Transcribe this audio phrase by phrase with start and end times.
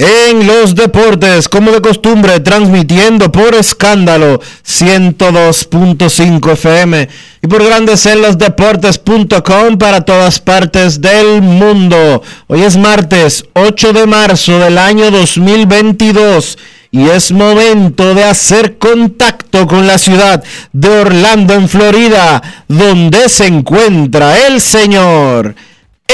[0.00, 7.06] en los Deportes, como de costumbre, transmitiendo por escándalo 102.5 FM
[7.42, 12.22] y por Grandes en los Deportes.com para todas partes del mundo.
[12.46, 16.56] Hoy es martes 8 de marzo del año 2022
[16.92, 23.48] y es momento de hacer contacto con la ciudad de Orlando, en Florida, donde se
[23.48, 25.54] encuentra el señor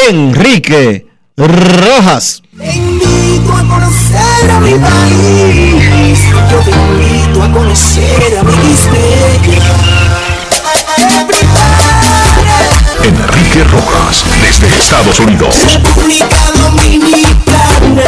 [0.08, 1.06] Enrique
[1.38, 2.42] Rojas.
[2.56, 6.18] Te invito a conocer a mi país.
[6.50, 8.52] Yo te invito a conocer a mi
[13.04, 15.74] Enrique Rojas, desde Estados Unidos.
[15.74, 18.02] República Dominicana.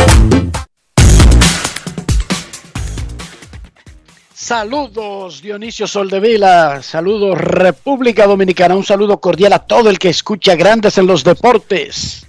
[4.33, 10.97] Saludos Dionisio Soldevila, saludos República Dominicana, un saludo cordial a todo el que escucha Grandes
[10.97, 12.28] en los Deportes.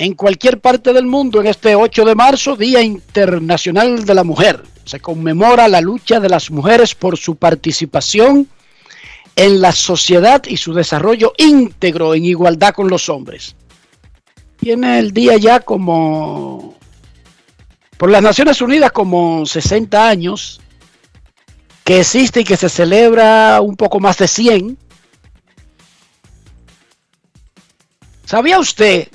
[0.00, 4.62] En cualquier parte del mundo, en este 8 de marzo, Día Internacional de la Mujer,
[4.86, 8.48] se conmemora la lucha de las mujeres por su participación
[9.36, 13.54] en la sociedad y su desarrollo íntegro en igualdad con los hombres.
[14.58, 16.78] Tiene el día ya como
[17.98, 20.62] por las Naciones Unidas como 60 años
[21.84, 24.78] que existe y que se celebra un poco más de 100.
[28.24, 29.08] ¿Sabía usted,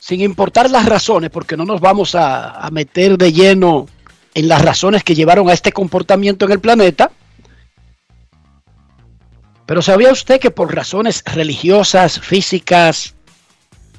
[0.00, 3.86] sin importar las razones, porque no nos vamos a, meter de lleno
[4.34, 7.12] en las razones que llevaron a este comportamiento en el planeta,
[9.66, 13.14] pero sabía usted que por razones religiosas, físicas,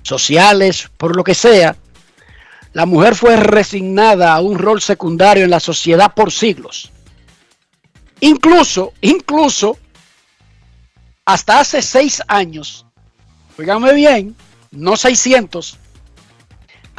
[0.02, 1.78] sociales, por lo que sea,
[2.74, 6.92] la mujer fue resignada a un rol secundario en la sociedad por siglos?
[8.22, 9.78] Incluso, incluso,
[11.26, 12.86] hasta hace seis años,
[13.58, 14.36] oígame bien,
[14.72, 15.78] no 600,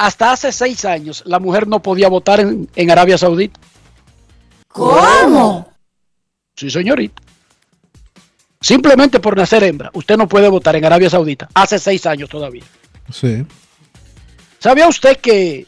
[0.07, 3.61] hasta hace seis años la mujer no podía votar en, en Arabia Saudita.
[4.69, 5.71] ¿Cómo?
[6.57, 7.23] Sí, señorita.
[8.61, 11.49] Simplemente por nacer hembra, usted no puede votar en Arabia Saudita.
[11.55, 12.65] Hace seis años todavía.
[13.13, 13.45] Sí.
[14.59, 15.67] ¿Sabía usted que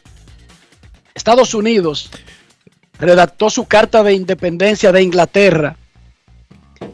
[1.13, 2.09] Estados Unidos
[2.99, 5.77] redactó su carta de independencia de Inglaterra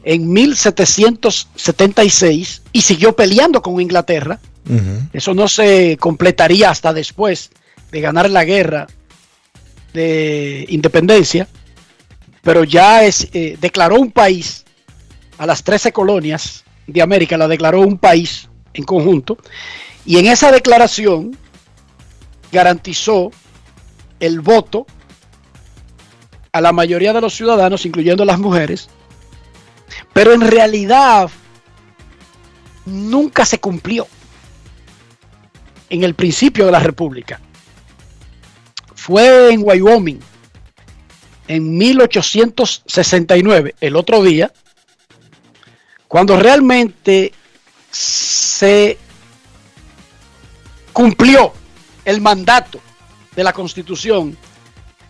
[0.03, 4.40] en 1776 y siguió peleando con Inglaterra.
[5.12, 7.52] Eso no se completaría hasta después
[7.92, 8.88] de ganar la guerra
[9.94, 11.47] de independencia,
[12.41, 14.64] pero ya eh, declaró un país
[15.38, 19.38] a las 13 colonias de América, la declaró un país en conjunto,
[20.06, 21.38] y en esa declaración
[22.52, 23.32] garantizó
[24.20, 24.85] el voto
[26.53, 28.90] a la mayoría de los ciudadanos, incluyendo las mujeres,
[30.14, 31.29] pero en realidad
[32.85, 34.08] nunca se cumplió
[35.91, 37.40] en el principio de la República.
[38.96, 40.20] Fue en Wyoming
[41.47, 44.53] en 1869, el otro día,
[46.08, 47.34] cuando realmente
[47.91, 48.97] se
[50.93, 51.52] cumplió
[52.05, 52.79] el mandato
[53.35, 54.38] de la Constitución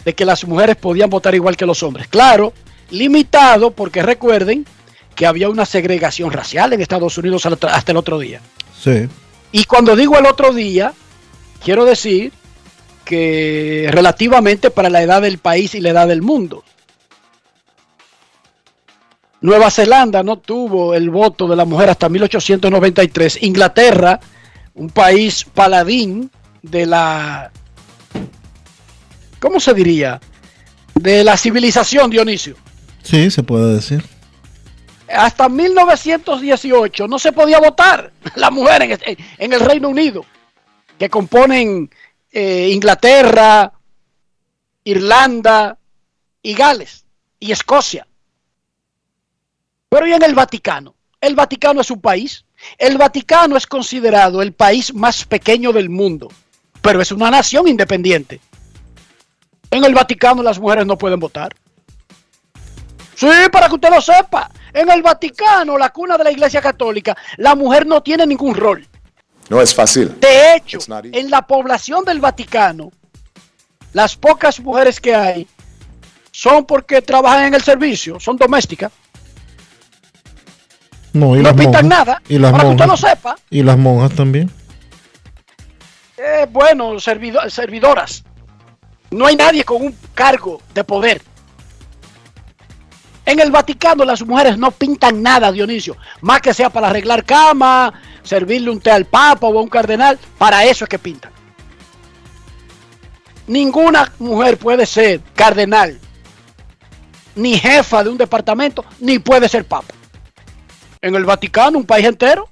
[0.03, 2.07] de que las mujeres podían votar igual que los hombres.
[2.07, 2.53] Claro,
[2.89, 4.65] limitado porque recuerden
[5.13, 8.41] que había una segregación racial en Estados Unidos hasta el otro día.
[8.81, 9.07] Sí.
[9.51, 10.93] Y cuando digo el otro día,
[11.63, 12.31] quiero decir
[13.05, 16.63] que relativamente para la edad del país y la edad del mundo.
[19.41, 23.41] Nueva Zelanda no tuvo el voto de la mujer hasta 1893.
[23.41, 24.19] Inglaterra,
[24.75, 26.29] un país paladín
[26.61, 27.51] de la...
[29.39, 30.21] ¿Cómo se diría?
[30.93, 32.55] De la civilización, Dionisio.
[33.01, 34.03] Sí, se puede decir.
[35.13, 40.25] Hasta 1918 no se podía votar la mujer en, en el Reino Unido,
[40.97, 41.89] que componen
[42.31, 43.73] eh, Inglaterra,
[44.83, 45.77] Irlanda
[46.41, 47.05] y Gales
[47.39, 48.07] y Escocia.
[49.89, 50.95] Pero ¿y en el Vaticano?
[51.19, 52.45] El Vaticano es un país.
[52.77, 56.29] El Vaticano es considerado el país más pequeño del mundo,
[56.81, 58.39] pero es una nación independiente.
[59.69, 61.53] En el Vaticano las mujeres no pueden votar.
[63.21, 64.49] Sí, para que usted lo sepa.
[64.73, 68.87] En el Vaticano, la cuna de la Iglesia Católica, la mujer no tiene ningún rol.
[69.47, 70.19] No es fácil.
[70.19, 72.91] De hecho, en la población del Vaticano,
[73.93, 75.47] las pocas mujeres que hay
[76.31, 78.91] son porque trabajan en el servicio, son domésticas.
[81.13, 82.23] No, y no pintan nada.
[82.27, 83.35] Y las para monjas, que usted lo sepa.
[83.51, 84.49] Y las monjas también.
[86.17, 88.23] Eh, bueno, servidoras.
[89.11, 91.21] No hay nadie con un cargo de poder.
[93.25, 95.95] En el Vaticano las mujeres no pintan nada, Dionisio.
[96.21, 100.19] Más que sea para arreglar cama, servirle un té al papa o a un cardenal.
[100.37, 101.31] Para eso es que pintan.
[103.47, 105.99] Ninguna mujer puede ser cardenal,
[107.35, 109.93] ni jefa de un departamento, ni puede ser papa
[111.01, 112.49] en el Vaticano, un país entero.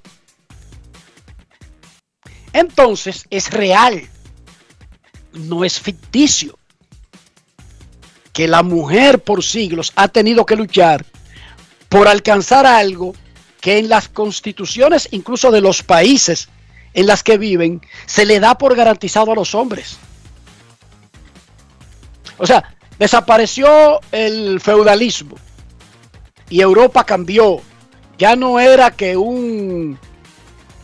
[2.52, 4.08] Entonces es real,
[5.32, 6.58] no es ficticio,
[8.40, 11.04] que la mujer por siglos ha tenido que luchar
[11.90, 13.14] por alcanzar algo
[13.60, 16.48] que en las constituciones incluso de los países
[16.94, 19.98] en las que viven se le da por garantizado a los hombres.
[22.38, 22.64] O sea,
[22.98, 25.36] desapareció el feudalismo
[26.48, 27.60] y Europa cambió
[28.16, 29.98] ya no era que un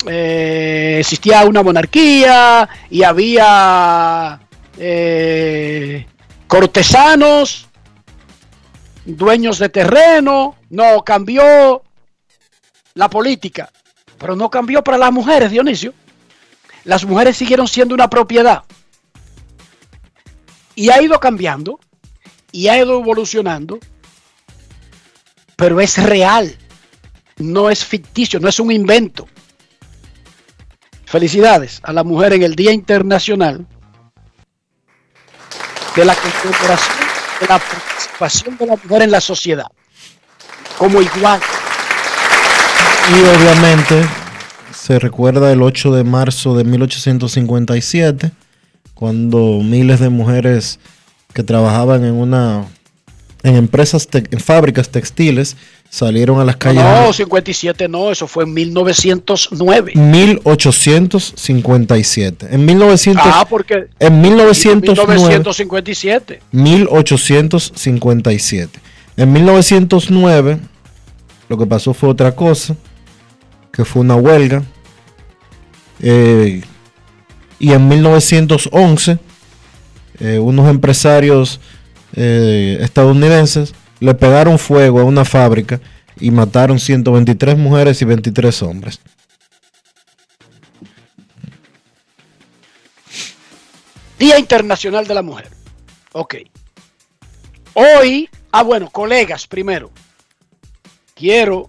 [0.07, 4.41] eh, existía una monarquía y había
[4.79, 6.05] eh,
[6.47, 7.69] cortesanos,
[9.05, 11.83] dueños de terreno, no cambió
[12.95, 13.71] la política,
[14.19, 15.93] pero no cambió para las mujeres, Dionisio.
[16.85, 18.63] Las mujeres siguieron siendo una propiedad
[20.75, 21.81] y ha ido cambiando
[22.53, 23.79] y ha ido evolucionando,
[25.57, 26.57] pero es real
[27.39, 29.27] no es ficticio, no es un invento.
[31.05, 33.67] Felicidades a la mujer en el Día Internacional
[35.97, 36.97] de la conmemoración
[37.41, 39.67] de la participación de la mujer en la sociedad
[40.79, 41.41] como igual.
[43.11, 44.07] Y obviamente
[44.75, 48.31] se recuerda el 8 de marzo de 1857,
[48.95, 50.79] cuando miles de mujeres
[51.33, 52.65] que trabajaban en una
[53.43, 55.57] en empresas, en fábricas textiles,
[55.89, 56.83] salieron a las calles.
[56.83, 59.93] No, 57 no, eso fue en 1909.
[59.95, 62.49] 1857.
[62.51, 66.41] En 1900, ah, porque en 1909, 1957.
[66.53, 68.81] 1857.
[69.17, 70.59] En 1909
[71.49, 72.77] lo que pasó fue otra cosa,
[73.73, 74.65] que fue una huelga.
[76.01, 76.63] Eh,
[77.59, 79.19] y en 1911
[80.21, 81.61] eh, unos empresarios
[82.15, 85.81] eh, estadounidenses le pegaron fuego a una fábrica
[86.19, 89.01] y mataron 123 mujeres y 23 hombres.
[94.19, 95.49] Día Internacional de la Mujer.
[96.13, 96.37] Ok.
[97.75, 99.91] Hoy, ah bueno, colegas, primero,
[101.15, 101.69] quiero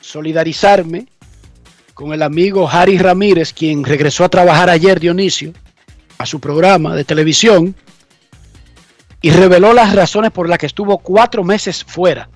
[0.00, 1.06] solidarizarme
[1.94, 5.52] con el amigo Harry Ramírez, quien regresó a trabajar ayer, Dionisio,
[6.18, 7.74] a su programa de televisión
[9.22, 12.28] y reveló las razones por las que estuvo cuatro meses fuera.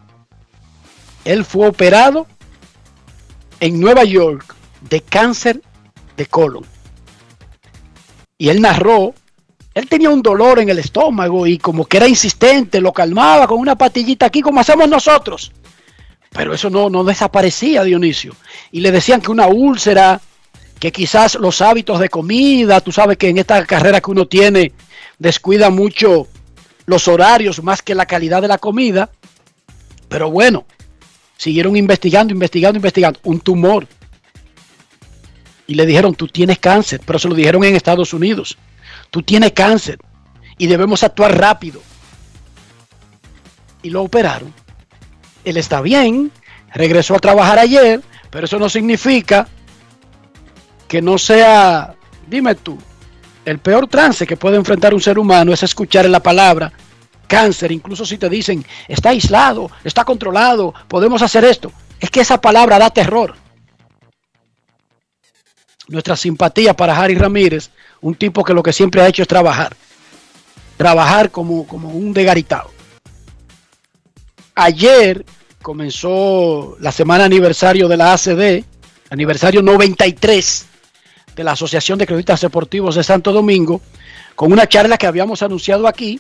[1.25, 2.29] Él fue operado
[3.59, 4.55] en Nueva York
[4.89, 5.61] de cáncer
[6.17, 6.65] de colon.
[8.39, 9.15] Y él narró,
[9.75, 13.59] él tenía un dolor en el estómago y como que era insistente, lo calmaba con
[13.59, 15.53] una patillita aquí como hacemos nosotros.
[16.31, 18.37] Pero eso no, no desaparecía, Dionisio.
[18.71, 20.21] Y le decían que una úlcera,
[20.79, 24.73] que quizás los hábitos de comida, tú sabes que en esta carrera que uno tiene
[25.19, 26.29] descuida mucho
[26.87, 29.11] los horarios más que la calidad de la comida.
[30.09, 30.65] Pero bueno,
[31.37, 33.21] siguieron investigando, investigando, investigando.
[33.25, 33.87] Un tumor.
[35.67, 38.57] Y le dijeron, tú tienes cáncer, pero se lo dijeron en Estados Unidos.
[39.11, 39.99] Tú tienes cáncer.
[40.59, 41.83] y debemos actuar rápido.
[43.83, 44.55] Y lo operaron.
[45.45, 46.33] Él está bien,
[46.73, 48.01] regresó a trabajar ayer,
[48.31, 49.49] pero eso no significa
[50.89, 51.95] que no sea,
[52.27, 52.79] dime tú,
[53.47, 56.73] el peor trance que puede enfrentar un ser humano es escuchar la palabra
[57.29, 61.73] cáncer, incluso si te dicen, está aislado, está controlado, podemos hacer esto.
[62.01, 63.35] Es que esa palabra da terror.
[65.89, 69.77] Nuestra simpatía para Harry Ramírez, un tipo que lo que siempre ha hecho es trabajar.
[70.77, 72.71] Trabajar como, como un degaritado.
[74.57, 75.25] Ayer
[75.63, 78.65] comenzó la semana aniversario de la ACD,
[79.11, 80.67] aniversario 93
[81.37, 83.83] de la Asociación de Credistas Deportivos de Santo Domingo,
[84.35, 86.19] con una charla que habíamos anunciado aquí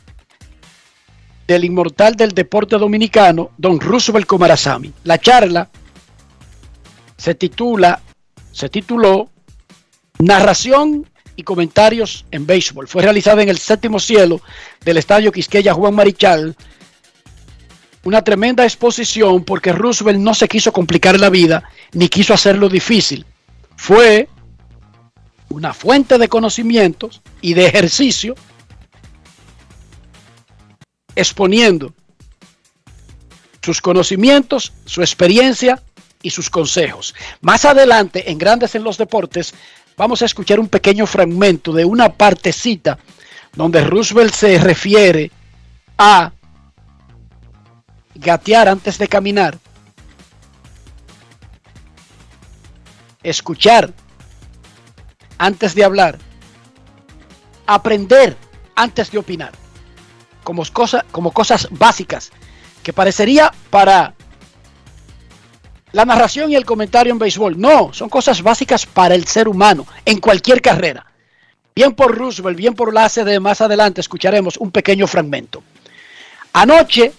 [1.48, 4.92] del inmortal del deporte dominicano, don Roosevelt Comarazami.
[5.04, 5.70] La charla
[7.16, 8.00] se titula,
[8.52, 9.30] se tituló
[10.18, 12.86] Narración y comentarios en béisbol.
[12.86, 14.40] Fue realizada en el séptimo cielo
[14.84, 16.56] del Estadio Quisqueya Juan Marichal.
[18.04, 23.24] Una tremenda exposición porque Roosevelt no se quiso complicar la vida ni quiso hacerlo difícil.
[23.76, 24.28] Fue
[25.56, 28.34] una fuente de conocimientos y de ejercicio
[31.14, 31.94] exponiendo
[33.62, 35.82] sus conocimientos, su experiencia
[36.20, 37.14] y sus consejos.
[37.40, 39.54] Más adelante, en Grandes en los Deportes,
[39.96, 42.98] vamos a escuchar un pequeño fragmento de una partecita
[43.54, 45.30] donde Roosevelt se refiere
[45.96, 46.32] a
[48.14, 49.58] gatear antes de caminar,
[53.22, 53.94] escuchar
[55.38, 56.18] antes de hablar,
[57.66, 58.36] aprender
[58.74, 59.52] antes de opinar
[60.46, 60.62] como,
[61.10, 62.30] como cosas básicas
[62.82, 64.14] que parecería para
[65.90, 67.58] la narración y el comentario en béisbol.
[67.58, 71.04] No, son cosas básicas para el ser humano en cualquier carrera.
[71.74, 75.62] Bien por Roosevelt, bien por la ACD, más adelante escucharemos un pequeño fragmento.
[76.52, 77.12] Anoche,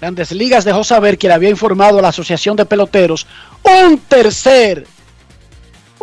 [0.00, 3.26] Grandes Ligas dejó saber que le había informado a la Asociación de Peloteros
[3.64, 4.86] un tercer,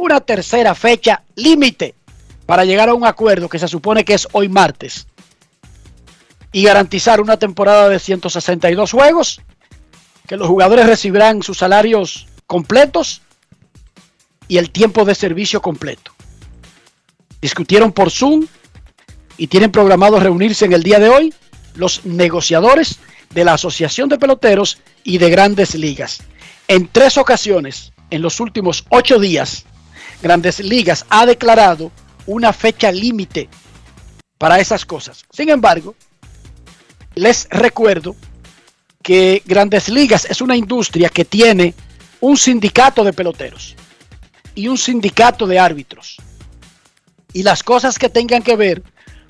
[0.02, 1.94] una tercera fecha límite
[2.48, 5.08] para llegar a un acuerdo que se supone que es hoy martes
[6.52, 9.42] y garantizar una temporada de 162 juegos,
[10.28, 13.22] que los jugadores recibirán sus salarios completos
[14.48, 16.12] y el tiempo de servicio completo.
[17.40, 18.48] Discutieron por Zoom
[19.38, 21.34] y tienen programado reunirse en el día de hoy
[21.76, 26.24] los negociadores de la Asociación de Peloteros y de Grandes Ligas.
[26.68, 29.66] En tres ocasiones, en los últimos ocho días,
[30.22, 31.92] Grandes Ligas ha declarado
[32.26, 33.50] una fecha límite
[34.38, 35.26] para esas cosas.
[35.32, 35.96] Sin embargo,
[37.16, 38.16] les recuerdo
[39.02, 41.74] que Grandes Ligas es una industria que tiene
[42.20, 43.76] un sindicato de peloteros
[44.56, 46.18] y un sindicato de árbitros.
[47.34, 48.84] Y las cosas que tengan que ver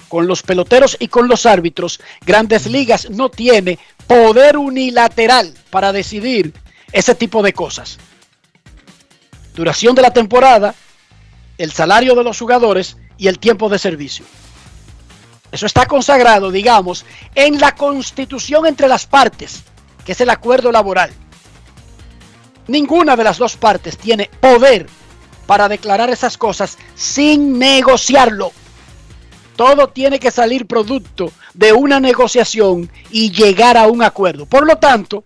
[0.09, 6.53] con los peloteros y con los árbitros, Grandes Ligas no tiene poder unilateral para decidir
[6.91, 7.97] ese tipo de cosas.
[9.55, 10.73] Duración de la temporada,
[11.57, 14.25] el salario de los jugadores y el tiempo de servicio.
[15.51, 17.05] Eso está consagrado, digamos,
[17.35, 19.63] en la constitución entre las partes,
[20.05, 21.11] que es el acuerdo laboral.
[22.67, 24.87] Ninguna de las dos partes tiene poder
[25.45, 28.53] para declarar esas cosas sin negociarlo.
[29.57, 34.45] Todo tiene que salir producto de una negociación y llegar a un acuerdo.
[34.45, 35.25] Por lo tanto,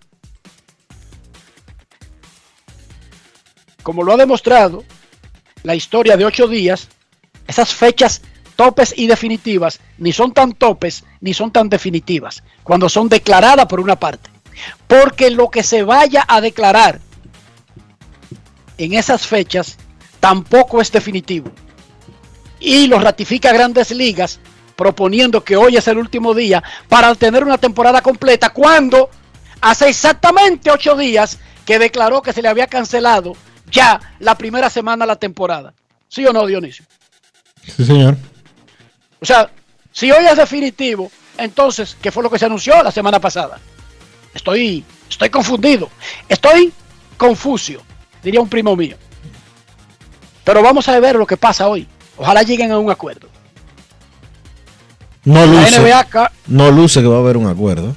[3.85, 4.83] como lo ha demostrado
[5.61, 6.87] la historia de ocho días,
[7.47, 8.23] esas fechas
[8.55, 13.79] topes y definitivas ni son tan topes ni son tan definitivas cuando son declaradas por
[13.79, 14.31] una parte.
[14.87, 16.99] Porque lo que se vaya a declarar
[18.79, 19.77] en esas fechas
[20.19, 21.51] tampoco es definitivo.
[22.59, 24.39] Y lo ratifica Grandes Ligas
[24.75, 29.11] proponiendo que hoy es el último día para tener una temporada completa cuando
[29.61, 31.37] hace exactamente ocho días
[31.67, 33.35] que declaró que se le había cancelado
[33.71, 35.73] ya la primera semana de la temporada.
[36.07, 36.85] ¿Sí o no, Dionisio?
[37.75, 38.15] Sí, señor.
[39.19, 39.49] O sea,
[39.91, 43.59] si hoy es definitivo, entonces, ¿qué fue lo que se anunció la semana pasada?
[44.33, 45.89] Estoy, estoy confundido.
[46.29, 46.71] Estoy
[47.17, 47.81] confuso,
[48.21, 48.97] diría un primo mío.
[50.43, 51.87] Pero vamos a ver lo que pasa hoy.
[52.17, 53.27] Ojalá lleguen a un acuerdo.
[55.23, 55.81] No luce,
[56.45, 57.95] no luce que va a haber un acuerdo.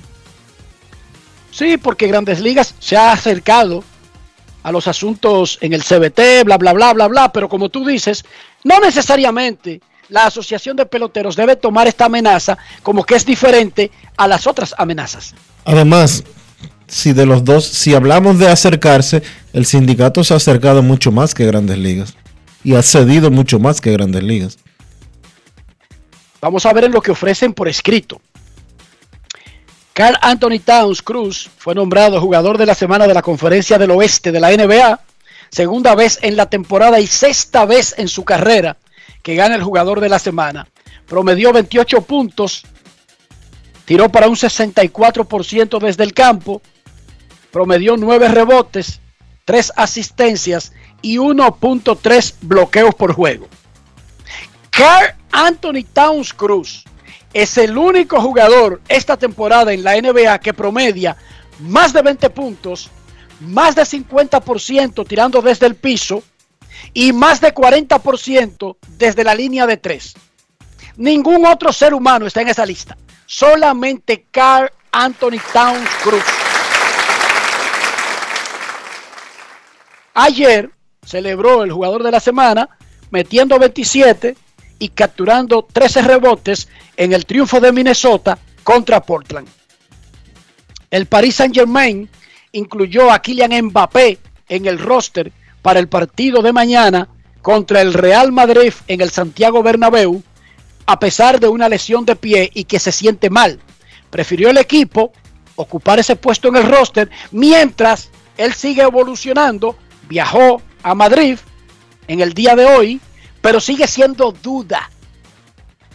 [1.50, 3.84] Sí, porque Grandes Ligas se ha acercado
[4.62, 8.24] a los asuntos en el CBT, bla, bla, bla, bla, bla, pero como tú dices,
[8.64, 14.26] no necesariamente la Asociación de Peloteros debe tomar esta amenaza como que es diferente a
[14.26, 15.34] las otras amenazas.
[15.64, 16.24] Además,
[16.86, 19.22] si de los dos, si hablamos de acercarse,
[19.52, 22.16] el sindicato se ha acercado mucho más que Grandes Ligas
[22.64, 24.58] y ha cedido mucho más que Grandes Ligas.
[26.40, 28.20] Vamos a ver en lo que ofrecen por escrito.
[29.98, 34.30] Carl Anthony Towns Cruz fue nombrado jugador de la semana de la Conferencia del Oeste
[34.30, 35.00] de la NBA,
[35.50, 38.76] segunda vez en la temporada y sexta vez en su carrera
[39.24, 40.68] que gana el jugador de la semana.
[41.08, 42.62] Promedió 28 puntos,
[43.86, 46.62] tiró para un 64% desde el campo,
[47.50, 49.00] promedió 9 rebotes,
[49.46, 53.48] 3 asistencias y 1.3 bloqueos por juego.
[54.70, 56.84] Carl Anthony Towns Cruz
[57.32, 61.16] es el único jugador esta temporada en la NBA que promedia
[61.60, 62.90] más de 20 puntos,
[63.40, 66.22] más de 50% tirando desde el piso
[66.94, 70.14] y más de 40% desde la línea de 3.
[70.96, 72.96] Ningún otro ser humano está en esa lista.
[73.26, 76.24] Solamente Carl Anthony Towns Cruz.
[80.14, 80.70] Ayer
[81.04, 82.68] celebró el jugador de la semana
[83.10, 84.36] metiendo 27
[84.78, 89.48] y capturando 13 rebotes en el triunfo de Minnesota contra Portland.
[90.90, 92.08] El Paris Saint Germain
[92.52, 94.18] incluyó a Kylian Mbappé
[94.48, 95.32] en el roster
[95.62, 97.08] para el partido de mañana
[97.42, 100.22] contra el Real Madrid en el Santiago Bernabéu,
[100.86, 103.60] a pesar de una lesión de pie y que se siente mal.
[104.10, 105.12] Prefirió el equipo
[105.56, 109.76] ocupar ese puesto en el roster mientras él sigue evolucionando.
[110.08, 111.38] Viajó a Madrid
[112.06, 113.00] en el día de hoy
[113.40, 114.90] pero sigue siendo duda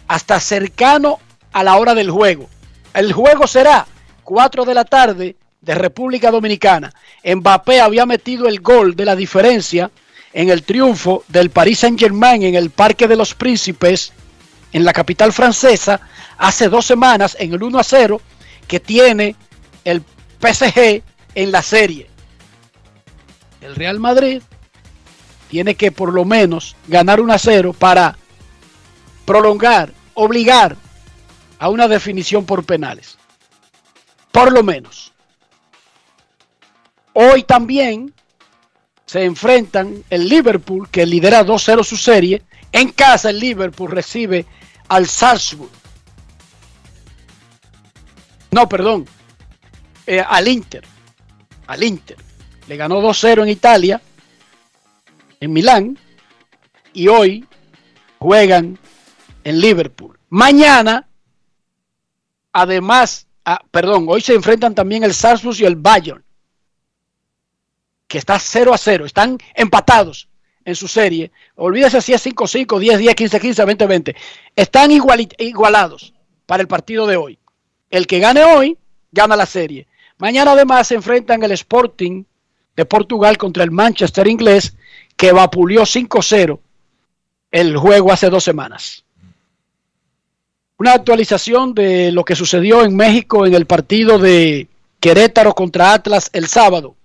[0.08, 1.20] hasta cercano
[1.52, 2.50] a la hora del juego.
[2.94, 3.88] El juego será
[4.24, 6.94] 4 de la tarde de República Dominicana.
[7.24, 9.92] Mbappé había metido el gol de la diferencia
[10.34, 14.14] en el triunfo del Paris Saint-Germain en el Parque de los Príncipes,
[14.72, 16.02] en la capital francesa,
[16.38, 18.22] hace dos semanas en el 1 a 0
[18.68, 19.36] que tiene
[19.86, 20.04] el
[20.42, 21.04] PSG
[21.36, 22.10] en la serie.
[23.62, 24.42] El Real Madrid
[25.54, 28.18] tiene que por lo menos ganar un a cero para
[29.24, 30.76] prolongar, obligar
[31.60, 33.20] a una definición por penales.
[34.32, 35.14] Por lo menos.
[37.14, 38.12] Hoy también
[39.06, 42.42] se enfrentan el Liverpool, que lidera 2-0 su serie.
[42.72, 44.48] En casa el Liverpool recibe
[44.88, 45.70] al Salzburg.
[48.50, 49.06] No, perdón.
[50.08, 50.84] Eh, al Inter.
[51.68, 52.18] Al Inter.
[52.68, 54.02] Le ganó 2-0 en Italia
[55.44, 55.98] en Milán
[56.94, 57.46] y hoy
[58.18, 58.80] juegan
[59.44, 60.18] en Liverpool.
[60.30, 61.08] Mañana,
[62.54, 66.24] además, ah, perdón, hoy se enfrentan también el Salzburg y el Bayern,
[68.08, 70.30] que está 0 a 0, están empatados
[70.64, 71.32] en su serie.
[71.56, 74.16] Olvídese si es 5-5, 10-10, 15-15, 20-20.
[74.56, 76.14] Están igualados
[76.46, 77.38] para el partido de hoy.
[77.90, 78.78] El que gane hoy,
[79.12, 79.88] gana la serie.
[80.18, 82.24] Mañana además se enfrentan el Sporting
[82.78, 84.76] de Portugal contra el Manchester inglés
[85.24, 86.60] que vapuleó 5-0
[87.50, 89.06] el juego hace dos semanas.
[90.78, 94.68] Una actualización de lo que sucedió en México en el partido de
[95.00, 96.98] Querétaro contra Atlas el sábado.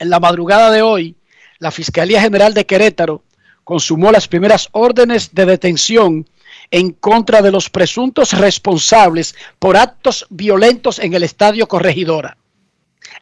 [0.00, 1.14] En la madrugada de hoy,
[1.60, 3.22] la Fiscalía General de Querétaro
[3.62, 6.28] consumó las primeras órdenes de detención
[6.72, 12.36] en contra de los presuntos responsables por actos violentos en el estadio Corregidora.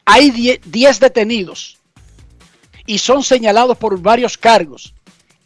[0.07, 0.31] Hay
[0.65, 1.80] 10 detenidos
[2.91, 4.95] y son señalados por varios cargos,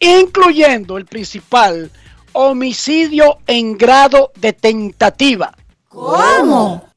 [0.00, 1.90] incluyendo el principal,
[2.32, 5.54] homicidio en grado de tentativa.
[5.90, 6.88] ¿Cómo?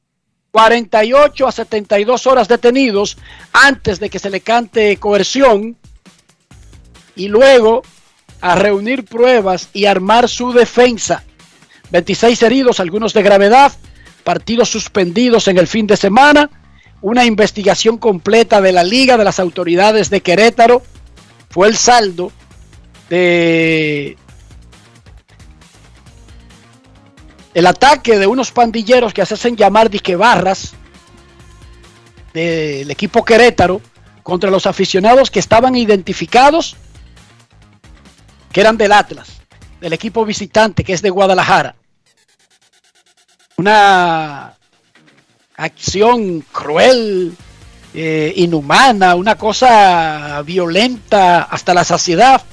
[0.52, 3.18] 48 a 72 horas detenidos
[3.52, 5.76] antes de que se le cante coerción
[7.18, 7.82] y luego
[8.40, 11.26] a reunir pruebas y armar su defensa.
[11.92, 13.74] 26 heridos, algunos de gravedad,
[14.24, 16.50] partidos suspendidos en el fin de semana
[17.02, 20.82] una investigación completa de la Liga de las Autoridades de Querétaro.
[21.50, 22.32] Fue el saldo
[23.10, 24.18] de
[27.54, 30.74] el ataque de unos pandilleros que se hacen llamar disque barras
[32.34, 33.82] del equipo Querétaro
[34.22, 36.76] contra los aficionados que estaban identificados
[38.52, 39.30] que eran del Atlas,
[39.80, 41.76] del equipo visitante que es de Guadalajara.
[43.56, 44.57] Una
[45.58, 47.36] acción cruel,
[47.94, 52.44] eh, inhumana, una cosa violenta hasta la saciedad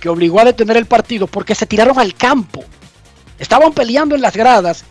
[0.00, 2.64] que obligó a detener el partido porque se tiraron al campo.
[3.38, 4.84] Estaban peleando en las gradas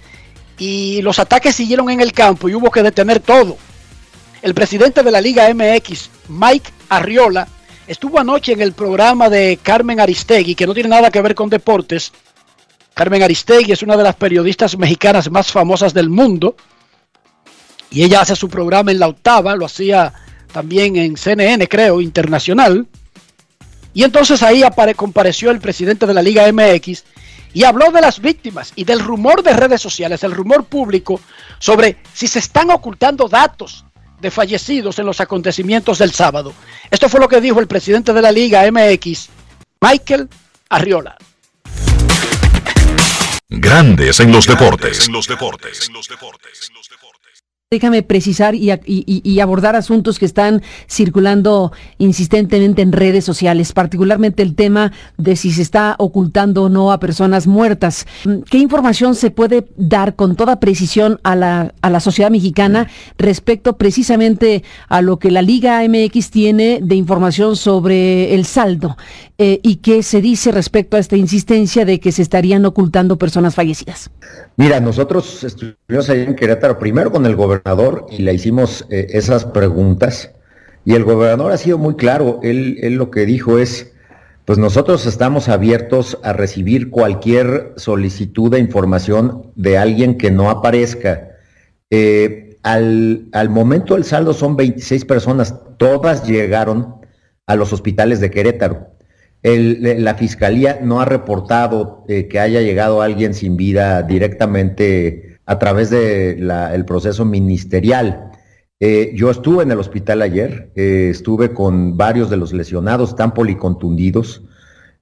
[0.60, 3.58] y los ataques siguieron en el campo y hubo que detener todo.
[4.44, 7.48] El presidente de la Liga MX, Mike Arriola,
[7.88, 11.50] estuvo anoche en el programa de Carmen Aristegui, que no tiene nada que ver con
[11.50, 12.12] deportes.
[12.94, 16.56] Carmen Aristegui es una de las periodistas mexicanas más famosas del mundo
[17.96, 20.14] y ella hace su programa en la octava, lo hacía
[20.52, 22.86] también en CNN, creo, internacional.
[23.94, 24.64] Y entonces ahí
[24.98, 27.06] compareció el presidente de la Liga MX
[27.54, 31.22] y habló de las víctimas y del rumor de redes sociales, el rumor público
[31.58, 33.86] sobre si se están ocultando datos
[34.20, 36.54] de fallecidos en los acontecimientos del sábado.
[36.92, 39.30] Esto fue lo que dijo el presidente de la Liga MX,
[39.80, 40.28] Michael
[40.68, 41.16] Arriola.
[43.48, 45.08] Grandes en los deportes.
[47.76, 54.94] Déjame precisar y, abordar asuntos que están circulando insistentemente en redes sociales, particularmente el tema
[55.18, 58.08] de si se está ocultando o no a personas muertas.
[58.50, 63.76] ¿Qué información se puede dar con toda precisión a la, a la sociedad mexicana respecto
[63.76, 68.96] precisamente a lo que la Liga MX tiene de información sobre el saldo
[69.38, 73.54] eh, y qué se dice respecto a esta insistencia de que se estarían ocultando personas
[73.54, 74.10] fallecidas?
[74.56, 79.44] Mira, nosotros estuvimos ahí en Querétaro primero con el gobernador y le hicimos eh, esas
[79.44, 80.32] preguntas
[80.86, 83.92] y el gobernador ha sido muy claro, él, lo que dijo es,
[84.46, 91.32] pues nosotros estamos abiertos a recibir cualquier solicitud de información de alguien que no aparezca.
[91.90, 96.96] Eh, al, al, momento el saldo son 26 personas, todas llegaron
[97.48, 98.95] a los hospitales de Querétaro
[99.46, 105.92] la fiscalía no ha reportado eh, que haya llegado alguien sin vida directamente a través
[105.92, 108.32] del proceso ministerial.
[108.80, 113.34] Eh, yo estuve en el hospital ayer, eh, estuve con varios de los lesionados, están
[113.34, 114.44] policontundidos,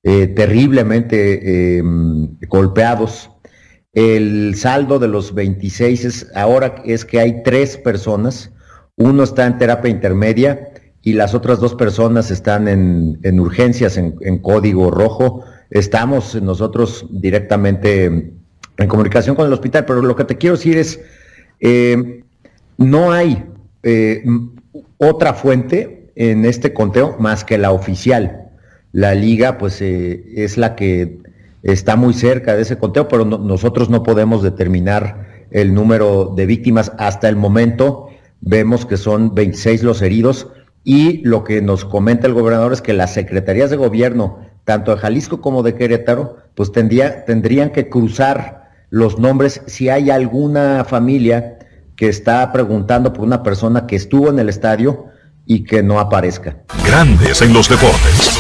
[0.04, 3.32] terriblemente em, golpeados.
[3.94, 8.52] El saldo de los 26 es, ahora es que hay tres personas,
[8.98, 10.73] uno está en terapia intermedia
[11.04, 15.44] y las otras dos personas están en, urgencias en, código rojo.
[15.70, 21.02] Estamos nosotros directamente en comunicación con el hospital, pero lo que te quiero decir es,
[21.60, 22.24] eh,
[22.78, 23.44] no hay
[23.84, 24.24] eh,
[24.98, 28.52] otra fuente en este conteo más que la oficial.
[28.94, 31.18] La liga pues eh, es la que
[31.64, 36.94] está muy cerca de ese conteo, pero nosotros no podemos determinar el número de víctimas
[36.98, 38.08] hasta el momento.
[38.40, 40.48] Vemos que son 26 los heridos
[40.84, 45.02] y lo que nos comenta el gobernador es que las secretarías de gobierno, tanto de
[45.02, 51.58] Jalisco como de Querétaro, pues tendrían que cruzar los nombres si hay alguna familia
[51.96, 55.06] que está preguntando por una persona que estuvo en el estadio
[55.46, 56.58] y que no aparezca.
[56.86, 58.32] Grandes en los deportes.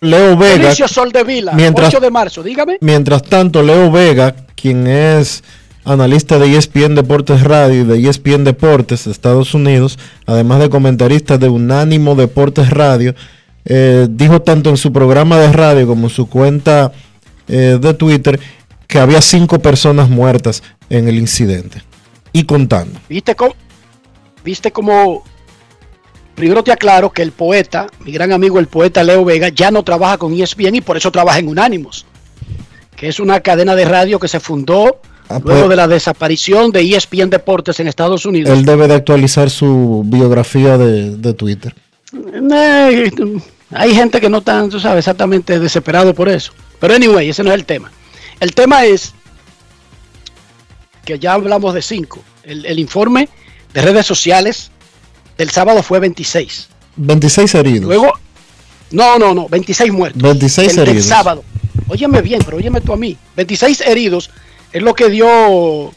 [0.00, 0.72] Leo Vega.
[0.74, 2.78] Sol de Vila, mientras, 8 de marzo, dígame.
[2.80, 5.42] Mientras tanto, Leo Vega, quien es
[5.86, 11.38] analista de ESPN Deportes Radio y de ESPN Deportes de Estados Unidos, además de comentarista
[11.38, 13.14] de Unánimo Deportes Radio,
[13.64, 16.92] eh, dijo tanto en su programa de radio como en su cuenta
[17.48, 18.38] eh, de Twitter
[18.88, 21.82] que había cinco personas muertas en el incidente.
[22.32, 23.00] Y contando.
[23.08, 23.54] ¿Viste cómo?
[24.44, 25.22] ¿Viste cómo?
[26.34, 29.84] Primero te aclaro que el poeta, mi gran amigo el poeta Leo Vega, ya no
[29.84, 32.06] trabaja con ESPN y por eso trabaja en Unánimos,
[32.94, 36.70] que es una cadena de radio que se fundó Ah, Luego pues, de la desaparición
[36.70, 38.56] de ESPN Deportes en Estados Unidos.
[38.56, 41.74] Él debe de actualizar su biografía de, Twitter.
[42.52, 43.10] Eh,
[43.72, 46.52] hay gente que no está, tú sabes, exactamente desesperado por eso.
[46.78, 47.90] Pero anyway, ese no es el tema.
[48.38, 49.14] El tema es
[51.04, 52.22] que ya hablamos de cinco.
[52.44, 53.28] El, informe
[53.74, 54.70] de redes sociales
[55.36, 56.68] del sábado fue 26.
[56.96, 57.86] 26 heridos.
[57.86, 58.12] Luego,
[58.92, 60.22] no, no, no, 26 muertos.
[60.22, 60.96] 26 heridos.
[60.96, 61.44] El sábado.
[61.88, 63.16] Óyeme bien, pero óyeme tú a mí.
[63.36, 64.30] 26 heridos
[64.76, 65.90] es lo que dio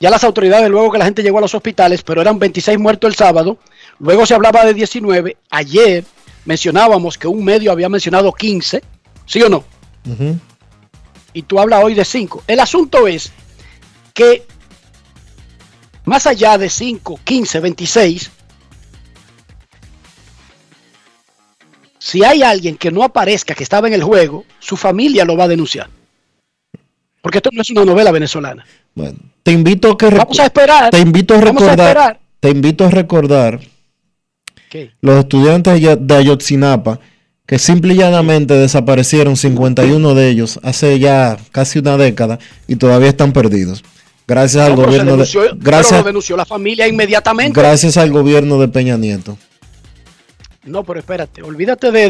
[0.00, 3.10] ya las autoridades luego que la gente llegó a los hospitales, pero eran 26 muertos
[3.10, 3.58] el sábado.
[3.98, 5.36] Luego se hablaba de 19.
[5.50, 6.02] Ayer
[6.46, 8.82] mencionábamos que un medio había mencionado 15,
[9.26, 9.64] ¿sí o no?
[11.34, 12.44] Y tú hablas hoy de 5.
[12.46, 13.32] El asunto es
[14.14, 14.46] que
[16.06, 18.30] más allá de 5, 15, 26,
[21.98, 25.44] si hay alguien que no aparezca que estaba en el juego, su familia lo va
[25.44, 25.90] a denunciar.
[27.22, 28.64] Porque esto no es una novela venezolana.
[28.94, 30.90] Bueno, te invito a que vamos a esperar.
[30.90, 32.20] Te invito a recordar.
[32.40, 33.60] Te invito a recordar
[35.00, 37.00] los estudiantes de Ayotzinapa
[37.46, 43.08] que simple y llanamente desaparecieron 51 de ellos hace ya casi una década y todavía
[43.08, 43.82] están perdidos.
[44.28, 47.60] Gracias al gobierno de gracias denunció la familia inmediatamente.
[47.60, 49.36] Gracias al gobierno de Peña Nieto.
[50.62, 52.08] No, pero espérate, olvídate de,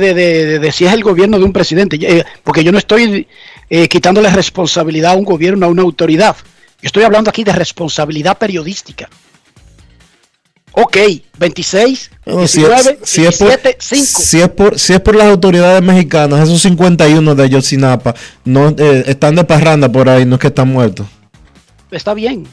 [0.59, 3.27] de, si es el gobierno de un presidente, eh, porque yo no estoy
[3.71, 6.37] eh, quitándole responsabilidad a un gobierno, a una autoridad.
[6.83, 9.09] Yo estoy hablando aquí de responsabilidad periodística.
[10.73, 10.97] Ok,
[11.39, 14.05] 26, 19, si es, 17, 5.
[14.05, 19.05] Si es, por, si es por las autoridades mexicanas, esos 51 de Ayotzinapa no, eh,
[19.07, 21.07] están de parranda por ahí, no es que están muertos.
[21.91, 22.47] Está bien,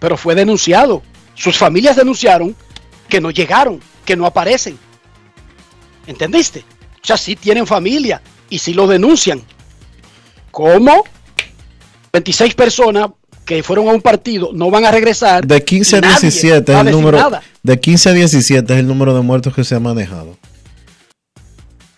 [0.00, 1.02] pero fue denunciado.
[1.34, 2.54] Sus familias denunciaron
[3.08, 4.76] que no llegaron, que no aparecen.
[6.06, 6.64] ¿Entendiste?
[6.96, 8.20] O sea, sí tienen familia
[8.50, 9.40] y si lo denuncian.
[10.52, 11.04] ¿Cómo?
[12.12, 13.08] 26 personas
[13.44, 15.44] que fueron a un partido no van a regresar.
[15.46, 17.30] De 15 a 17 es el número
[17.62, 20.36] de 15 a 17 es el número de muertos que se ha manejado.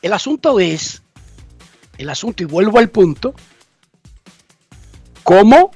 [0.01, 1.03] El asunto es
[1.99, 3.35] el asunto y vuelvo al punto
[5.23, 5.73] cómo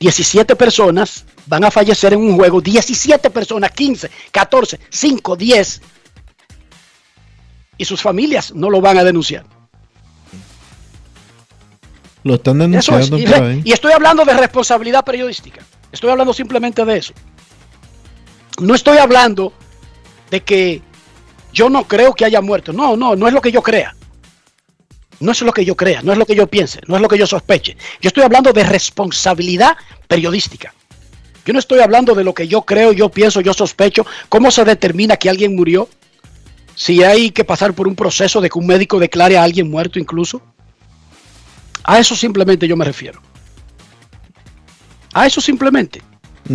[0.00, 5.82] 17 personas van a fallecer en un juego, 17 personas, 15, 14, 5, 10
[7.78, 9.59] y sus familias no lo van a denunciar.
[12.22, 13.18] Lo están denunciando.
[13.18, 15.64] Y, estoy hablando de responsabilidad periodística.
[15.90, 17.14] Estoy hablando simplemente de eso.
[18.60, 19.52] No estoy hablando
[20.30, 20.82] de que
[21.52, 22.72] yo no creo que haya muerto.
[22.72, 23.94] No, no, no es lo que yo crea.
[25.20, 27.08] No es lo que yo crea, no es lo que yo piense, no es lo
[27.08, 27.76] que yo sospeche.
[28.00, 29.76] Yo estoy hablando de responsabilidad
[30.08, 30.72] periodística.
[31.44, 34.06] Yo no estoy hablando de lo que yo creo, yo pienso, yo sospecho.
[34.30, 35.88] ¿Cómo se determina que alguien murió?
[36.74, 39.98] Si hay que pasar por un proceso de que un médico declare a alguien muerto
[39.98, 40.40] incluso.
[41.84, 43.20] A eso simplemente yo me refiero.
[45.12, 46.02] A eso simplemente.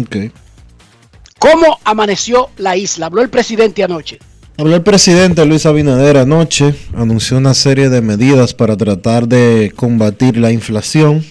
[0.04, 0.32] Okay.
[1.40, 3.08] ¿Cómo amaneció la isla?
[3.08, 4.20] Habló el presidente anoche.
[4.58, 10.38] Habló el presidente Luis Abinader anoche, anunció una serie de medidas para tratar de combatir
[10.38, 11.26] la inflación.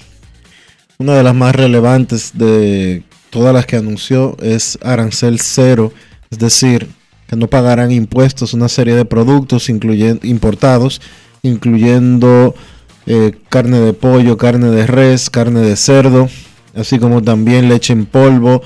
[0.98, 5.90] Una de las más relevantes de todas las que anunció es arancel cero,
[6.30, 6.86] es decir,
[7.26, 11.00] que no pagarán impuestos una serie de productos incluyendo, importados,
[11.42, 12.54] incluyendo
[13.06, 16.28] eh, carne de pollo, carne de res, carne de cerdo,
[16.74, 18.62] así como también leche en polvo,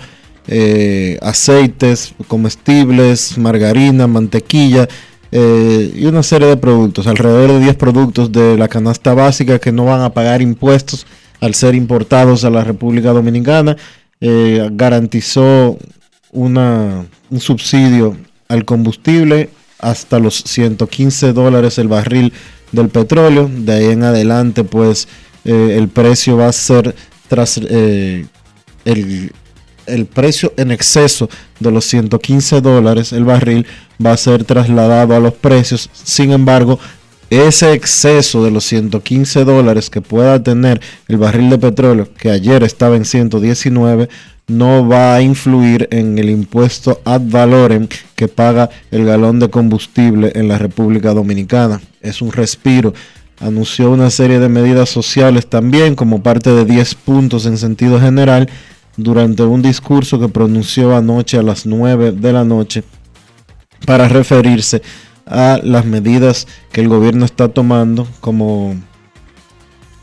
[0.47, 4.89] eh, aceites comestibles, margarina, mantequilla
[5.33, 9.73] eh, y una serie de productos, alrededor de 10 productos de la canasta básica que
[9.73, 11.07] no van a pagar impuestos
[11.41, 13.77] al ser importados a la República Dominicana.
[14.21, 15.79] garantizó
[16.33, 18.17] una, un subsidio
[18.49, 22.33] al combustible hasta los 115 dólares el barril
[22.73, 23.51] del petróleo.
[23.53, 25.09] De ahí en adelante, pues
[25.45, 26.95] eh, el precio va a ser
[27.29, 28.27] tras eh,
[28.85, 29.33] el,
[29.87, 31.29] el, precio en exceso
[31.61, 33.67] de los 115 dólares el barril
[34.05, 35.91] va a ser trasladado a los precios.
[35.93, 36.79] Sin embargo,
[37.31, 42.63] ese exceso de los 115 dólares que pueda tener el barril de petróleo, que ayer
[42.63, 44.09] estaba en 119,
[44.49, 50.33] no va a influir en el impuesto ad valorem que paga el galón de combustible
[50.35, 51.81] en la República Dominicana.
[52.01, 52.95] Es un respiro.
[53.41, 58.49] Anunció una serie de medidas sociales también como parte de 10 puntos en sentido general
[58.97, 62.83] durante un discurso que pronunció anoche a las 9 de la noche
[63.87, 64.83] para referirse
[65.25, 68.75] a las medidas que el gobierno está tomando como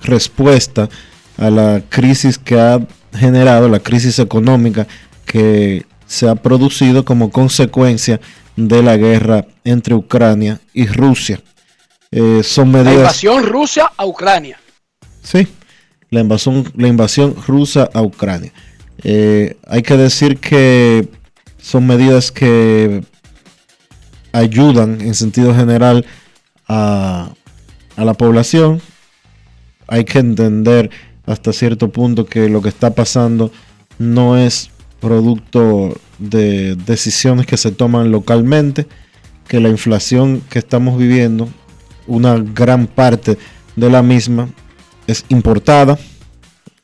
[0.02, 0.88] respuesta
[1.38, 2.80] a la crisis que ha
[3.14, 4.88] generado, la crisis económica
[5.26, 8.20] que se ha producido como consecuencia
[8.56, 11.42] de la guerra entre Ucrania y Rusia.
[12.12, 12.94] Eh, son medidas...
[12.94, 14.60] La invasión rusa a Ucrania.
[15.22, 15.48] Sí,
[16.10, 18.54] la invasión, la invasión rusa a Ucrania.
[19.04, 21.10] Eh, hay que decir que
[21.58, 23.04] son medidas que
[24.32, 26.06] ayudan en sentido general
[26.68, 27.32] a,
[27.96, 28.82] a la población.
[29.88, 30.90] Hay que entender
[31.26, 33.52] hasta cierto punto que lo que está pasando
[33.98, 38.88] no es producto de decisiones que se toman localmente,
[39.48, 41.48] que la inflación que estamos viviendo,
[42.08, 43.38] una gran parte
[43.76, 44.50] de la misma
[45.08, 45.98] es importada,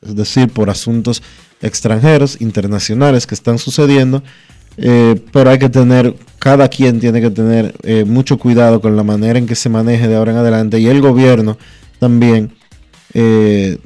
[0.00, 1.22] es decir, por asuntos
[1.60, 4.22] extranjeros, internacionales que están sucediendo,
[4.76, 9.02] eh, pero hay que tener, cada quien tiene que tener eh, mucho cuidado con la
[9.02, 11.58] manera en que se maneje de ahora en adelante y el gobierno
[11.98, 12.52] también
[13.14, 13.78] eh,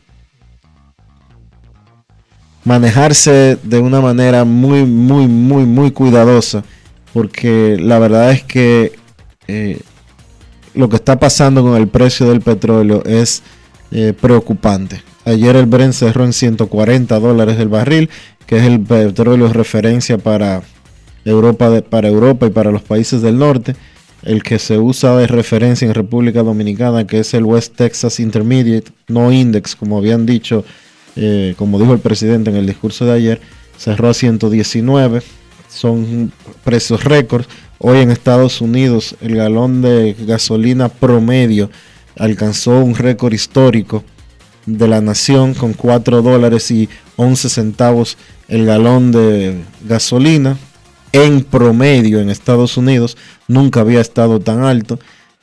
[2.66, 6.64] manejarse de una manera muy, muy, muy, muy cuidadosa,
[7.14, 8.92] porque la verdad es que
[9.46, 9.78] eh,
[10.74, 13.44] lo que está pasando con el precio del petróleo es
[13.92, 15.00] eh, preocupante.
[15.24, 18.10] Ayer el Brent cerró en 140 dólares el barril,
[18.46, 20.62] que es el petróleo referencia para
[21.24, 23.76] Europa, para Europa y para los países del norte.
[24.24, 28.90] El que se usa de referencia en República Dominicana, que es el West Texas Intermediate,
[29.06, 30.64] no Index, como habían dicho
[31.16, 33.40] eh, como dijo el presidente en el discurso de ayer,
[33.78, 35.22] cerró a 119,
[35.68, 36.32] son
[36.64, 37.48] precios récords.
[37.78, 41.70] Hoy en Estados Unidos el galón de gasolina promedio
[42.18, 44.02] alcanzó un récord histórico
[44.64, 48.16] de la nación con 4 dólares y 11 centavos
[48.48, 50.58] el galón de gasolina.
[51.12, 53.16] En promedio en Estados Unidos
[53.48, 54.98] nunca había estado tan alto.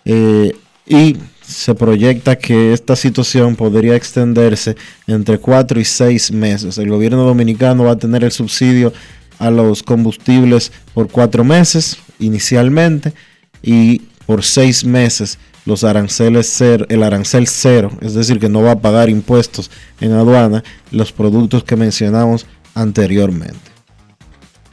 [0.05, 0.53] Eh,
[0.85, 1.17] y
[1.53, 4.75] se proyecta que esta situación podría extenderse
[5.07, 6.77] entre 4 y 6 meses.
[6.77, 8.93] El gobierno dominicano va a tener el subsidio
[9.39, 13.13] a los combustibles por 4 meses inicialmente
[13.61, 18.71] y por 6 meses los aranceles cero, el arancel cero, es decir, que no va
[18.71, 23.71] a pagar impuestos en aduana los productos que mencionamos anteriormente.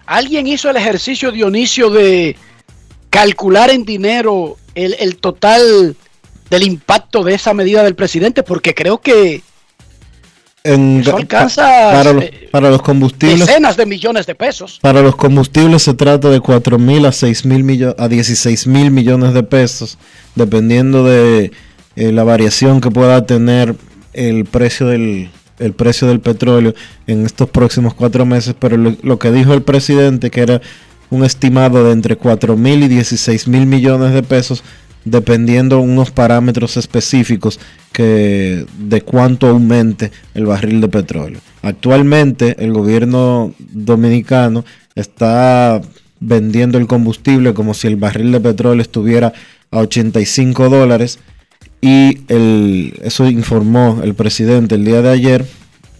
[0.06, 2.36] ¿Alguien hizo el ejercicio, Dionisio, de
[3.10, 5.96] calcular en dinero el, el total
[6.50, 8.42] del impacto de esa medida del presidente?
[8.42, 9.42] Porque creo que
[10.62, 14.78] En- eso alcanza para, los, eh, para los combustibles decenas de millones de pesos.
[14.82, 18.90] Para los combustibles se trata de 4 mil a 6 mil millones a 16 mil
[18.90, 19.96] millones de pesos,
[20.34, 21.52] dependiendo de
[21.96, 23.74] eh, la variación que pueda tener
[24.12, 26.74] el precio del el precio del petróleo
[27.06, 28.54] en estos próximos cuatro meses.
[28.58, 30.60] Pero lo, lo que dijo el presidente que era
[31.10, 34.62] un estimado de entre 4 mil y 16 mil millones de pesos,
[35.04, 37.58] dependiendo unos parámetros específicos
[37.92, 41.40] que de cuánto aumente el barril de petróleo.
[41.62, 45.80] Actualmente el gobierno dominicano está
[46.20, 49.32] vendiendo el combustible como si el barril de petróleo estuviera
[49.70, 51.18] a 85 dólares
[51.80, 52.20] y
[53.02, 55.46] eso informó el presidente el día de ayer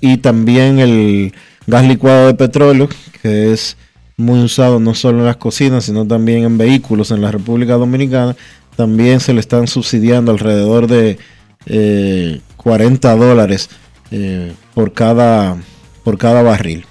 [0.00, 1.32] y también el
[1.66, 2.88] gas licuado de petróleo
[3.22, 3.76] que es
[4.16, 8.36] muy usado no solo en las cocinas sino también en vehículos en la República Dominicana
[8.76, 11.18] también se le están subsidiando alrededor de
[11.66, 13.70] eh, 40 dólares
[14.11, 15.56] eh, por cada
[16.04, 16.87] por cada barril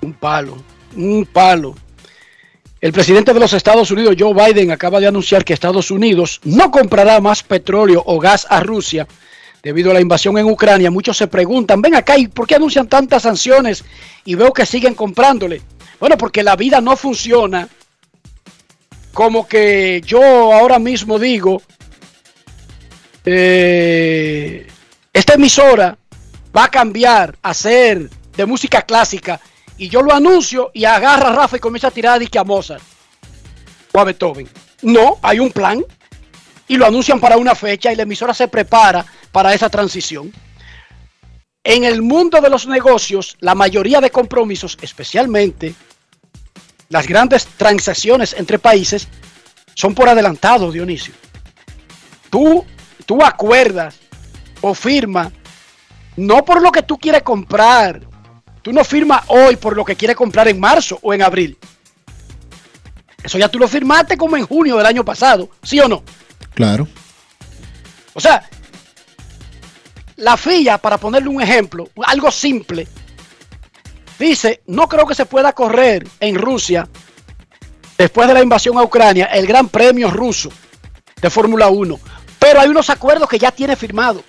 [0.00, 0.56] Un palo,
[0.96, 1.74] un palo.
[2.80, 6.72] El presidente de los Estados Unidos, Joe Biden, acaba de anunciar que Estados Unidos no
[6.72, 9.06] comprará más petróleo o gas a Rusia
[9.62, 10.90] debido a la invasión en Ucrania.
[10.90, 13.84] Muchos se preguntan, ven acá, ¿y por qué anuncian tantas sanciones?
[14.24, 15.62] Y veo que siguen comprándole.
[16.00, 17.68] Bueno, porque la vida no funciona
[19.12, 20.22] como que yo
[20.52, 21.62] ahora mismo digo,
[23.24, 24.66] eh,
[25.12, 25.96] esta emisora
[26.56, 29.40] va a cambiar a ser de música clásica
[29.76, 32.82] y yo lo anuncio y agarra a Rafa y comienza a tirar disque a Mozart
[33.92, 34.48] o a Beethoven.
[34.82, 35.84] No, hay un plan
[36.66, 40.32] y lo anuncian para una fecha y la emisora se prepara para esa transición.
[41.64, 45.74] En el mundo de los negocios, la mayoría de compromisos, especialmente
[46.92, 49.08] las grandes transacciones entre países,
[49.74, 51.14] son por adelantado, Dionisio.
[52.28, 52.66] Tú,
[53.06, 53.96] tú acuerdas
[54.60, 55.32] o firmas
[56.16, 58.02] no por lo que tú quieres comprar.
[58.60, 61.56] Tú no firmas hoy por lo que quieres comprar en marzo o en abril.
[63.24, 66.02] Eso ya tú lo firmaste como en junio del año pasado, ¿sí o no?
[66.54, 66.86] claro
[68.12, 68.46] O sea,
[70.16, 72.86] la FIA, para ponerle un ejemplo, algo simple,
[74.22, 76.88] dice, no creo que se pueda correr en Rusia,
[77.98, 80.50] después de la invasión a Ucrania, el Gran Premio ruso
[81.20, 82.00] de Fórmula 1.
[82.38, 84.22] Pero hay unos acuerdos que ya tiene firmado,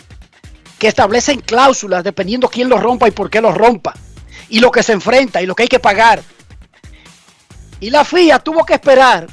[0.78, 3.94] que establecen cláusulas dependiendo quién los rompa y por qué los rompa,
[4.50, 6.22] y lo que se enfrenta y lo que hay que pagar.
[7.80, 9.28] Y la FIA tuvo que esperar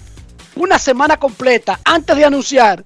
[0.57, 2.85] una semana completa antes de anunciar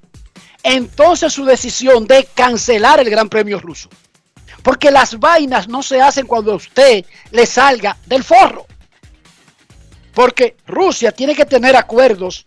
[0.62, 3.88] entonces su decisión de cancelar el Gran Premio ruso.
[4.64, 8.66] Porque las vainas no se hacen cuando a usted le salga del forro.
[10.14, 12.46] Porque Rusia tiene que tener acuerdos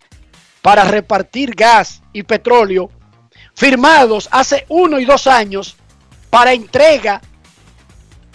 [0.61, 2.89] para repartir gas y petróleo
[3.53, 5.77] firmados hace uno y dos años
[6.29, 7.21] para entrega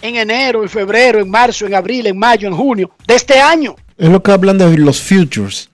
[0.01, 3.75] en enero, en febrero, en marzo, en abril, en mayo, en junio de este año.
[3.97, 5.69] Es lo que hablan de los futures.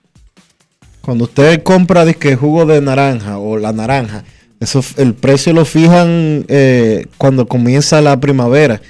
[1.00, 4.24] Cuando usted compra disque jugo de naranja o la naranja,
[4.60, 8.80] eso el precio lo fijan eh, cuando comienza la primavera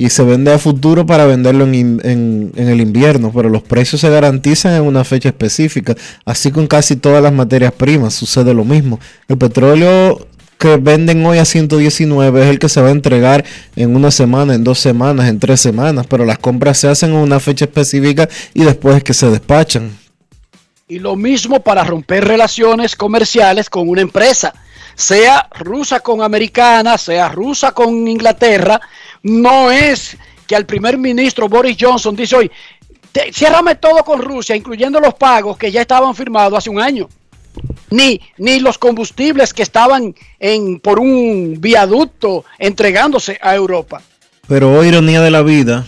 [0.00, 4.72] y se vende a futuro para venderlo en, el invierno, pero los precios se garantizan
[4.72, 5.94] en una fecha específica.
[6.24, 8.98] Así con casi todas las materias primas sucede lo mismo.
[9.28, 13.44] El petróleo que venden hoy a 119 es el que se va a entregar
[13.76, 17.16] en una semana, en dos semanas, en tres semanas, pero las compras se hacen en
[17.16, 19.90] una fecha específica y después es que se despachan.
[20.88, 24.54] Y lo mismo para romper relaciones comerciales con una empresa,
[24.94, 28.80] sea rusa con americana, sea rusa con Inglaterra.
[29.22, 32.50] No es que al primer ministro Boris Johnson dice hoy,
[33.12, 37.08] "Te- ciérrame todo con Rusia, incluyendo los pagos que ya estaban firmados hace un año.
[37.90, 44.00] Ni, ni los combustibles que estaban en, por un viaducto entregándose a Europa.
[44.46, 45.86] Pero oh, ironía de la vida,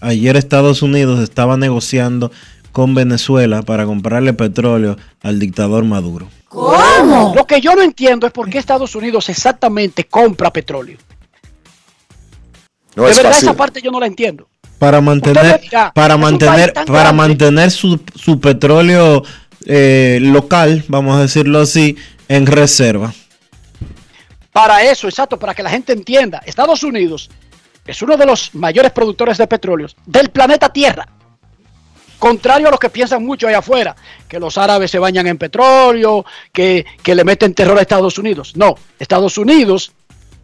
[0.00, 2.32] ayer Estados Unidos estaba negociando
[2.72, 6.28] con Venezuela para comprarle petróleo al dictador Maduro.
[6.52, 10.98] Lo que yo no entiendo es por qué Estados Unidos exactamente compra petróleo.
[12.96, 13.48] No de es verdad fácil.
[13.48, 14.48] esa parte yo no la entiendo.
[14.78, 17.12] Para mantener, dirá, para mantener, para grande.
[17.12, 19.22] mantener su, su petróleo
[19.66, 21.96] eh, local, vamos a decirlo así,
[22.28, 23.14] en reserva.
[24.52, 27.30] Para eso, exacto, para que la gente entienda, Estados Unidos
[27.86, 31.06] es uno de los mayores productores de petróleo del planeta Tierra.
[32.22, 33.96] Contrario a lo que piensan muchos allá afuera,
[34.28, 38.52] que los árabes se bañan en petróleo, que, que le meten terror a Estados Unidos.
[38.54, 39.90] No, Estados Unidos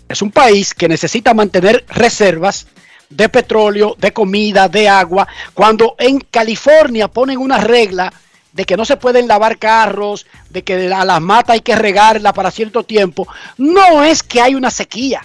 [0.08, 2.66] es un país que necesita mantener reservas
[3.08, 5.28] de petróleo, de comida, de agua.
[5.54, 8.12] Cuando en California ponen una regla
[8.52, 12.32] de que no se pueden lavar carros, de que a las matas hay que regarla
[12.32, 15.24] para cierto tiempo, no es que hay una sequía,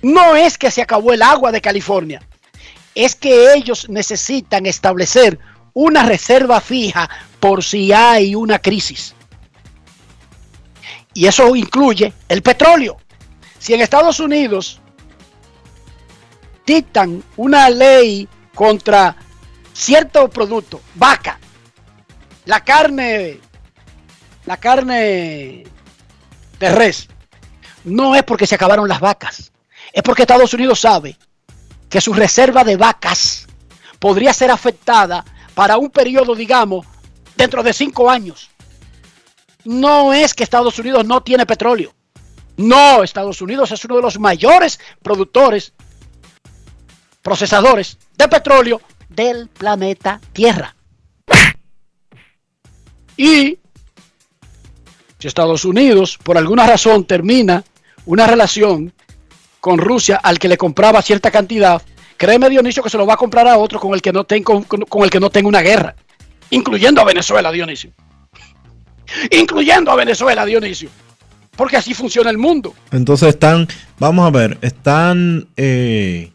[0.00, 2.22] no es que se acabó el agua de California,
[2.94, 5.38] es que ellos necesitan establecer
[5.76, 7.08] una reserva fija
[7.38, 9.14] por si hay una crisis.
[11.12, 12.96] Y eso incluye el petróleo.
[13.58, 14.80] Si en Estados Unidos
[16.64, 19.16] dictan una ley contra
[19.74, 21.38] cierto producto, vaca,
[22.46, 23.38] la carne,
[24.46, 25.64] la carne
[26.58, 27.06] de res,
[27.84, 29.52] no es porque se acabaron las vacas,
[29.92, 31.18] es porque Estados Unidos sabe
[31.90, 33.46] que su reserva de vacas
[33.98, 35.22] podría ser afectada
[35.56, 36.86] para un periodo, digamos,
[37.34, 38.50] dentro de cinco años.
[39.64, 41.94] No es que Estados Unidos no tiene petróleo.
[42.58, 45.72] No, Estados Unidos es uno de los mayores productores,
[47.22, 50.76] procesadores de petróleo del planeta Tierra.
[53.16, 53.58] Y
[55.18, 57.64] si Estados Unidos por alguna razón termina
[58.04, 58.92] una relación
[59.58, 61.80] con Rusia al que le compraba cierta cantidad,
[62.16, 64.44] créeme Dionisio que se lo va a comprar a otro con el que no tenga,
[64.44, 65.94] con, con el que no tenga una guerra,
[66.50, 67.90] incluyendo a Venezuela, Dionisio.
[69.30, 70.90] Incluyendo a Venezuela, Dionisio.
[71.56, 72.74] Porque así funciona el mundo.
[72.90, 73.66] Entonces están,
[73.98, 75.48] vamos a ver, están...
[75.56, 76.30] Eh,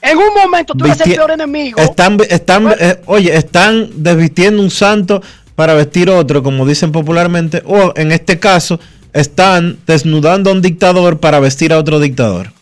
[0.00, 1.80] en un momento tú eres el peor enemigo.
[1.80, 5.20] Están, están, eh, oye, están desvistiendo un santo
[5.54, 8.78] para vestir otro, como dicen popularmente, o en este caso,
[9.12, 12.52] están desnudando a un dictador para vestir a otro dictador.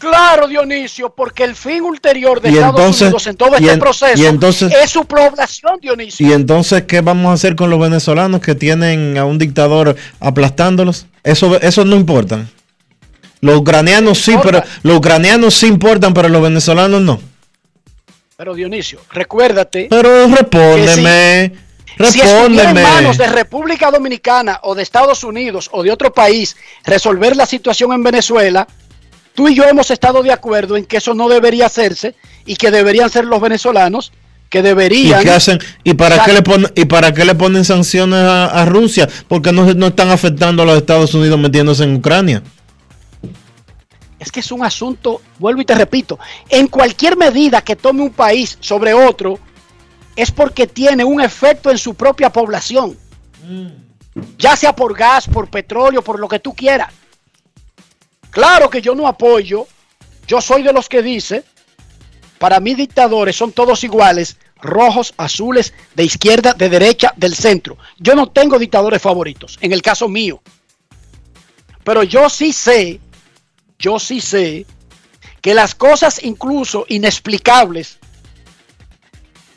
[0.00, 4.30] Claro, Dionisio, porque el fin ulterior de Estados Unidos en todo este proceso
[4.82, 6.26] es su población, Dionisio.
[6.26, 11.06] ¿Y entonces qué vamos a hacer con los venezolanos que tienen a un dictador aplastándolos?
[11.22, 12.46] Eso, eso no importa.
[13.42, 17.20] Los ucranianos sí, pero los ucranianos sí importan, pero los venezolanos no.
[18.38, 19.88] Pero Dionisio, recuérdate.
[19.90, 21.52] Pero respóndeme.
[22.10, 27.36] Si, en manos de República Dominicana o de Estados Unidos o de otro país resolver
[27.36, 28.66] la situación en Venezuela,
[29.34, 32.14] tú y yo hemos estado de acuerdo en que eso no debería hacerse
[32.46, 34.12] y que deberían ser los venezolanos
[34.48, 35.20] que deberían.
[35.20, 35.58] ¿Y qué hacen?
[35.84, 39.08] ¿Y para qué le ponen y para qué le ponen sanciones a, Rusia?
[39.28, 42.42] Porque no, no están afectando a los Estados Unidos metiéndose en Ucrania.
[44.18, 46.18] Es que es un asunto, vuelvo y te repito,
[46.50, 49.38] en cualquier medida que tome un país sobre otro,
[50.14, 52.98] es porque tiene un efecto en su propia población.
[53.48, 53.68] Mm.
[54.36, 56.92] Ya sea por gas, por petróleo, por lo que tú quieras.
[58.30, 59.66] Claro que yo no apoyo,
[60.26, 61.44] yo soy de los que dice,
[62.38, 67.76] para mí dictadores son todos iguales, rojos, azules, de izquierda, de derecha, del centro.
[67.98, 70.40] Yo no tengo dictadores favoritos, en el caso mío.
[71.82, 73.00] Pero yo sí sé,
[73.78, 74.66] yo sí sé
[75.40, 77.98] que las cosas incluso inexplicables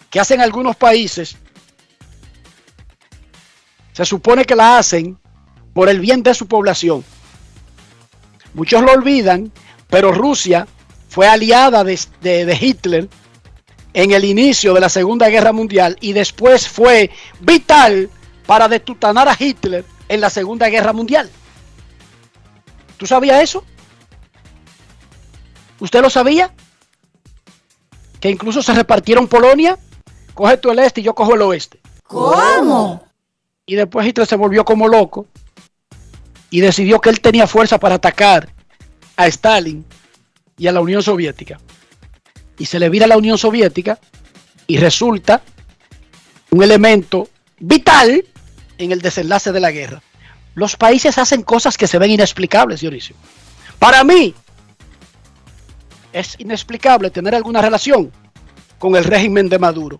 [0.09, 1.37] que hacen algunos países,
[3.93, 5.19] se supone que la hacen
[5.73, 7.03] por el bien de su población.
[8.53, 9.51] Muchos lo olvidan,
[9.89, 10.67] pero Rusia
[11.09, 13.09] fue aliada de, Hitler
[13.93, 18.09] en el inicio de la Segunda Guerra Mundial y después fue vital
[18.45, 21.29] para detutanar a Hitler en la Segunda Guerra Mundial.
[22.97, 23.63] ¿Tú sabías eso?
[25.79, 26.53] ¿Usted lo sabía?
[28.19, 29.77] Que incluso se repartieron Polonia.
[30.33, 31.79] Coge tú el este y yo cojo el oeste.
[32.03, 33.03] ¿Cómo?
[33.65, 35.27] Y después Hitler se volvió como loco
[36.53, 38.47] y decidió que él tenía fuerza para atacar
[39.17, 39.83] a Stalin
[40.55, 41.59] y a la Unión Soviética.
[42.59, 43.97] Y se le vira a la Unión Soviética
[44.67, 45.41] y resulta
[46.51, 47.27] un elemento
[47.57, 48.23] vital
[48.77, 50.03] en el desenlace de la guerra.
[50.53, 53.15] Los países hacen cosas que se ven inexplicables, Dionisio.
[53.79, 54.35] Para mí,
[56.11, 58.11] es inexplicable tener alguna relación
[58.77, 59.99] con el régimen de Maduro.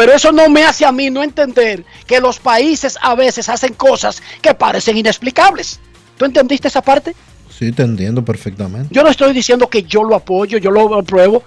[0.00, 3.74] Pero eso no me hace a mí no entender que los países a veces hacen
[3.74, 5.78] cosas que parecen inexplicables.
[6.16, 7.14] ¿Tú entendiste esa parte?
[7.50, 8.88] Sí, te entiendo perfectamente.
[8.90, 11.42] Yo no estoy diciendo que yo lo apoyo, yo lo apruebo.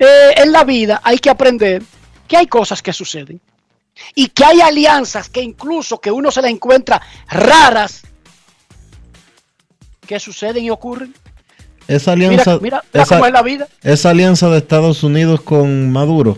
[0.00, 1.84] Eh, en la vida hay que aprender
[2.26, 3.40] que hay cosas que suceden
[4.16, 8.02] y que hay alianzas que incluso que uno se la encuentra raras
[10.04, 11.14] que suceden y ocurren.
[11.86, 13.68] Esa alianza, mira, cómo es la vida.
[13.84, 16.36] Esa alianza de Estados Unidos con Maduro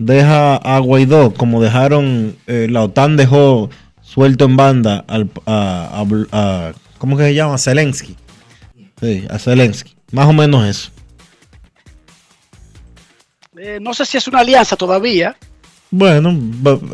[0.00, 3.70] deja a Guaidó, como dejaron, eh, la OTAN dejó
[4.02, 7.58] suelto en banda al, a ¿Cómo que se llama?
[7.58, 8.16] Zelensky.
[9.00, 9.94] Sí, a Zelensky.
[10.10, 10.90] Más o menos eso.
[13.56, 15.36] Eh, no sé si es una alianza todavía.
[15.90, 16.36] Bueno,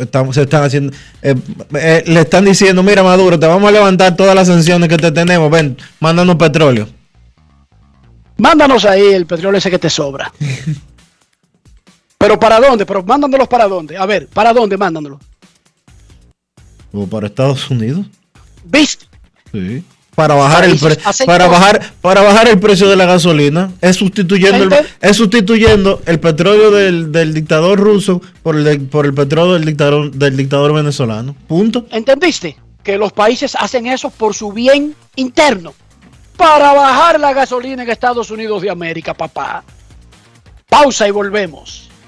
[0.01, 1.35] estamos, se están haciendo, eh,
[1.75, 5.13] eh, le están diciendo, mira Maduro, te vamos a levantar todas las sanciones que te
[5.13, 6.89] tenemos, ven, mándanos petróleo.
[8.39, 10.33] Mándanos ahí el petróleo ese que te sobra.
[12.27, 12.85] Pero ¿para dónde?
[12.85, 13.97] Pero mándanos para dónde.
[13.97, 15.21] A ver, ¿para dónde mándanos?
[16.93, 18.05] ¿O para Estados Unidos?
[18.65, 19.07] ¿Viste?
[19.53, 19.85] Sí
[20.17, 20.79] para bajar el
[21.27, 26.19] para bajar para bajar el precio de la gasolina es sustituyendo el, es sustituyendo el
[26.19, 31.87] petróleo del, dictador ruso por el por el petróleo del dictador del dictador venezolano punto
[31.91, 35.75] entendiste que los países hacen eso por su bien interno
[36.39, 39.63] para bajar la gasolina en Estados Unidos de América papá
[40.67, 41.86] pausa y volvemos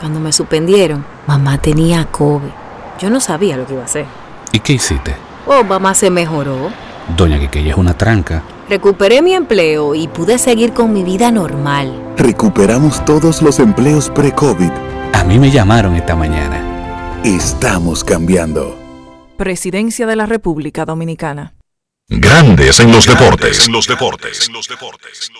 [0.00, 2.48] Cuando me suspendieron, mamá tenía COVID.
[2.98, 4.06] Yo no sabía lo que iba a hacer.
[4.50, 5.14] ¿Y qué hiciste?
[5.46, 6.70] Oh, mamá se mejoró.
[7.16, 8.42] Doña Quiqueya es una tranca.
[8.70, 12.14] Recuperé mi empleo y pude seguir con mi vida normal.
[12.16, 14.70] Recuperamos todos los empleos pre-COVID.
[15.12, 17.20] A mí me llamaron esta mañana.
[17.22, 18.78] Estamos cambiando.
[19.36, 21.52] Presidencia de la República Dominicana.
[22.08, 23.66] Grandes en los deportes.
[23.66, 24.46] En los deportes.
[24.46, 25.30] En los deportes.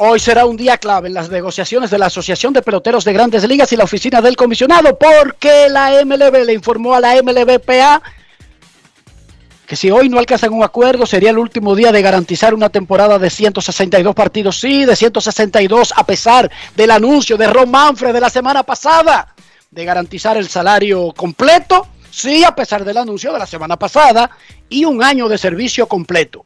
[0.00, 3.42] Hoy será un día clave en las negociaciones de la Asociación de Peloteros de Grandes
[3.48, 8.00] Ligas y la oficina del comisionado porque la MLB le informó a la MLBPA
[9.66, 13.18] que si hoy no alcanzan un acuerdo sería el último día de garantizar una temporada
[13.18, 18.30] de 162 partidos, sí, de 162 a pesar del anuncio de Ron Manfred de la
[18.30, 19.34] semana pasada
[19.72, 24.30] de garantizar el salario completo, sí, a pesar del anuncio de la semana pasada,
[24.68, 26.44] y un año de servicio completo.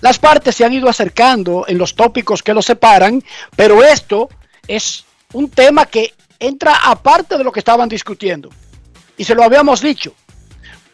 [0.00, 3.22] Las partes se han ido acercando en los tópicos que los separan,
[3.56, 4.28] pero esto
[4.66, 8.50] es un tema que entra aparte de lo que estaban discutiendo.
[9.16, 10.14] Y se lo habíamos dicho,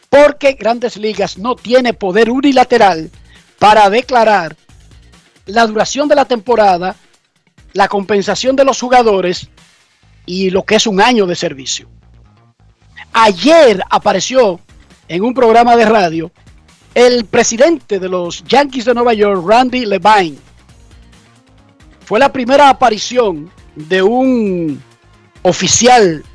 [0.09, 3.09] porque Grandes Ligas no tiene poder unilateral
[3.59, 4.55] para declarar
[5.45, 6.95] la duración de la temporada,
[7.73, 9.47] la compensación de los jugadores
[10.25, 11.87] y lo que es un año de servicio.
[13.13, 14.59] Ayer apareció
[15.07, 16.31] en un programa de radio
[16.97, 20.35] el presidente de los Yankees de Nueva York, Randy Levine.
[22.03, 24.81] Fue la primera aparición de un
[25.43, 26.25] oficial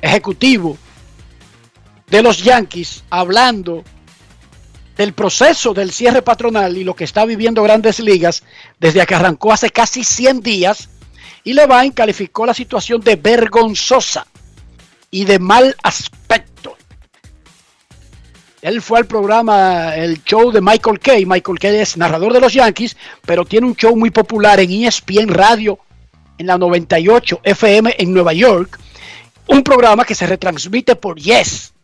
[0.00, 0.78] ejecutivo
[2.06, 3.82] de los Yankees hablando
[4.96, 8.44] del proceso del cierre patronal y lo que está viviendo grandes ligas
[8.78, 10.90] desde que arrancó hace casi 100 días
[11.42, 14.28] y Levine calificó la situación de vergonzosa
[15.10, 16.53] y de mal aspecto.
[18.64, 21.26] Él fue al programa, el show de Michael Kay.
[21.26, 22.96] Michael Kay es narrador de los Yankees,
[23.26, 25.78] pero tiene un show muy popular en ESPN Radio,
[26.38, 28.80] en la 98 FM en Nueva York.
[29.48, 31.74] Un programa que se retransmite por Yes,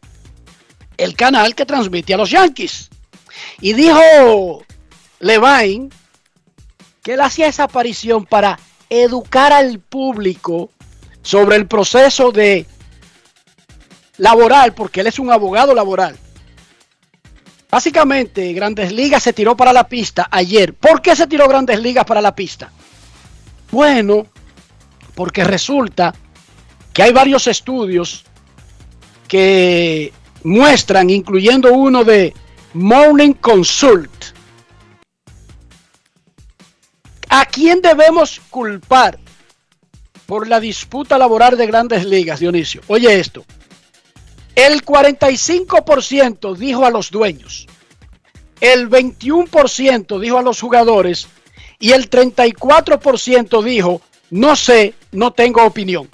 [0.96, 2.88] el canal que transmite a los Yankees.
[3.60, 4.64] Y dijo
[5.18, 5.90] Levine
[7.02, 8.58] que él hacía esa aparición para
[8.88, 10.70] educar al público
[11.20, 12.64] sobre el proceso de
[14.16, 16.18] laboral, porque él es un abogado laboral.
[17.70, 20.74] Básicamente, Grandes Ligas se tiró para la pista ayer.
[20.74, 22.70] ¿Por qué se tiró Grandes Ligas para la pista?
[23.70, 24.26] Bueno,
[25.14, 26.12] porque resulta
[26.92, 28.24] que hay varios estudios
[29.28, 30.12] que
[30.42, 32.34] muestran, incluyendo uno de
[32.74, 34.20] Morning Consult,
[37.32, 39.16] ¿A quién debemos culpar
[40.26, 42.80] por la disputa laboral de grandes ligas, Dionisio?
[42.88, 43.44] Oye esto.
[44.61, 47.66] El 45% dijo a los dueños,
[48.61, 51.28] el 21% dijo a los jugadores
[51.78, 56.11] y el 34% dijo, no sé, no tengo opinión.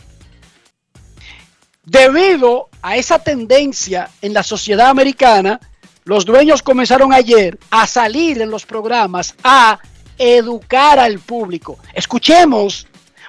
[1.82, 5.58] Debido a esa tendencia en la sociedad americana,
[6.04, 9.80] los dueños comenzaron ayer a salir en los programas a
[10.18, 11.80] educar al público.
[11.92, 12.86] Escuchemos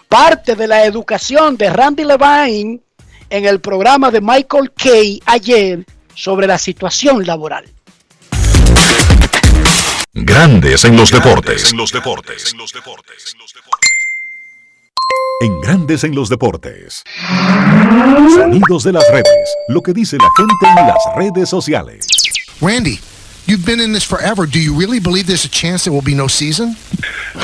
[0.07, 2.81] parte de la educación de Randy Levine
[3.29, 7.65] en el programa de Michael Kay ayer sobre la situación laboral.
[10.13, 11.71] Grandes en los deportes.
[11.71, 12.55] En los deportes.
[15.39, 17.03] En Grandes en los Deportes.
[18.33, 19.55] Sonidos de las redes.
[19.67, 22.07] Lo que dice la gente en las redes sociales.
[22.59, 22.99] Randy,
[23.47, 24.45] you've been in this forever.
[24.45, 26.75] Do you really believe there's a chance there will be no season?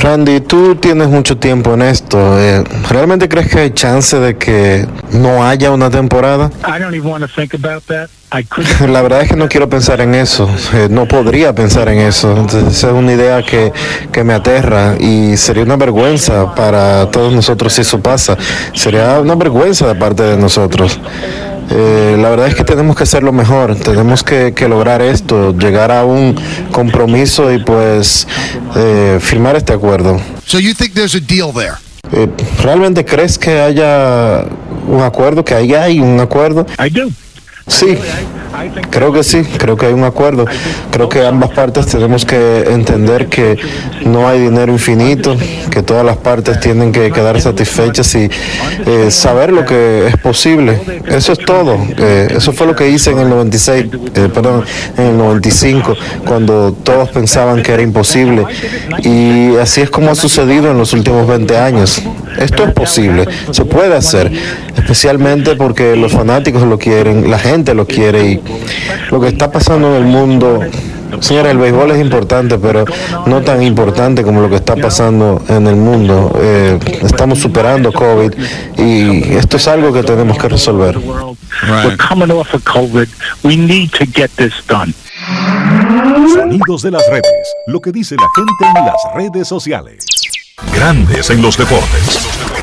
[0.01, 2.17] Randy, tú tienes mucho tiempo en esto.
[2.39, 6.49] eh, ¿Realmente crees que hay chance de que no haya una temporada?
[6.65, 8.09] I don't even want to think about that.
[8.31, 8.89] I couldn't.
[8.91, 10.49] La verdad es que no quiero pensar en eso.
[10.73, 12.31] eh, no podría pensar en eso.
[12.35, 13.71] Entonces, esa es una idea que,
[14.11, 18.35] que me aterra y sería una vergüenza para todos nosotros si eso pasa.
[18.73, 20.99] Sería una vergüenza de parte de nosotros.
[21.69, 25.91] Eh, la verdad es que tenemos que hacerlo mejor, tenemos que, que lograr esto, llegar
[25.91, 26.35] a un
[26.71, 28.27] compromiso y pues
[28.75, 30.19] eh, firmar este acuerdo.
[30.45, 31.73] So you think there's a deal there?
[32.11, 32.27] Eh,
[32.61, 34.45] ¿Realmente crees que haya
[34.87, 36.65] un acuerdo, que ahí hay un acuerdo?
[36.77, 37.09] I do.
[37.67, 37.97] Sí,
[38.89, 40.45] creo que sí, creo que hay un acuerdo.
[40.91, 43.57] Creo que ambas partes tenemos que entender que
[44.05, 45.37] no hay dinero infinito,
[45.71, 48.29] que todas las partes tienen que quedar satisfechas y
[48.85, 50.77] eh, saber lo que es posible.
[51.05, 51.77] Eso es todo.
[51.97, 53.85] Eh, eso fue lo que hice en el 96,
[54.15, 54.65] eh, perdón,
[54.97, 55.95] en el 95,
[56.25, 58.45] cuando todos pensaban que era imposible.
[59.03, 62.01] Y así es como ha sucedido en los últimos 20 años.
[62.37, 64.31] Esto es posible, se puede hacer,
[64.75, 68.41] especialmente porque los fanáticos lo quieren, la gente lo quiere y
[69.11, 70.61] lo que está pasando en el mundo,
[71.19, 72.83] señores, el béisbol es importante, pero
[73.27, 76.35] no tan importante como lo que está pasando en el mundo.
[76.41, 78.33] Eh, estamos superando COVID
[78.77, 80.97] y esto es algo que tenemos que resolver.
[80.97, 83.07] We're coming off of COVID.
[83.43, 84.93] We need to get this done.
[86.33, 87.53] Sonidos de las redes.
[87.67, 90.05] Lo que dice la gente en las redes sociales.
[90.73, 92.62] Grandes en los deportes.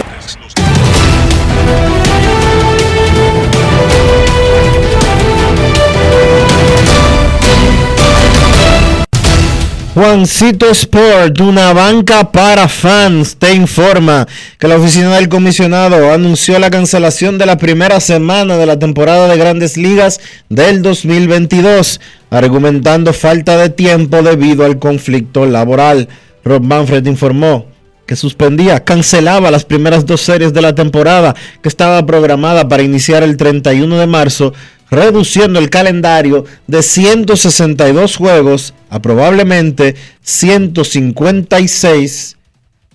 [9.93, 16.71] Juancito Sport, una banca para fans, te informa que la oficina del comisionado anunció la
[16.71, 23.57] cancelación de la primera semana de la temporada de grandes ligas del 2022, argumentando falta
[23.57, 26.09] de tiempo debido al conflicto laboral.
[26.45, 27.67] Rob Manfred informó
[28.11, 33.23] que suspendía, cancelaba las primeras dos series de la temporada que estaba programada para iniciar
[33.23, 34.53] el 31 de marzo,
[34.91, 42.37] reduciendo el calendario de 162 juegos a probablemente 156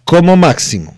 [0.03, 0.97] como máximo.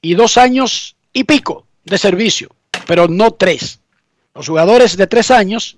[0.02, 2.50] y 2 años y pico de servicio,
[2.86, 3.80] pero no 3.
[4.34, 5.76] Los jugadores de 3 años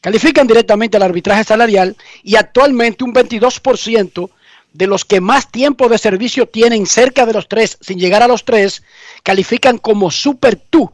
[0.00, 4.30] califican directamente al arbitraje salarial y actualmente un 22%
[4.72, 8.28] de los que más tiempo de servicio tienen cerca de los 3, sin llegar a
[8.28, 8.82] los 3,
[9.24, 10.90] califican como Super 2.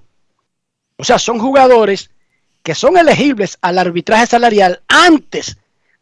[0.97, 2.11] O sea, son jugadores
[2.63, 5.59] que son elegibles al arbitraje salarial antes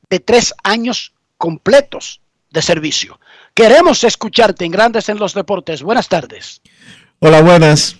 [0.08, 2.20] de tres años completos
[2.50, 3.18] de servicio.
[3.54, 5.82] Queremos escucharte en Grandes en los Deportes.
[5.82, 6.60] Buenas tardes.
[7.20, 7.96] Hola, buenas.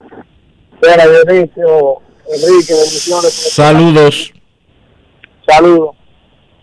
[0.00, 3.32] Hola, Dionisio, Enrique, bendiciones.
[3.32, 4.32] Saludos.
[5.46, 5.96] Saludos.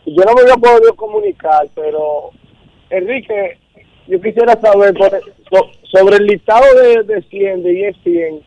[0.05, 2.31] Yo no me había podido comunicar, pero
[2.89, 3.57] Enrique,
[4.07, 5.21] yo quisiera saber por-
[5.51, 8.43] so- sobre el listado de, de 100, de ESPN,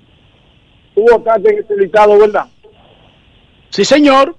[0.94, 2.46] tú votaste en ese listado, ¿verdad?
[3.70, 4.36] Sí, señor.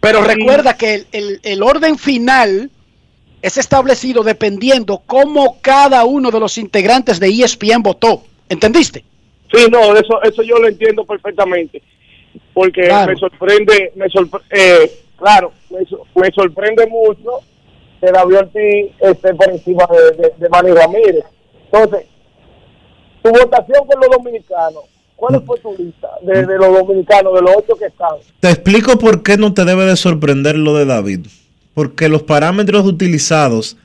[0.00, 2.70] Pero recuerda que el, el- el orden final
[3.40, 8.22] es establecido dependiendo cómo cada uno de los integrantes de ESPN votó.
[8.48, 9.04] ¿Entendiste?
[9.52, 11.82] Sí, no, eso, eso yo lo entiendo perfectamente.
[12.52, 13.12] Porque Claro.
[13.12, 17.40] me sorprende, me sorpre- eh, claro, me, so- me sorprende mucho
[18.00, 21.24] que David Ortiz esté por encima de, de, de Manny Ramírez.
[21.70, 22.06] Entonces,
[23.22, 24.84] tu votación con los dominicanos,
[25.22, 28.16] ¿cuál fue tu lista de, los dominicanos, de los ocho que están?
[28.40, 31.26] Te explico por qué no te debe de sorprender lo de David.
[31.74, 33.76] Porque los parámetros utilizados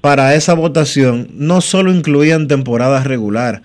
[0.00, 3.60] para esa votación no solo incluían temporada regular,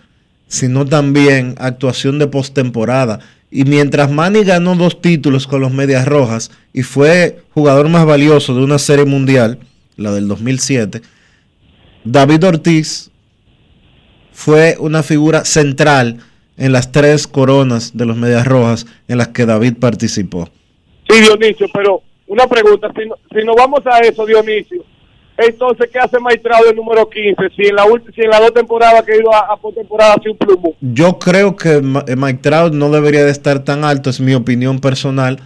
[0.48, 3.20] sino también actuación de postemporada.
[3.50, 8.54] Y mientras Manny ganó dos títulos con los Medias Rojas y fue jugador más valioso
[8.54, 9.58] de una serie mundial,
[9.96, 11.02] la del 2007,
[12.04, 13.10] David Ortiz
[14.34, 16.18] fue una figura central
[16.62, 20.48] en las tres coronas de los Medias Rojas en las que David participó.
[21.10, 24.84] Sí, Dionisio, pero una pregunta, si, no- si nos vamos a eso, Dionisio,
[25.38, 27.36] entonces, ¿qué hace Maestrado el número 15?
[27.56, 27.84] Si en la
[28.14, 30.76] si en las dos temporadas que ha ido a, a postemporada ha sido un plumo.
[30.82, 34.80] Yo creo que Ma- eh, Trout no debería de estar tan alto, es mi opinión
[34.80, 35.40] personal.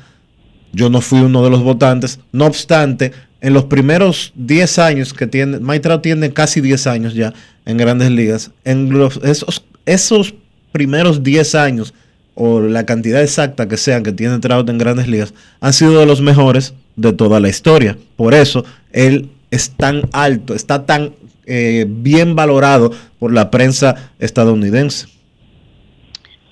[0.73, 2.19] Yo no fui uno de los votantes.
[2.33, 7.33] No obstante, en los primeros 10 años que tiene, Trout tiene casi 10 años ya
[7.65, 8.51] en grandes ligas.
[8.65, 10.33] En los, esos, esos
[10.75, 11.93] primeros 10 años,
[12.33, 16.05] o la cantidad exacta que sean que tiene Trout en grandes ligas, han sido de
[16.05, 17.97] los mejores de toda la historia.
[18.17, 21.13] Por eso, él es tan alto, está tan
[21.45, 25.07] eh, bien valorado por la prensa estadounidense.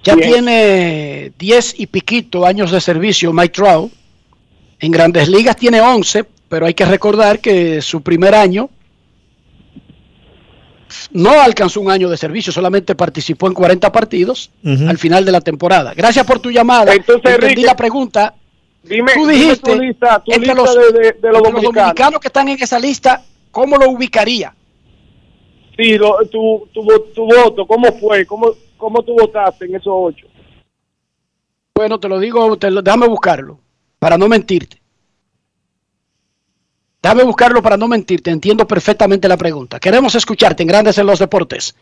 [0.06, 3.92] Ya tiene 10 y piquito años de servicio Mike Trout.
[4.80, 8.70] En grandes ligas tiene 11, pero hay que recordar que su primer año
[11.12, 15.42] no alcanzó un año de servicio, solamente participó en 40 partidos al final de la
[15.42, 15.94] temporada.
[15.94, 16.94] Gracias por tu llamada.
[16.94, 18.36] Entonces, Entendí Enrique, la pregunta.
[18.84, 21.42] Dime, Tú dime dijiste, tu lista, tu entre lista los, de, de- de entre los
[21.42, 22.20] los dominicanos.
[22.20, 24.54] que están en esa lista, ¿cómo lo ubicaría?
[25.78, 26.86] Sí, lo- tu, tu,
[27.16, 28.26] tu voto, ¿cómo fue?
[28.26, 30.28] ¿Cómo, ¿Cómo tú votaste en esos ocho?
[31.76, 33.58] Bueno, te lo digo, te lo- déjame buscarlo,
[34.00, 34.82] para no mentirte.
[37.04, 39.78] Déjame buscarlo para no mentirte, entiendo perfectamente la pregunta.
[39.78, 41.76] Queremos escucharte en Grandes en los Deportes.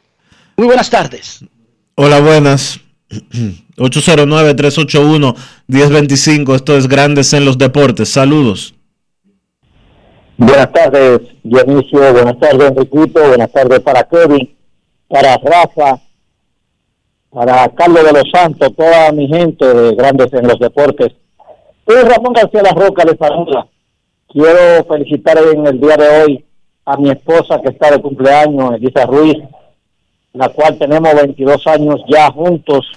[0.57, 1.45] Muy buenas tardes.
[1.93, 2.79] Hola, buenas.
[3.77, 6.55] 809-381-1025.
[6.55, 8.09] Esto es Grandes en los Deportes.
[8.09, 8.73] Saludos.
[10.37, 12.13] Buenas tardes, Dionisio.
[12.13, 13.27] Buenas tardes, Enriquito.
[13.27, 14.57] Buenas tardes para Kevin,
[15.07, 16.01] para Rafa,
[17.29, 21.11] para Carlos de los Santos, toda mi gente de Grandes en los Deportes.
[21.85, 23.67] Soy Ramón García La Roca, les saluda.
[24.31, 26.45] Quiero felicitar en el día de hoy
[26.85, 29.35] a mi esposa que está de cumpleaños, Elisa Ruiz,
[30.31, 32.89] la cual tenemos 22 años ya juntos,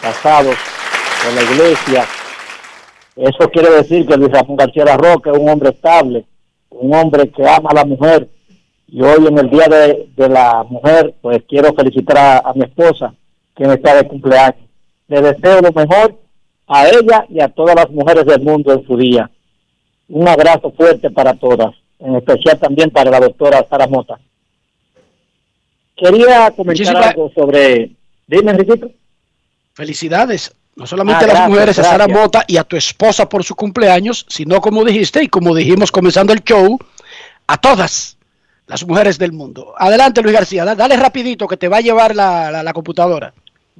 [0.00, 0.56] casados
[1.22, 2.06] con la iglesia.
[3.14, 6.24] Eso quiere decir que Luis Ramón García Roca es un hombre estable,
[6.70, 8.30] un hombre que ama a la mujer.
[8.88, 13.12] Y hoy en el Día de, la Mujer, pues quiero felicitar a, a mi esposa,
[13.52, 14.64] quien está de cumpleaños.
[15.08, 16.18] Le deseo lo mejor
[16.66, 19.30] a ella y a todas las mujeres del mundo en su día.
[20.14, 24.16] Un abrazo fuerte para todas, en especial también para la doctora Sara Mota.
[25.96, 27.90] Quería comentar algo sobre...
[28.26, 28.90] Dime, Enriquito.
[29.74, 30.54] Felicidades.
[30.76, 32.06] No solamente Ah, a las gracias, mujeres, a Sara.
[32.08, 36.32] Mota y a tu esposa por su cumpleaños, sino como dijiste y como dijimos comenzando
[36.32, 36.78] el show,
[37.46, 38.16] a todas
[38.68, 39.74] las mujeres del mundo.
[39.76, 43.32] Adelante, Luis García, da- dale rapidito que te va a llevar la, la- la computadora.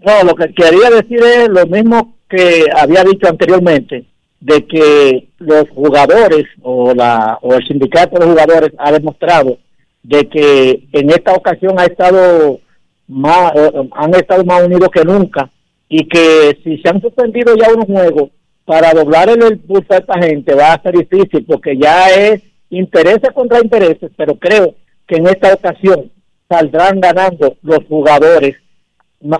[0.05, 4.05] No, lo que quería decir es lo mismo que había dicho anteriormente,
[4.45, 9.57] de que los jugadores o, la, o el sindicato de jugadores ha demostrado
[10.03, 12.61] de que en esta ocasión ha estado
[13.09, 15.51] más, eh, han estado más unidos que nunca
[15.88, 18.32] y que si se han suspendido ya unos juegos
[18.66, 23.30] para doblar el impulso a esta gente va a ser difícil porque ya es intereses
[23.34, 24.74] contra intereses, pero creo
[25.07, 26.12] que en esta ocasión
[26.51, 28.57] saldrán ganando los jugadores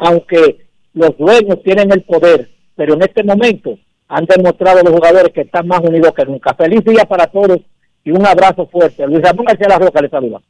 [0.01, 3.79] aunque los dueños tienen el poder, pero en este momento
[4.09, 6.55] han demostrado los jugadores que están más unidos que nunca.
[6.55, 7.61] Feliz día para todos
[8.05, 9.07] y un abrazo fuerte.
[9.07, 10.41] Luis Ramón García La Roca les saluda.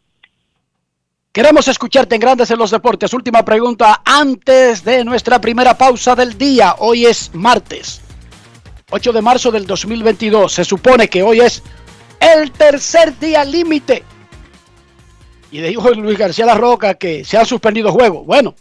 [1.32, 3.12] Queremos escucharte en Grandes en los Deportes.
[3.12, 6.76] Última pregunta antes de nuestra primera pausa del día.
[6.78, 8.00] Hoy es martes,
[8.90, 10.52] 8 de marzo del 2022.
[10.52, 11.62] Se supone que hoy es
[12.20, 14.04] el tercer día límite.
[15.50, 18.24] Y dijo Luis García La Roca que se han suspendido juegos.
[18.26, 18.54] Bueno,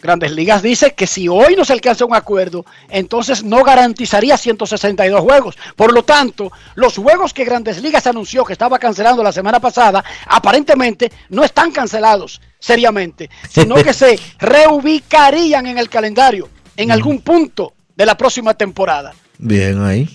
[0.00, 5.20] Grandes Ligas dice que si hoy no se alcanza un acuerdo, entonces no garantizaría 162
[5.20, 5.56] juegos.
[5.74, 10.04] Por lo tanto, los juegos que Grandes Ligas anunció que estaba cancelando la semana pasada,
[10.26, 16.48] aparentemente no están cancelados seriamente, sino que se reubicarían en el calendario.
[16.76, 19.12] en algún punto de la próxima temporada.
[19.38, 20.08] Bien ahí.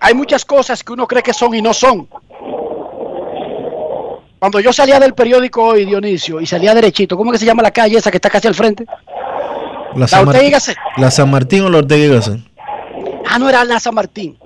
[0.00, 2.08] Hay muchas cosas que uno cree que son y no son.
[4.44, 7.70] Cuando yo salía del periódico hoy, Dionisio, y salía derechito, ¿cómo que se llama la
[7.70, 8.84] calle esa que está casi al frente?
[9.94, 10.76] La, San Mar- Ortega y Gasset.
[10.98, 12.40] la San Martín o la Ortega y Gasset.
[13.26, 14.36] Ah, no era la San Martín.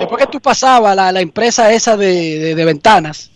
[0.00, 2.06] Después que tú pasabas la, la empresa esa de,
[2.40, 3.30] de- de ventanas,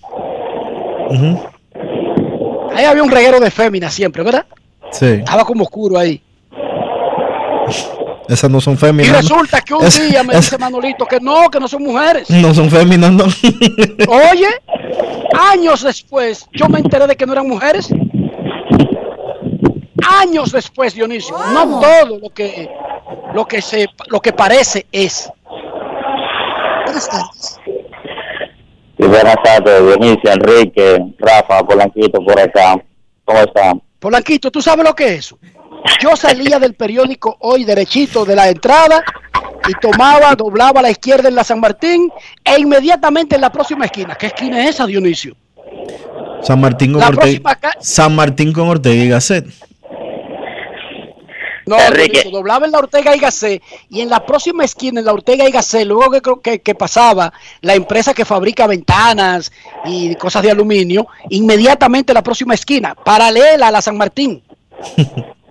[2.75, 4.45] ahí había un reguero de féminas siempre, ¿verdad?
[4.91, 5.07] Sí.
[5.07, 6.21] Estaba como oscuro ahí.
[8.29, 9.11] Esas no son Y féminas.
[9.13, 9.19] ¿no?
[9.21, 12.31] resulta que un Es- día me es- dice Manolito que no, que no son mujeres.
[12.31, 13.25] No son féminas, no.
[14.09, 14.49] Oye,
[15.53, 17.89] años después, yo me enteré de que no eran mujeres.
[20.21, 21.37] Años después, Dionisio.
[21.53, 22.69] No todo lo que
[23.35, 25.31] lo que se lo que parece es.
[26.85, 27.61] Buenas tardes.
[28.99, 32.77] Sí, buenas tardes, Dionisio, Enrique, Rafa, Polanquito, por acá.
[33.25, 33.83] ¿Cómo están?
[33.99, 35.39] Polanquito, ¿tú sabes lo que es eso?
[36.01, 39.05] Yo salía del periódico hoy derechito de la entrada
[39.69, 42.11] y tomaba, doblaba a la izquierda en la San Martín
[42.45, 44.15] e inmediatamente en la próxima esquina.
[44.15, 45.37] ¿Qué esquina es esa, Dionisio?
[46.43, 47.59] San Martín con Ortega.
[47.81, 49.47] San Martín con Ortega y Gasset.
[51.65, 55.13] No, Dionisio, doblaba en la Ortega y Gasset y en la próxima esquina, en la
[55.13, 59.53] Ortega y Gasset, luego que, creo que, que pasaba la empresa que fabrica ventanas
[59.85, 64.43] y cosas de aluminio, inmediatamente en la próxima esquina, paralela a la San Martín.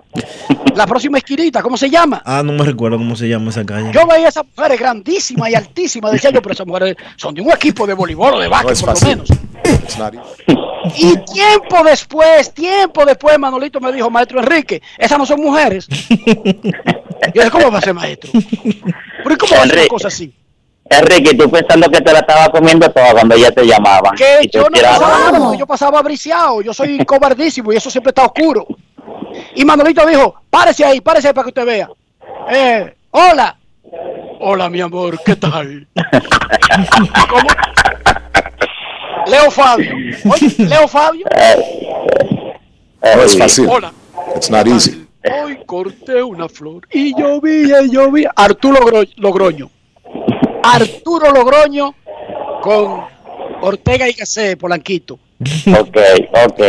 [0.75, 2.21] la próxima esquinita, ¿cómo se llama?
[2.25, 3.91] Ah, no me recuerdo cómo se llama esa calle.
[3.93, 7.41] Yo veía a esas mujeres grandísimas y altísimas, decía yo, pero esas mujeres son de
[7.41, 9.29] un equipo de voleibol o de básquet, por lo menos.
[10.95, 15.87] Y tiempo después, tiempo después, Manolito me dijo, maestro Enrique, esas no son mujeres.
[15.89, 18.31] Y yo dije, ¿cómo va a ser maestro?
[18.33, 20.33] ¿Pero cómo va a ser una cosa así?
[20.89, 24.13] Enrique, tú pensando que te la estaba comiendo toda cuando ya te llamaban.
[24.15, 28.67] Que yo no pasaba yo pasaba briciado, yo soy cobardísimo y eso siempre está oscuro.
[29.55, 31.89] Y Manolito dijo, párese ahí, párese ahí para que usted vea.
[32.49, 33.57] Eh, hola.
[34.39, 35.87] Hola, mi amor, ¿qué tal?
[37.29, 37.47] ¿Cómo?
[39.27, 39.91] Leo Fabio.
[40.31, 41.25] Oye, Leo Fabio.
[43.03, 43.67] No es fácil.
[43.69, 43.93] Hola.
[44.35, 45.07] It's not easy.
[45.43, 48.31] Hoy corté una flor y llovía y llovía.
[48.35, 49.69] Arturo Gro- Logroño.
[50.63, 51.93] Arturo Logroño
[52.61, 53.01] con
[53.61, 55.19] Ortega y Gasset, Polanquito.
[55.79, 55.97] Ok,
[56.45, 56.61] ok.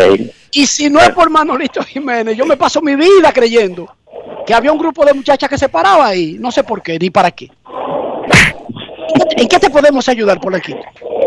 [0.53, 3.89] Y si no es por Manolito Jiménez, yo me paso mi vida creyendo
[4.47, 6.37] que había un grupo de muchachas que se paraba ahí.
[6.39, 7.49] No sé por qué, ni para qué.
[9.15, 10.79] ¿En qué- ¿En qué te podemos ayudar, Polanquito?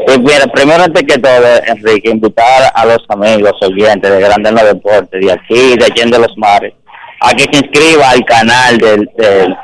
[0.05, 4.55] Pues mira, primero antes que todo, Enrique, invitar a los amigos oyentes de Grandes en
[4.55, 6.73] los Deportes, de aquí, de Allende los Mares,
[7.21, 9.55] a que se inscriba al canal del, del,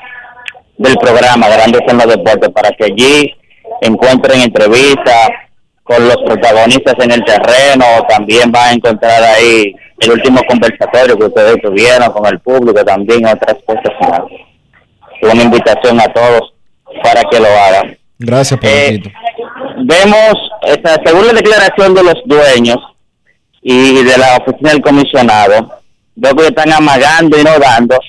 [0.77, 3.33] del programa Grandes en los Deportes para que allí
[3.81, 5.29] encuentren entrevistas
[5.91, 11.25] con los protagonistas en el terreno, también van a encontrar ahí el último conversatorio que
[11.25, 14.21] ustedes tuvieron con el público, también otras cosas más.
[15.21, 16.53] Una invitación a todos
[17.03, 17.97] para que lo hagan.
[18.17, 19.09] Gracias, Polanquito.
[19.83, 22.77] Vemos, esta, según la declaración de los dueños
[23.61, 25.81] y de la oficina del comisionado,
[26.15, 27.99] veo que están amagando y no dando,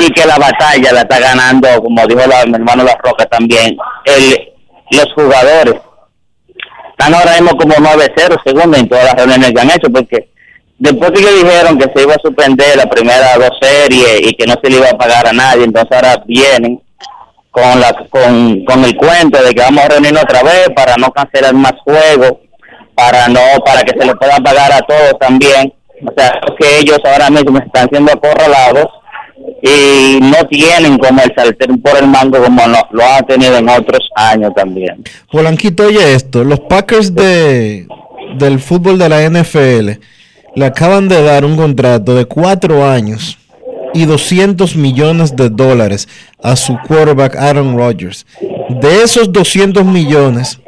[0.00, 3.76] y que la batalla la está ganando, como dijo la, mi hermano La Roca también,
[4.06, 4.52] el,
[4.90, 5.74] los jugadores.
[7.00, 10.28] Están ahora mismo como 9-0, según en todas las reuniones que han hecho, porque
[10.78, 14.52] después que dijeron que se iba a suspender la primera dos series y que no
[14.62, 16.78] se le iba a pagar a nadie, entonces ahora vienen
[17.50, 21.10] con la con, con el cuento de que vamos a reunirnos otra vez para no
[21.10, 22.32] cancelar más juegos,
[22.94, 25.72] para no para que se le pueda pagar a todos también.
[26.06, 28.88] O sea, que ellos ahora mismo están siendo acorralados
[29.62, 33.68] y no tienen como el sartén por el mango como lo, lo han tenido en
[33.68, 35.02] otros años también.
[35.30, 37.86] Polanquito, oye esto, los Packers de,
[38.38, 39.90] del fútbol de la NFL
[40.54, 43.38] le acaban de dar un contrato de cuatro años
[43.94, 46.08] y 200 millones de dólares
[46.42, 48.26] a su quarterback Aaron Rodgers.
[48.80, 50.60] De esos 200 millones,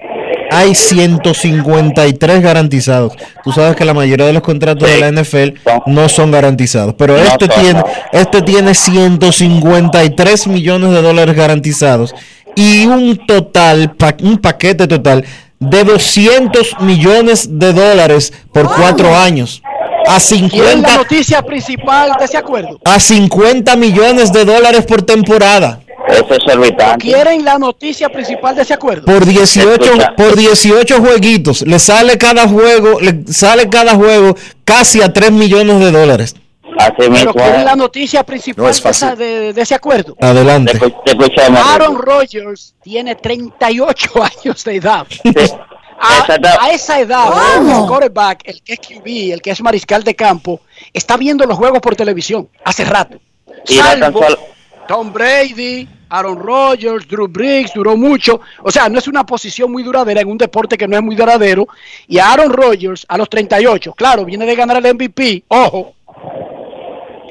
[0.53, 3.14] hay 153 garantizados.
[3.44, 7.16] Tú sabes que la mayoría de los contratos de la NFL no son garantizados, pero
[7.16, 7.84] No este son, tiene, no.
[8.12, 12.14] este tiene 153 millones de dólares garantizados
[12.55, 15.24] y un total, pa- un paquete total
[15.59, 19.62] de 200 millones de dólares por cuatro años.
[20.05, 22.80] A ¿Quién es la 50, noticia principal de ese acuerdo?
[22.84, 25.78] a 50 millones de dólares por temporada.
[26.09, 27.07] Eso es exorbitante.
[27.07, 29.05] ¿Quieren la noticia principal de ese acuerdo?
[29.07, 31.62] Por 18, por 18 jueguitos.
[31.62, 34.34] Le sale cada juego, le sale cada juego
[34.64, 36.34] casi a 3 millones de dólares.
[36.78, 37.32] Así Pero mismo.
[37.34, 37.64] ¿cuál es es.
[37.64, 39.18] la noticia principal No es de, esa- fácil.
[39.18, 40.16] de- de ese acuerdo?
[40.20, 40.78] Adelante.
[41.05, 41.61] Te escuchamos.
[41.66, 44.11] Aaron Rodgers tiene 38
[44.44, 45.07] años de edad.
[46.05, 47.28] A, esa edad,
[47.61, 50.61] el quarterback, el que es QB, el que es mariscal de campo,
[50.92, 53.18] está viendo los juegos por televisión hace rato.
[53.68, 54.38] Y no tan Salvo solo-
[54.87, 58.41] Tom Brady, Aaron Rodgers, Drew Brees, duró mucho.
[58.62, 61.16] O sea, no es una posición muy duradera en un deporte que no es muy
[61.16, 61.66] duradero.
[62.07, 65.95] Y Aaron Rodgers, a los 38, claro, viene de ganar el MVP, ojo.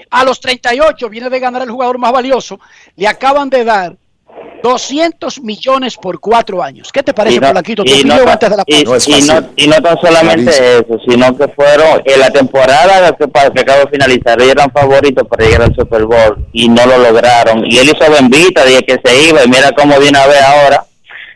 [0.09, 2.59] A los 38 viene de ganar el jugador más valioso.
[2.95, 3.95] Le acaban de dar
[4.63, 6.91] 200 millones por cuatro años.
[6.91, 7.83] ¿Qué te parece, y no, Polanquito?
[7.85, 11.37] Y no opinión ta- antes de la y- no- y no tan solamente eso, sino
[11.37, 15.61] que fueron en la temporada que, que acaba de finalizar, ellos eran favoritos para llegar
[15.63, 17.65] al Super Bowl y no lo lograron.
[17.65, 20.85] Y él hizo bendita, dije que se iba y mira cómo viene a ver ahora.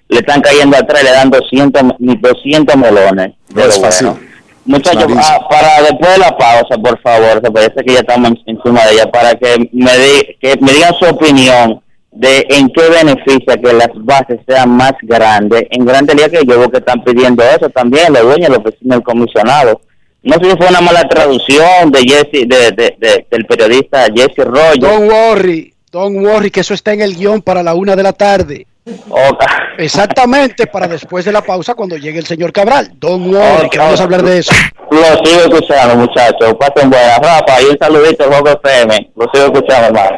[0.07, 3.33] Le están cayendo atrás, le dan 200, ni 200 melones.
[3.53, 4.07] No de es lo fácil.
[4.07, 4.25] bueno.
[4.67, 8.57] Muchachos, ah, para después de la pausa, por favor, se parece que ya estamos en-
[8.57, 11.81] encima de ella, para que me, di- que me digan su opinión
[12.15, 15.63] de en qué beneficia que las bases sean más grandes.
[15.71, 18.97] En Grande Liga que yo veo que están pidiendo eso también, los dueños, los vecinos,
[18.97, 19.81] el comisionado.
[20.23, 24.43] No sé si fue una mala traducción de Jesse, de, de- de- del periodista Jesse
[24.45, 24.79] Rogers.
[24.79, 28.13] Don't worry, don't worry, que eso está en el guion para la una de la
[28.13, 28.65] tarde.
[29.77, 32.91] Exactamente, para después de la pausa cuando llegue el señor Cabral.
[32.95, 34.53] Don't worry, que vamos a hablar de eso.
[34.89, 36.53] Lo sigo escuchando, muchachos.
[36.59, 37.19] Pasen buenas.
[37.19, 39.11] Rafa, y un saludito al Juego FM.
[39.15, 40.17] Lo sigo escuchando, hermano.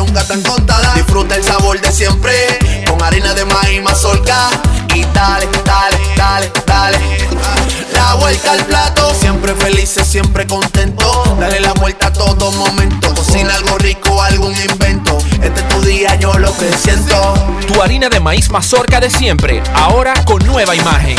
[0.00, 0.94] nunca tan contada.
[0.94, 2.32] Disfruta el sabor de siempre
[2.86, 4.48] con harina de maíz mazorca
[4.94, 6.98] y dale, dale, dale, dale.
[7.92, 11.36] La vuelta al plato, siempre felices, siempre contento.
[11.38, 13.14] Dale la vuelta a todo momento.
[13.14, 15.18] Cocina algo rico, algún invento.
[15.42, 17.34] Este es tu día, yo lo que siento.
[17.68, 21.18] Tu harina de maíz mazorca de siempre, ahora con nueva imagen.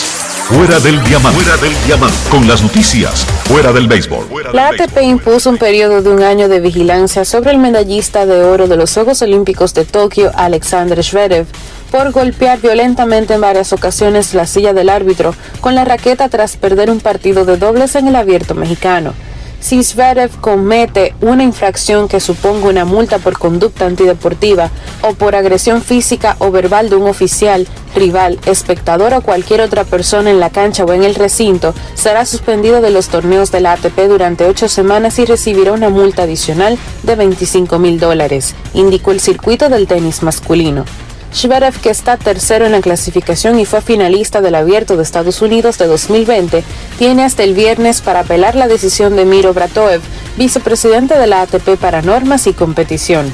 [0.53, 1.39] Fuera del diamante.
[1.39, 2.17] Fuera del diamante.
[2.29, 3.25] Con las noticias.
[3.45, 4.27] Fuera del béisbol.
[4.51, 8.67] La ATP impuso un periodo de un año de vigilancia sobre el medallista de oro
[8.67, 11.45] de los Juegos Olímpicos de Tokio, Alexander Zverev,
[11.89, 16.89] por golpear violentamente en varias ocasiones la silla del árbitro con la raqueta tras perder
[16.89, 19.13] un partido de dobles en el abierto mexicano.
[19.61, 24.71] Si Zverev comete una infracción que suponga una multa por conducta antideportiva
[25.03, 30.31] o por agresión física o verbal de un oficial, rival, espectador o cualquier otra persona
[30.31, 34.07] en la cancha o en el recinto, será suspendido de los torneos de la ATP
[34.07, 39.69] durante ocho semanas y recibirá una multa adicional de 25 mil dólares, indicó el circuito
[39.69, 40.85] del tenis masculino.
[41.33, 45.77] Zverev, que está tercero en la clasificación y fue finalista del Abierto de Estados Unidos
[45.77, 46.63] de 2020,
[46.97, 50.01] tiene hasta el viernes para apelar la decisión de Miro Bratoev,
[50.37, 53.33] vicepresidente de la ATP para normas y competición.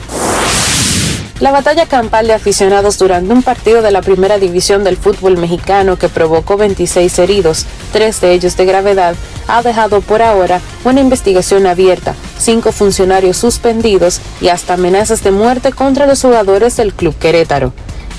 [1.40, 5.96] La batalla campal de aficionados durante un partido de la primera división del fútbol mexicano
[5.96, 9.16] que provocó 26 heridos, tres de ellos de gravedad,
[9.48, 15.72] ha dejado por ahora una investigación abierta, cinco funcionarios suspendidos y hasta amenazas de muerte
[15.74, 17.72] contra los jugadores del Club Querétaro.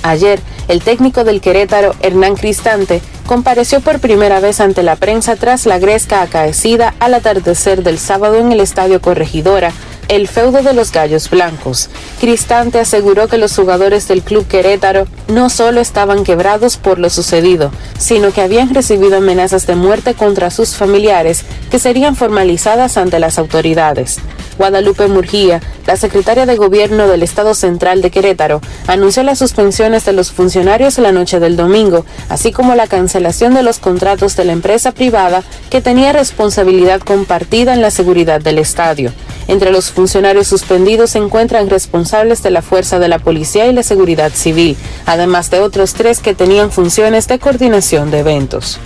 [0.05, 5.66] Ayer, el técnico del Querétaro, Hernán Cristante, compareció por primera vez ante la prensa tras
[5.66, 9.73] la gresca acaecida al atardecer del sábado en el Estadio Corregidora,
[10.09, 11.91] el feudo de los Gallos Blancos.
[12.21, 17.71] Cristante aseguró que los jugadores del club Querétaro no solo estaban quebrados por lo sucedido,
[17.99, 23.39] sino que habían recibido amenazas de muerte contra sus familiares que serían formalizadas ante las
[23.39, 24.19] autoridades.
[24.59, 30.13] Guadalupe Murgía, la secretaria de Gobierno del Estado Central de Querétaro, anunció las suspensiones de
[30.13, 34.53] los funcionarios la noche del domingo, así como la cancelación de los contratos de la
[34.53, 39.13] empresa privada que tenía responsabilidad compartida en la seguridad del estadio.
[39.47, 43.83] Entre los funcionarios suspendidos se encuentran responsables de la Fuerza de la Policía y la
[43.83, 48.79] Seguridad Civil, además de otros tres que tenían funciones de coordinación de eventos.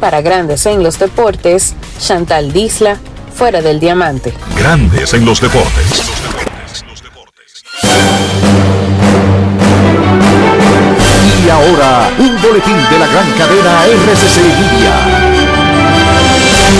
[0.00, 2.98] Para Grandes en los Deportes, Chantal Disla,
[3.32, 4.32] fuera del diamante.
[4.56, 6.02] Grandes en los deportes.
[11.44, 15.41] Y ahora, un boletín de la gran cadena RCC Libia.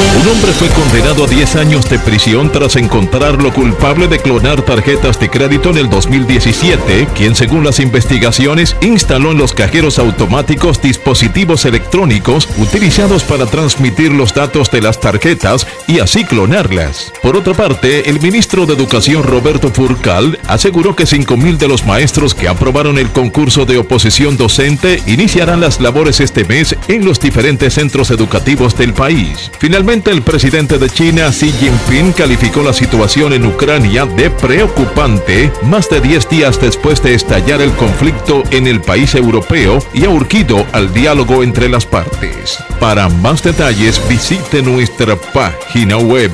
[0.03, 5.21] Un hombre fue condenado a 10 años de prisión tras encontrarlo culpable de clonar tarjetas
[5.21, 11.65] de crédito en el 2017, quien según las investigaciones instaló en los cajeros automáticos dispositivos
[11.67, 17.13] electrónicos utilizados para transmitir los datos de las tarjetas y así clonarlas.
[17.23, 22.35] Por otra parte, el ministro de Educación Roberto Furcal aseguró que 5.000 de los maestros
[22.35, 27.75] que aprobaron el concurso de oposición docente iniciarán las labores este mes en los diferentes
[27.75, 29.51] centros educativos del país.
[29.61, 35.91] Finalmente, el presidente de China, Xi Jinping, calificó la situación en Ucrania de preocupante más
[35.91, 40.65] de 10 días después de estallar el conflicto en el país europeo y ha urgido
[40.73, 42.57] al diálogo entre las partes.
[42.81, 46.33] Para más detalles, visite nuestra página web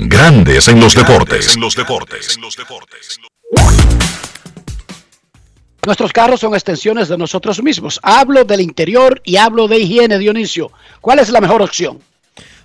[0.00, 1.56] Grandes en los deportes.
[1.56, 2.38] En los deportes.
[5.84, 7.98] Nuestros carros son extensiones de nosotros mismos.
[8.04, 10.70] Hablo del interior y hablo de higiene, Dionisio.
[11.00, 11.98] ¿Cuál es la mejor opción?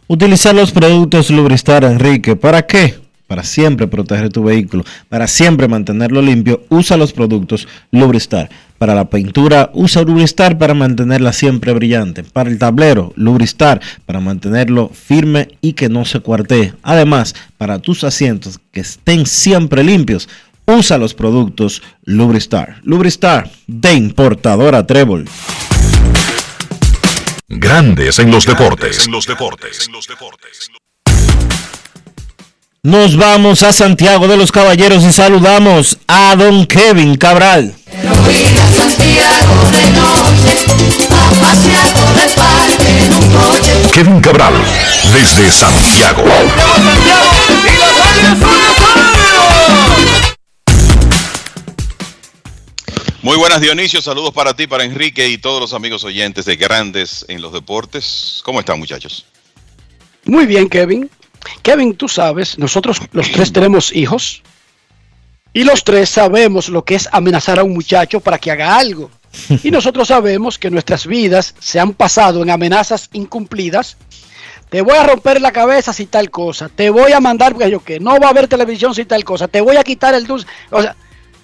[0.06, 2.36] Utilizar los productos Lubristar, Enrique.
[2.36, 3.03] ¿Para qué?
[3.28, 8.50] Para siempre proteger tu vehículo, para siempre mantenerlo limpio, usa los productos Lubristar.
[8.78, 12.24] Para la pintura, usa Lubristar para mantenerla siempre brillante.
[12.24, 16.74] Para el tablero, Lubristar para mantenerlo firme y que no se cuartee.
[16.84, 20.28] Además, para tus asientos que estén siempre limpios,
[20.66, 22.82] usa los productos Lubristar.
[22.84, 25.26] Lubristar de importadora Trébol.
[27.48, 29.08] Grandes en los deportes.
[32.86, 37.74] Nos vamos a Santiago de los Caballeros y saludamos a don Kevin Cabral.
[43.94, 44.54] Kevin Cabral,
[45.14, 46.26] desde Santiago.
[53.22, 57.24] Muy buenas Dionisio, saludos para ti, para Enrique y todos los amigos oyentes de Grandes
[57.30, 58.42] en los Deportes.
[58.44, 59.26] ¿Cómo están muchachos?
[60.26, 61.10] Muy bien, Kevin.
[61.62, 64.44] Kevin, tú sabes, nosotros los tres tenemos hijos
[65.54, 69.12] y los tres sabemos lo que es amenazar a un muchacho para que haga algo.
[69.64, 73.98] Y nosotros sabemos que nuestras vidas se han pasado en amenazas incumplidas.
[74.70, 76.70] Te voy a romper la cabeza si tal cosa.
[76.70, 79.48] Te voy a mandar, porque yo que no va a haber televisión si tal cosa.
[79.48, 80.48] Te voy a quitar el dulce.
[80.72, 80.96] O sea,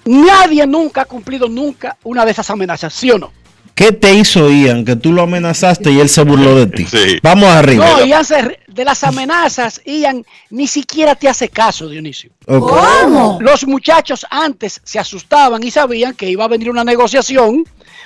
[0.06, 3.32] nadie nunca ha cumplido nunca una de esas amenazas, ¿sí o no?
[3.80, 6.86] ¿Qué te hizo Ian que tú lo amenazaste y él se burló de ti?
[7.24, 7.88] Vamos arriba.
[7.90, 12.30] No, Ian se- de las amenazas, Ian ni siquiera te hace caso, Dionisio.
[12.46, 12.70] Ok.
[12.70, 13.38] ¿Cómo?
[13.40, 17.64] Los muchachos antes se asustaban y sabían que iba a venir una negociación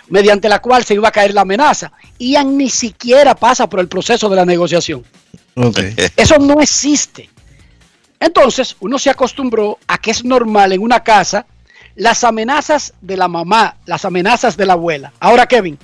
[0.10, 1.91] mediante la cual se iba a caer la amenaza.
[2.20, 5.04] Ian ni siquiera pasa por el proceso de la negociación.
[5.56, 5.80] Ok.
[6.16, 7.32] Eso no existe.
[8.20, 11.48] Entonces, uno se acostumbró a que es normal en una casa
[11.95, 15.14] las amenazas de la mamá, las amenazas de la abuela.
[15.20, 15.78] Ahora, Kevin,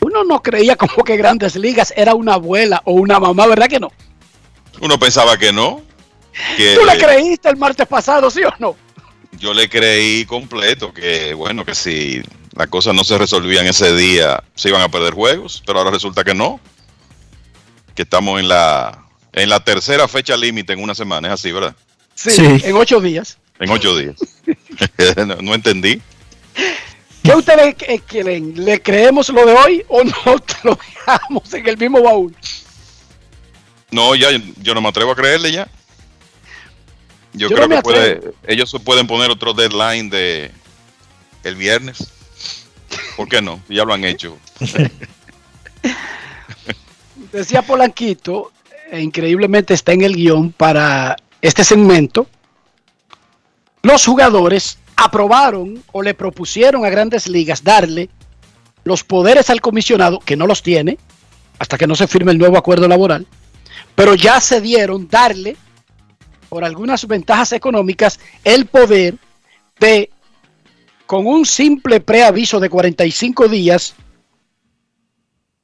[0.00, 3.80] uno no creía como que Grandes Ligas era una abuela o una mamá, ¿verdad que
[3.80, 3.90] no?
[4.80, 5.82] Uno pensaba que no.
[6.56, 8.76] Que ¿Tú le creíste el martes pasado, sí o no?
[9.40, 12.22] yo le creí completo que, bueno, que si
[12.54, 16.22] las cosas no se resolvían ese día, se iban a perder juegos, pero ahora resulta
[16.22, 16.60] que no.
[17.94, 21.74] Que estamos en la en la tercera fecha límite en una semana, es así, ¿verdad?
[22.14, 23.38] Sí, en ocho días.
[23.60, 24.16] En ocho días.
[25.26, 26.00] no, no entendí.
[27.22, 27.74] ¿Qué ustedes
[28.06, 28.64] quieren?
[28.64, 30.14] ¿Le creemos lo de hoy o no
[30.64, 32.34] lo dejamos en el mismo baúl?
[33.90, 34.28] No, ya
[34.62, 35.68] yo no me atrevo a creerle ya.
[37.32, 40.50] Yo, creo que puede, ellos pueden poner otro deadline de
[41.44, 42.10] el viernes.
[43.16, 43.62] ¿Por qué no?
[43.68, 44.36] Ya lo han hecho.
[47.32, 48.50] Decía Polanquito,
[48.90, 52.26] e increíblemente está en el guion para este segmento.
[53.82, 58.10] Los jugadores aprobaron o le propusieron a grandes ligas darle
[58.84, 60.98] los poderes al comisionado, que no los tiene,
[61.58, 63.26] hasta que no se firme el nuevo acuerdo laboral,
[63.94, 65.56] pero ya se dieron darle,
[66.48, 69.14] por algunas ventajas económicas, el poder
[69.78, 70.10] de,
[71.06, 73.94] con un simple preaviso de 45 días,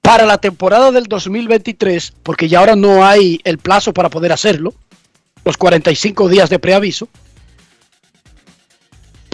[0.00, 4.72] para la temporada del 2023, porque ya ahora no hay el plazo para poder hacerlo,
[5.44, 7.08] los 45 días de preaviso,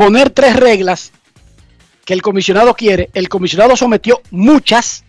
[0.03, 1.13] poner tres reglas
[2.05, 3.11] que el comisionado quiere.
[3.15, 5.05] El comisionado sometió muchas,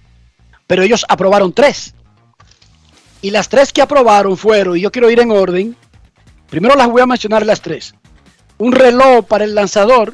[0.68, 1.96] pero ellos aprobaron tres.
[3.22, 5.76] Y las tres que aprobaron fueron, y yo quiero ir en orden,
[6.48, 7.96] primero las voy a mencionar las tres.
[8.60, 10.14] Un reloj para el lanzador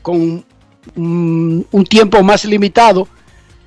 [0.00, 0.46] con
[0.94, 3.08] un, un tiempo más limitado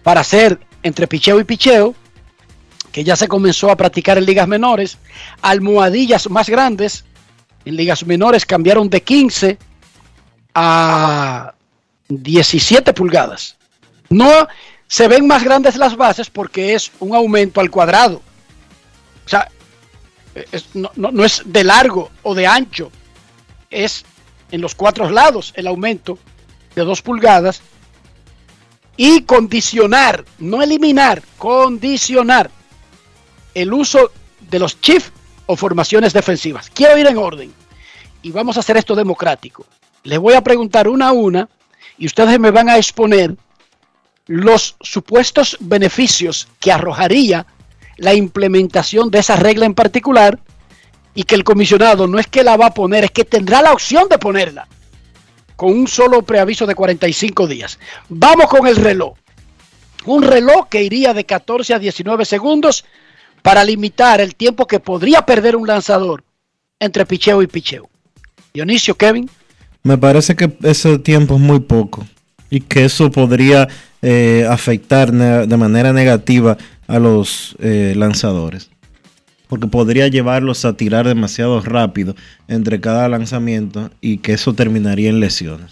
[0.02, 1.94] para hacer entre picheo y picheo,
[2.92, 4.98] que ya se comenzó a practicar en ligas menores,
[5.44, 7.06] almohadillas más grandes,
[7.66, 9.69] en ligas menores cambiaron de 15
[10.54, 11.54] a
[12.08, 13.56] 17 pulgadas.
[14.10, 14.48] No
[14.88, 18.22] se ven más grandes las bases porque es un aumento al cuadrado.
[19.26, 19.50] O sea,
[20.74, 22.92] no, no es de largo o de ancho,
[23.70, 24.06] es
[24.52, 26.18] en los cuatro lados el aumento
[26.76, 27.62] de 2 pulgadas
[28.98, 32.52] y condicionar, no eliminar, condicionar
[33.54, 34.12] el uso
[34.50, 35.12] de los chips
[35.46, 36.70] o formaciones defensivas.
[36.70, 37.54] Quiero ir en orden
[38.22, 39.66] y vamos a hacer esto democrático.
[40.04, 41.50] Les voy a preguntar una a una
[41.98, 43.36] y ustedes me van a exponer
[44.28, 47.46] los supuestos beneficios que arrojaría
[47.98, 50.40] la implementación de esa regla en particular
[51.14, 53.74] y que el comisionado no es que la va a poner, es que tendrá la
[53.74, 54.68] opción de ponerla
[55.56, 57.80] con un solo preaviso de 45 días.
[58.08, 59.18] Vamos con el reloj.
[60.06, 62.86] Un reloj que iría de 14 a 19 segundos
[63.42, 66.24] para limitar el tiempo que podría perder un lanzador
[66.80, 67.90] entre picheo y picheo.
[68.54, 69.30] Dionisio, Kevin.
[69.84, 72.06] Me parece que ese tiempo es muy poco
[72.50, 73.68] y que eso podría
[74.02, 76.58] eh, afectar de manera negativa
[76.88, 78.70] a los eh, lanzadores
[79.50, 82.16] porque podría llevarlos a tirar demasiado rápido
[82.48, 85.72] entre cada lanzamiento y que eso terminaría en lesiones.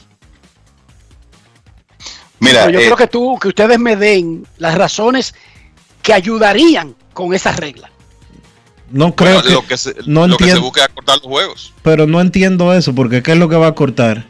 [2.39, 5.35] Mira, yo eh, creo que tú, que ustedes me den las razones
[6.01, 7.91] que ayudarían con esa regla.
[8.89, 11.73] No creo que, lo que se, no lo que se busca es acortar los juegos.
[11.83, 14.25] Pero no entiendo eso, porque ¿qué es lo que va a cortar?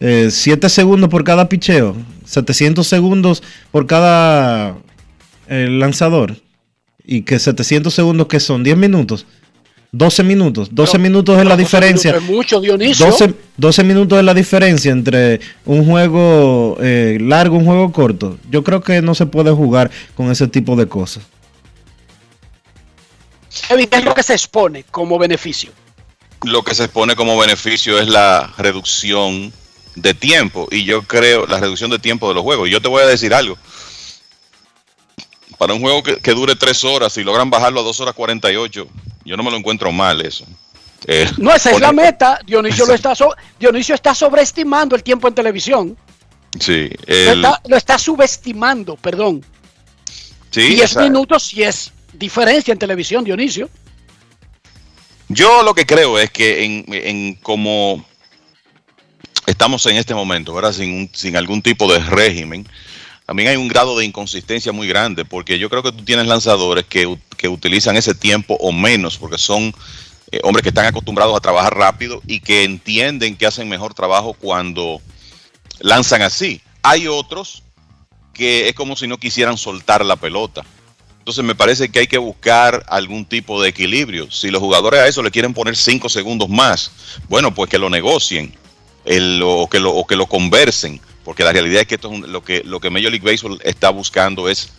[0.00, 1.96] Eh, ¿Siete segundos por cada picheo?
[2.26, 4.76] ¿700 segundos por cada
[5.48, 6.36] eh, lanzador?
[7.08, 9.26] y que 700 segundos que son 10 minutos.
[9.90, 12.20] 12 minutos, 12 minutos es la diferencia.
[12.20, 13.06] mucho, Dionisio.
[13.56, 18.38] 12, minutos es la diferencia entre un juego eh, largo y un juego corto.
[18.50, 21.24] Yo creo que no se puede jugar con ese tipo de cosas.
[23.68, 25.72] ¿Qué es lo que se expone como beneficio?
[26.42, 29.52] Lo que se expone como beneficio es la reducción
[29.96, 30.68] de tiempo.
[30.70, 32.68] Y yo creo, la reducción de tiempo de los juegos.
[32.68, 33.58] Y yo te voy a decir algo
[35.58, 38.86] para un juego que, dure tres horas y logran bajarlo a dos horas 48,
[39.24, 40.46] yo no me lo encuentro mal eso.
[41.04, 42.38] Eh, no, esa es la meta.
[42.46, 43.12] Dionisio, lo está
[43.58, 45.96] Dionisio está sobreestimando el tiempo en televisión.
[46.58, 46.88] Sí.
[47.66, 49.44] Lo, está, subestimando, perdón.
[50.50, 53.68] Sí, 10 minutos sí es diferencia en televisión, Dionisio.
[55.28, 58.04] Yo lo que creo es que en, en como
[59.46, 60.72] estamos en este momento, ¿verdad?
[60.72, 62.66] Sin, sin algún tipo de régimen,
[63.28, 66.86] también hay un grado de inconsistencia muy grande, porque yo creo que tú tienes lanzadores
[66.86, 67.06] que,
[67.46, 69.74] utilizan ese tiempo o menos, porque son
[70.32, 74.32] eh, hombres que están acostumbrados a trabajar rápido y que entienden que hacen mejor trabajo
[74.32, 75.02] cuando
[75.80, 76.62] lanzan así.
[76.82, 77.62] Hay otros
[78.32, 80.64] que es como si no quisieran soltar la pelota.
[81.28, 84.30] Entonces me parece que hay que buscar algún tipo de equilibrio.
[84.30, 86.90] Si los jugadores a eso le quieren poner cinco segundos más,
[87.28, 88.54] bueno, pues que lo negocien
[89.42, 92.42] o, que lo, o que lo conversen porque la realidad es que esto es lo
[92.42, 94.70] que lo que Major League Baseball está buscando es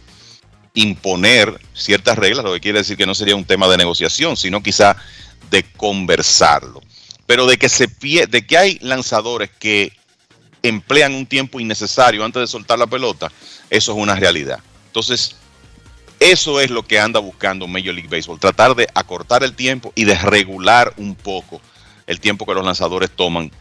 [0.73, 4.63] imponer ciertas reglas, lo que quiere decir que no sería un tema de negociación, sino
[4.63, 4.95] quizá
[5.51, 6.81] de conversarlo.
[7.27, 9.93] Pero de que se de que hay lanzadores que
[10.63, 13.31] emplean un tiempo innecesario antes de soltar la pelota,
[13.69, 14.57] eso es una realidad.
[14.87, 15.35] Entonces,
[16.19, 20.05] eso es lo que anda buscando Major League Baseball, tratar de acortar el tiempo y
[20.05, 21.61] de regular un poco
[22.07, 23.51] el tiempo que los lanzadores toman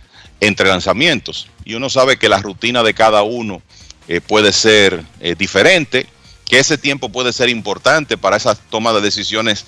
[0.41, 1.49] entre lanzamientos.
[1.65, 3.63] Y uno sabe que la rutina de cada uno
[4.09, 6.07] eh, puede ser eh, diferente,
[6.47, 9.67] que ese tiempo puede ser importante para esas tomas de decisiones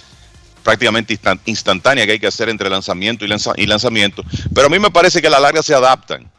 [0.62, 4.24] prácticamente instantáneas que hay que hacer entre lanzamiento y, lanzamiento.
[4.54, 6.30] Pero a mí me parece que a la larga se adaptan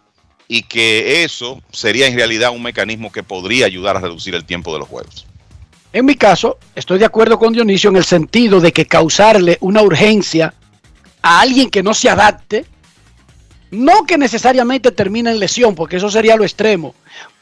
[0.48, 4.74] y que eso sería en realidad un mecanismo que podría ayudar a reducir el tiempo
[4.74, 5.26] de los juegos.
[5.94, 9.82] En mi caso, estoy de acuerdo con Dionisio en el sentido de que causarle una
[9.82, 10.54] urgencia
[11.22, 12.66] a alguien que no se adapte,
[13.72, 16.96] no que necesariamente termine en lesión, porque eso sería lo extremo,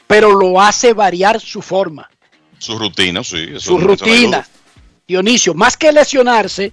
[0.06, 2.10] pero lo hace variar su forma.
[2.58, 3.58] Su rutina, sí.
[3.58, 4.46] su rutina.
[5.06, 6.72] Dionisio, más que lesionarse,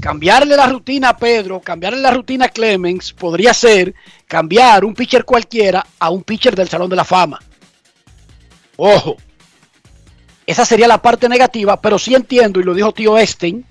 [0.00, 3.94] cambiarle la rutina a Pedro, cambiarle la rutina a Clemens, podría ser
[4.26, 7.40] cambiar un pitcher cualquiera a un pitcher del Salón de la Fama.
[8.76, 9.16] Ojo,
[10.46, 13.64] esa sería la parte negativa, pero sí entiendo, y lo dijo tío Esten.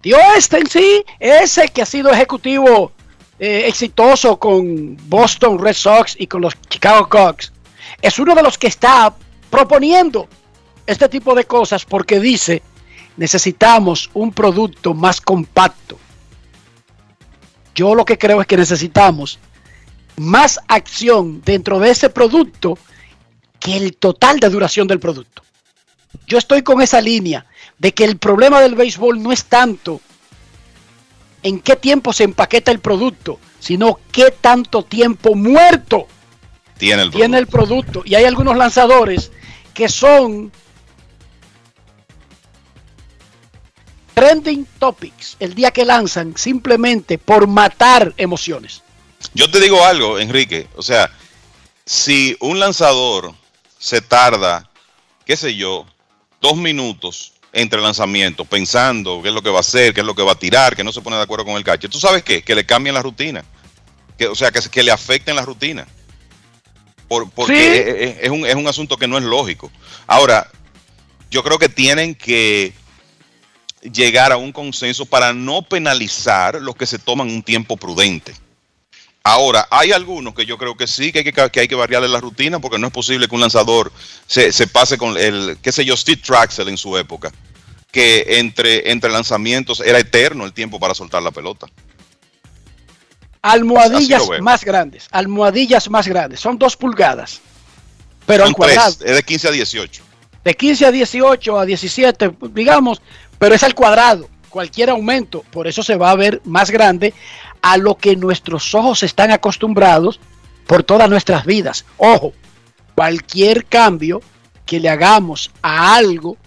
[0.00, 2.92] Tío Esten, sí, ese que ha sido ejecutivo
[3.38, 7.52] eh, exitoso con Boston Red Sox y con los Chicago Cubs,
[8.00, 9.14] es uno de los que está
[9.50, 10.28] proponiendo
[10.86, 12.62] este tipo de cosas porque dice,
[13.16, 15.98] necesitamos un producto más compacto.
[17.74, 19.38] Yo lo que creo es que necesitamos
[20.16, 22.78] más acción dentro de ese producto
[23.60, 25.42] que el total de duración del producto.
[26.26, 27.46] Yo estoy con esa línea
[27.78, 30.00] de que el problema del béisbol no es tanto
[31.42, 36.08] en qué tiempo se empaqueta el producto, sino qué tanto tiempo muerto
[36.78, 38.02] tiene el, tiene el producto.
[38.04, 39.30] Y hay algunos lanzadores
[39.74, 40.50] que son
[44.14, 48.82] trending topics el día que lanzan simplemente por matar emociones.
[49.34, 51.10] Yo te digo algo, Enrique, o sea,
[51.84, 53.34] si un lanzador
[53.86, 54.68] se tarda,
[55.24, 55.86] qué sé yo,
[56.40, 60.16] dos minutos entre lanzamientos, pensando qué es lo que va a hacer, qué es lo
[60.16, 61.88] que va a tirar, que no se pone de acuerdo con el catcher.
[61.88, 62.42] ¿Tú sabes qué?
[62.42, 63.44] Que le cambien la rutina.
[64.18, 65.86] Que, o sea, que, que le afecten la rutina.
[67.06, 69.70] Por, porque es, un, es un asunto que no es lógico.
[70.08, 70.50] Ahora,
[71.30, 72.72] yo creo que tienen que
[73.82, 78.34] llegar a un consenso para no penalizar los que se toman un tiempo prudente.
[79.28, 82.06] Ahora, hay algunos que yo creo que sí, que hay que, que, hay que variarle
[82.06, 83.90] la rutina, porque no es posible que un lanzador
[84.24, 87.32] se, se pase con el, qué sé yo, Steve Traxel en su época,
[87.90, 91.66] que entre, entre lanzamientos era eterno el tiempo para soltar la pelota.
[93.42, 97.40] Almohadillas más grandes, almohadillas más grandes, son dos pulgadas,
[98.26, 98.90] pero al cuadrado.
[98.90, 100.02] es de 15 a 18.
[100.44, 103.02] De 15 a 18 a 17, digamos,
[103.40, 104.28] pero es al cuadrado.
[104.56, 107.12] Cualquier aumento, por eso se va a ver más grande
[107.60, 110.18] a lo que nuestros ojos están acostumbrados
[110.66, 111.84] por todas nuestras vidas.
[111.98, 112.32] Ojo,
[112.94, 114.22] cualquier cambio
[114.64, 116.38] que le hagamos a algo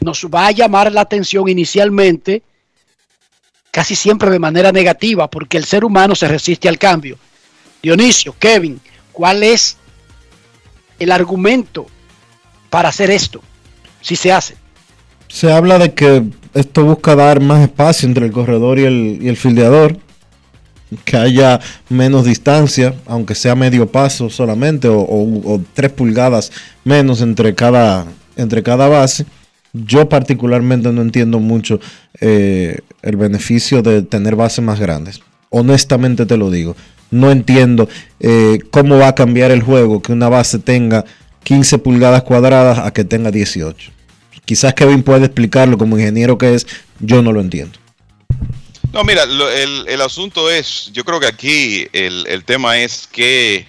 [0.00, 2.42] nos va a llamar la atención inicialmente,
[3.70, 7.16] casi siempre de manera negativa, porque el ser humano se resiste al cambio.
[7.82, 9.78] Dionisio, Kevin, ¿cuál es
[10.98, 11.86] el argumento
[12.68, 13.40] para hacer esto?
[14.02, 14.62] Si se hace.
[15.34, 16.22] Se habla de que
[16.54, 19.98] esto busca dar más espacio entre el corredor y el, y el fildeador,
[21.04, 21.58] que haya
[21.88, 26.52] menos distancia, aunque sea medio paso solamente, o, tres pulgadas
[26.84, 28.06] menos entre cada,
[28.36, 29.26] entre cada base.
[29.72, 31.80] Yo particularmente no entiendo mucho
[32.20, 35.20] eh, el beneficio de tener bases más grandes.
[35.50, 36.76] Honestamente te lo digo.
[37.10, 37.88] No entiendo
[38.20, 41.04] eh, cómo va a cambiar el juego que una base tenga
[41.42, 43.93] 15 pulgadas cuadradas a que tenga 18.
[44.44, 46.66] Quizás Kevin puede explicarlo como ingeniero que es,
[47.00, 47.78] yo no lo entiendo.
[48.92, 53.66] No, mira, el, asunto es, yo creo que aquí el, tema es que,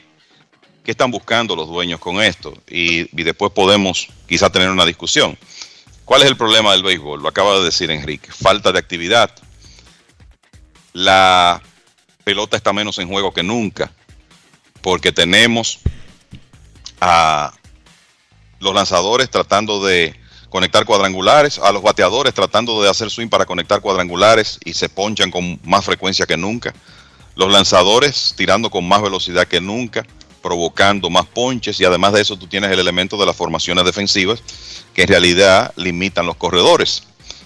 [0.84, 5.38] qué están buscando los dueños con esto y, después podemos quizás tener una discusión.
[6.04, 7.24] ¿Cuál es el problema del béisbol?
[7.24, 9.32] Lo acaba de decir Enrique, falta de actividad.
[10.94, 11.60] La
[12.24, 13.92] pelota está menos en juego que nunca
[14.82, 15.80] porque tenemos
[17.02, 17.52] a
[18.60, 20.16] los lanzadores tratando de
[20.56, 25.30] conectar cuadrangulares, a los bateadores tratando de hacer swing para conectar cuadrangulares y se ponchan
[25.30, 26.73] con más frecuencia que nunca.
[27.36, 30.06] Los lanzadores tirando con más velocidad que nunca,
[30.41, 34.41] provocando más ponches y además de eso tú tienes el elemento de las formaciones defensivas
[34.94, 37.03] que en realidad limitan los corredores.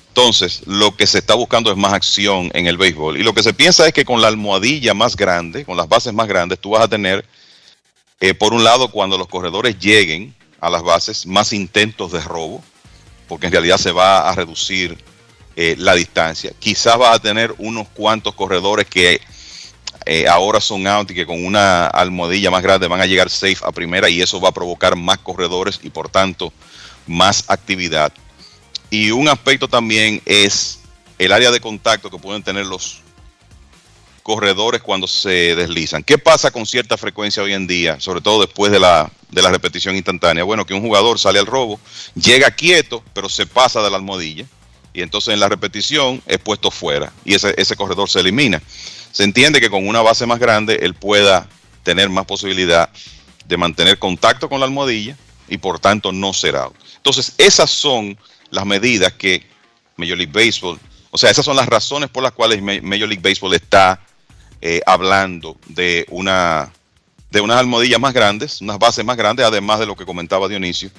[0.10, 3.18] Entonces, lo que se está buscando es más acción en el béisbol.
[3.18, 6.14] Y lo que se piensa es que con la almohadilla más grande, con las bases
[6.14, 7.26] más grandes, tú vas a tener,
[8.20, 12.64] eh, por un lado, cuando los corredores lleguen a las bases, más intentos de robo,
[13.30, 14.98] porque en realidad se va a reducir
[15.56, 16.52] eh, la distancia.
[16.60, 19.22] Quizás va a tener unos cuantos corredores que
[20.06, 23.60] eh, ahora son out y que con una almohadilla más grande van a llegar safe
[23.64, 26.52] a primera y eso va a provocar más corredores y por tanto
[27.06, 28.12] más actividad.
[28.90, 30.80] Y un aspecto también es
[31.20, 33.02] el área de contacto que pueden tener los
[34.30, 36.04] corredores cuando se deslizan.
[36.04, 39.50] ¿Qué pasa con cierta frecuencia hoy en día, sobre todo después de la, de la
[39.50, 40.44] repetición instantánea?
[40.44, 41.80] Bueno, que un jugador sale al robo,
[42.14, 44.46] llega quieto, pero se pasa de la almohadilla
[44.94, 48.62] y entonces en la repetición es puesto fuera y ese, ese corredor se elimina.
[49.12, 51.50] Se entiende que con una base más grande él pueda
[51.82, 52.88] tener más posibilidad
[53.48, 56.56] de mantener contacto con la almohadilla y por tanto no ser.
[56.98, 58.16] Entonces esas son
[58.52, 59.44] las medidas que
[59.98, 60.80] Major League Baseball,
[61.10, 64.00] o sea, esas son las razones por las cuales Major League Baseball está
[64.62, 66.72] eh, hablando de una
[67.32, 70.90] de unas almohadillas más grandes, unas bases más grandes, además de lo que comentaba Dionisio,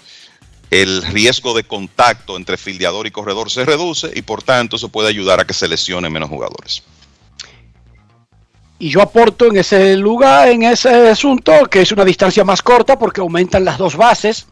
[0.71, 5.09] el riesgo de contacto entre fildeador y corredor se reduce y por tanto eso puede
[5.09, 6.85] ayudar a que se lesionen menos jugadores.
[8.79, 12.99] Y yo aporto en ese lugar, en ese asunto, que es una distancia más corta
[12.99, 14.47] porque aumentan las dos bases.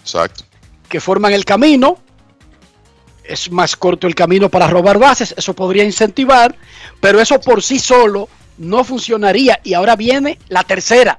[0.00, 0.44] Exacto.
[0.88, 1.98] Que forman el camino.
[3.22, 5.34] Es más corto el camino para robar bases.
[5.36, 6.56] Eso podría incentivar.
[6.98, 9.60] Pero eso por sí solo no funcionaría.
[9.64, 11.18] Y ahora viene la tercera.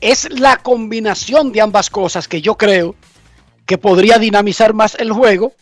[0.00, 2.94] Es la combinación de ambas cosas que yo creo
[3.66, 5.52] que podría dinamizar más el juego.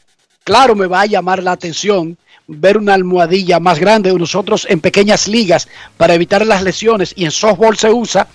[0.45, 4.13] Claro, me va a llamar la atención ver una almohadilla más grande.
[4.13, 8.27] Nosotros en pequeñas ligas para evitar las lesiones y en softball se usa.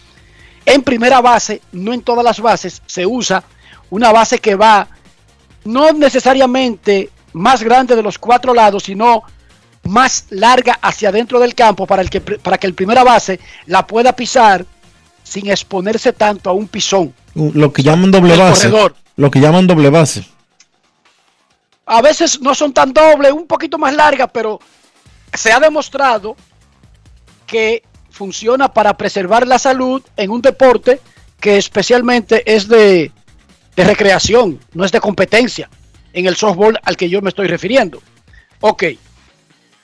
[0.65, 3.43] En primera base, no en todas las bases, se usa
[3.89, 4.88] una base que va
[5.63, 9.23] no necesariamente más grande de los cuatro lados, sino
[9.88, 13.85] más larga hacia adentro del campo para, el que, para que el primera base la
[13.85, 14.65] pueda pisar
[15.23, 17.14] sin exponerse tanto a un pisón.
[17.34, 18.72] Lo que llaman doble base.
[19.15, 20.26] Lo que llaman doble base.
[21.85, 24.59] A veces no son tan dobles, un poquito más largas, pero
[25.34, 26.35] se ha demostrado
[27.45, 30.99] que funciona para preservar la salud en un deporte
[31.39, 33.11] que especialmente es de,
[33.76, 35.69] de recreación, no es de competencia,
[36.14, 38.01] en el softball al que yo me estoy refiriendo.
[38.59, 38.84] Ok,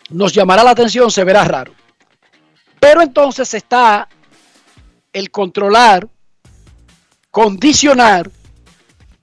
[0.10, 1.74] nos llamará la atención, se verá raro.
[2.80, 4.08] Pero entonces está
[5.12, 6.08] el controlar,
[7.32, 8.30] condicionar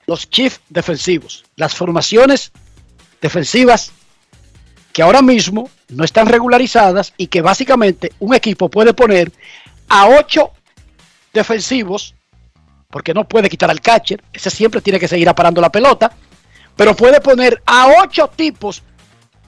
[0.07, 2.53] los chiefs defensivos, las formaciones
[3.21, 3.93] defensivas
[4.93, 9.33] que ahora mismo no están regularizadas y que básicamente un equipo puede poner
[9.89, 10.51] a ocho
[11.33, 12.15] defensivos,
[12.89, 16.11] porque no puede quitar al catcher, ese siempre tiene que seguir aparando la pelota,
[16.75, 18.83] pero puede poner a ocho tipos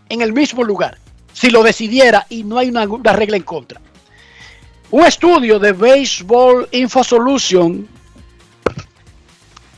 [0.08, 0.98] en el mismo lugar,
[1.32, 3.80] si lo decidiera y no hay una, regla en contra.
[4.90, 7.88] Un estudio de Baseball Info Solution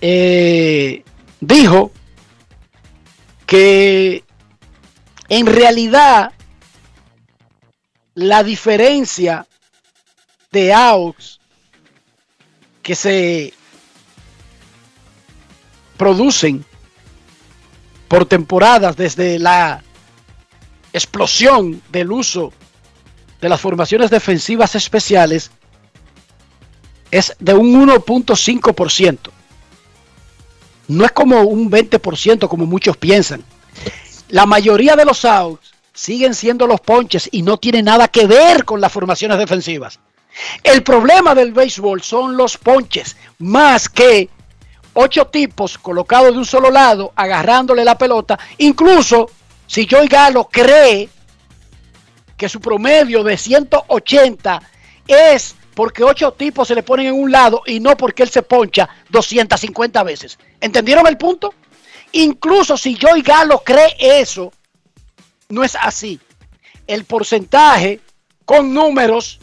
[0.00, 1.04] eh,
[1.40, 1.92] dijo
[3.46, 4.24] que
[5.28, 6.32] en realidad
[8.14, 9.46] la diferencia
[10.50, 11.40] de outs
[12.82, 13.54] que se
[15.96, 16.64] producen
[18.08, 19.83] por temporadas desde la
[20.94, 22.52] explosión del uso
[23.40, 25.50] de las formaciones defensivas especiales
[27.10, 29.18] es de un 1.5%.
[30.86, 33.44] No es como un 20% como muchos piensan.
[34.28, 38.64] La mayoría de los outs siguen siendo los ponches y no tiene nada que ver
[38.64, 39.98] con las formaciones defensivas.
[40.62, 44.28] El problema del béisbol son los ponches, más que
[44.92, 48.38] ocho tipos colocados de un solo lado, agarrándole la pelota.
[48.58, 49.28] Incluso
[49.66, 51.08] si Joey Galo cree
[52.36, 54.62] que su promedio de 180
[55.06, 58.42] es porque ocho tipos se le ponen en un lado y no porque él se
[58.42, 60.38] poncha 250 veces.
[60.60, 61.54] ¿Entendieron el punto?
[62.12, 64.52] Incluso si Joey Galo cree eso,
[65.48, 66.20] no es así.
[66.86, 68.00] El porcentaje
[68.44, 69.40] con números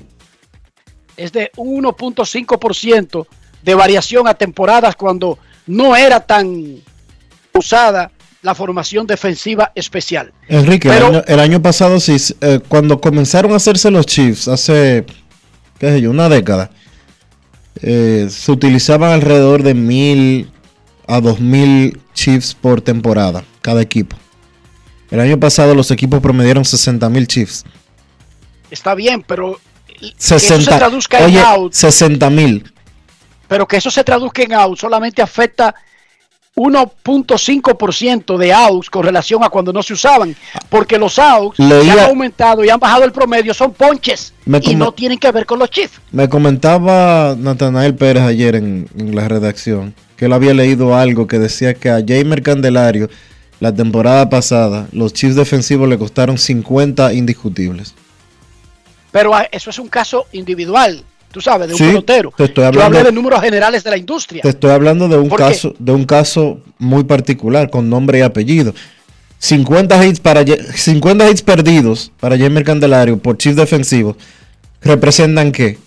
[1.17, 3.27] es de 1.5%
[3.61, 5.37] de variación a temporadas cuando
[5.67, 6.81] no era tan
[7.53, 8.11] usada
[8.41, 10.33] la formación defensiva especial.
[10.47, 10.89] Enrique,
[11.27, 15.05] el, año, pasado, sí, eh, cuando comenzaron a hacerse los Chiefs, hace
[15.81, 16.69] qué sé yo, una década,
[17.81, 20.51] eh, se utilizaban alrededor de mil
[21.07, 24.15] a dos mil chiefs por temporada, cada equipo.
[25.09, 27.65] El año pasado los equipos promedieron 60 mil chiefs.
[28.69, 29.59] Está bien, pero
[30.17, 31.73] 60, que eso se traduzca en out.
[31.73, 32.71] 60 mil.
[33.47, 35.73] Pero que eso se traduzca en out solamente afecta
[36.55, 40.35] 1.5% de outs con relación a cuando no se usaban,
[40.69, 44.33] porque los outs han aumentado y han bajado el promedio, son ponches
[44.63, 45.99] y no tienen que ver con los chiefs.
[46.11, 51.73] Me comentaba Natanael Pérez ayer en, la redacción que él había leído algo que decía
[51.73, 53.09] que a Jamer Candelario
[53.59, 57.95] la temporada pasada los chiefs defensivos le costaron 50 indiscutibles.
[59.11, 62.33] Pero eso es un caso individual, tú sabes, de un Sí, pelotero.
[62.35, 64.41] te estoy Yo hablando- hablé de números generales de la industria.
[64.41, 68.73] Te estoy hablando de un caso, de un caso muy particular, con nombre y apellido.
[69.39, 74.15] 50 hits para Ye- 50 hits perdidos para Jamer Candelario por chief defensivo
[74.81, 75.77] representan qué?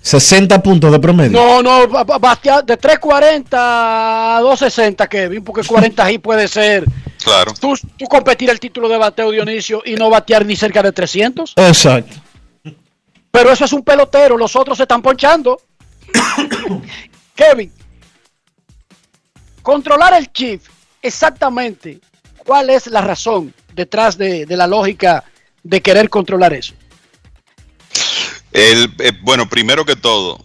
[0.00, 1.32] 60 puntos de promedio.
[1.32, 6.84] No, no, ba- ba- batea- de 340 a 260, Kevin, porque 40 hits puede ser.
[7.22, 7.52] Claro.
[7.60, 11.52] Tú, tú competir el título de bateo Dionisio y no batear ni cerca de 300.
[11.56, 12.16] Exacto.
[13.32, 15.60] Pero eso es un pelotero, los otros se están ponchando.
[17.34, 17.72] Kevin,
[19.62, 20.62] controlar el chip,
[21.00, 21.98] exactamente,
[22.36, 25.24] ¿cuál es la razón detrás de, de la lógica
[25.62, 26.74] de querer controlar eso?
[28.52, 30.38] El, eh, bueno, primero que todo,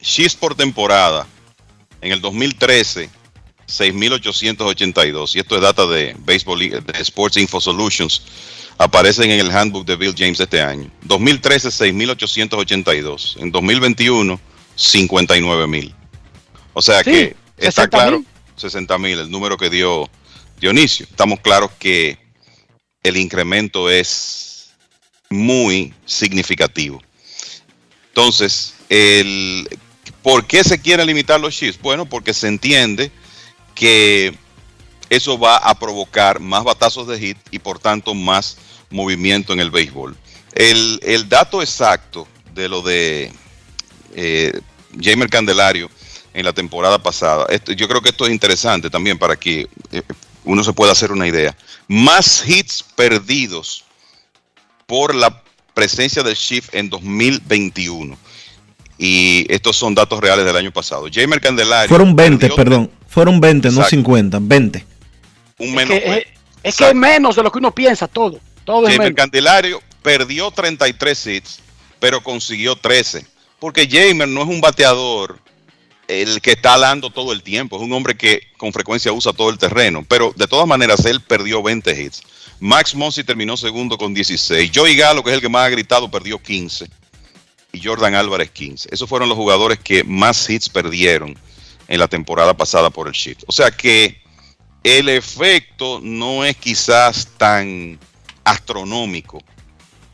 [0.00, 1.26] Chiefs por temporada,
[2.00, 3.10] en el 2013,
[3.68, 8.22] 6.882, y esto es data de Baseball League- de Sports Info Solutions,
[8.78, 10.90] aparecen en el handbook de Bill James este año.
[11.02, 13.40] 2013, 6.882.
[13.40, 14.40] En 2021,
[14.76, 15.94] 59.000.
[16.74, 17.90] O sea Sí, que está 60.000.
[17.90, 18.24] claro,
[18.58, 20.08] 60.000, el número que dio
[20.60, 21.06] Dionisio.
[21.08, 22.18] Estamos claros que
[23.02, 24.70] el incremento es
[25.30, 27.02] muy significativo.
[28.08, 29.68] Entonces, el,
[30.22, 31.80] ¿por qué se quieren limitar los chips?
[31.80, 33.10] Bueno, porque se entiende
[33.74, 34.34] que
[35.16, 38.56] eso va a provocar más batazos de hit y por tanto más
[38.90, 40.16] movimiento en el béisbol.
[40.54, 43.32] El, el dato exacto de lo de
[44.14, 44.52] eh,
[45.00, 45.90] Jamer Candelario
[46.34, 50.02] en la temporada pasada, esto- yo creo que esto es interesante también para que eh,
[50.44, 51.56] uno se pueda hacer una idea.
[51.88, 53.84] Más hits perdidos
[54.86, 55.42] por la
[55.74, 58.16] presencia del Shift en 2021.
[58.98, 61.06] Y estos son datos reales del año pasado.
[61.12, 61.88] Jamer Candelario.
[61.88, 62.90] Fueron 20, perdió perdón.
[63.08, 63.90] Fueron 20, no Exacto.
[63.90, 64.86] 50, 20.
[65.58, 65.98] Un Es menos.
[65.98, 66.26] que, es,
[66.62, 68.40] es que es menos de lo que uno piensa, todo.
[68.64, 69.16] Todo es Jamer menos.
[69.16, 71.60] Candelario perdió 33 hits,
[72.00, 73.26] pero consiguió 13.
[73.58, 75.38] Porque Jamer no es un bateador
[76.08, 77.76] el que está alando todo el tiempo.
[77.76, 80.04] Es un hombre que con frecuencia usa todo el terreno.
[80.08, 82.22] Pero de todas maneras, él perdió 20 hits.
[82.60, 84.70] Max Monsi terminó segundo con 16.
[84.74, 86.88] Joey Galo, que es el que más ha gritado, perdió 15.
[87.72, 88.88] Y Jordan Álvarez 15.
[88.92, 91.36] Esos fueron los jugadores que más hits perdieron
[91.88, 93.42] en la temporada pasada por el shift.
[93.46, 94.21] O sea que
[94.84, 97.98] el efecto no es quizás tan
[98.44, 99.42] astronómico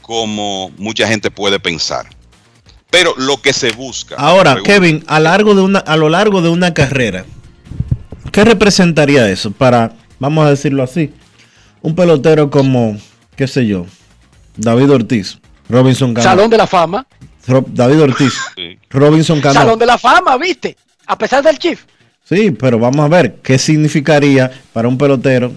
[0.03, 2.07] como mucha gente puede pensar.
[2.91, 4.15] Pero lo que se busca.
[4.17, 7.27] Ahora, Kevin, a, largo de una, a lo largo de una carrera,
[8.33, 11.13] ¿qué representaría eso para, vamos a decirlo así,
[11.83, 12.97] un pelotero como,
[13.37, 13.85] qué sé yo,
[14.57, 15.39] David Ortiz,
[15.69, 16.25] Robinson Cano?
[16.25, 17.07] Salón de la fama.
[17.47, 18.35] Ro- David Ortiz,
[18.89, 19.55] Robinson Cano.
[19.55, 20.77] Salón de la fama, ¿viste?
[21.07, 21.85] A pesar del chief.
[22.29, 25.53] Sí, pero vamos a ver qué significaría para un pelotero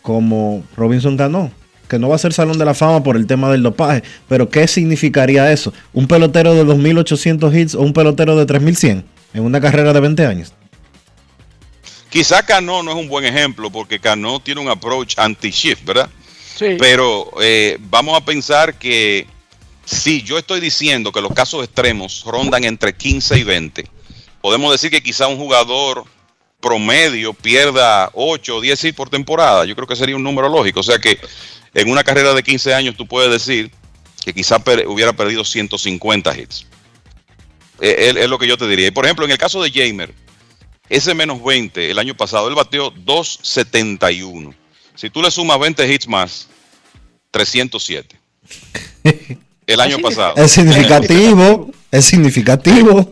[0.00, 1.52] como Robinson Cano,
[1.86, 4.48] que no va a ser Salón de la Fama por el tema del dopaje, pero
[4.48, 5.74] qué significaría eso?
[5.92, 10.26] ¿Un pelotero de 2.800 hits o un pelotero de 3.100 en una carrera de 20
[10.26, 10.54] años?
[12.08, 16.08] Quizá Cano no es un buen ejemplo porque Cano tiene un approach anti-shift, ¿verdad?
[16.56, 16.76] Sí.
[16.78, 19.26] Pero eh, vamos a pensar que
[19.84, 23.90] si yo estoy diciendo que los casos extremos rondan entre 15 y 20,
[24.40, 26.13] podemos decir que quizá un jugador
[26.64, 29.66] promedio pierda 8 o 10 hits por temporada.
[29.66, 30.80] Yo creo que sería un número lógico.
[30.80, 31.18] O sea que
[31.74, 33.70] en una carrera de 15 años tú puedes decir
[34.24, 36.66] que quizá per- hubiera perdido 150 hits.
[37.80, 38.86] Eh, Es, es lo que yo te diría.
[38.86, 40.14] Y por ejemplo, en el caso de Jamer,
[40.88, 44.54] ese menos 20 el año pasado, él bateó 271.
[44.94, 46.48] Si tú le sumas 20 hits más,
[47.30, 48.16] 307.
[49.66, 50.34] El año pasado.
[50.36, 53.10] Es significativo, es significativo.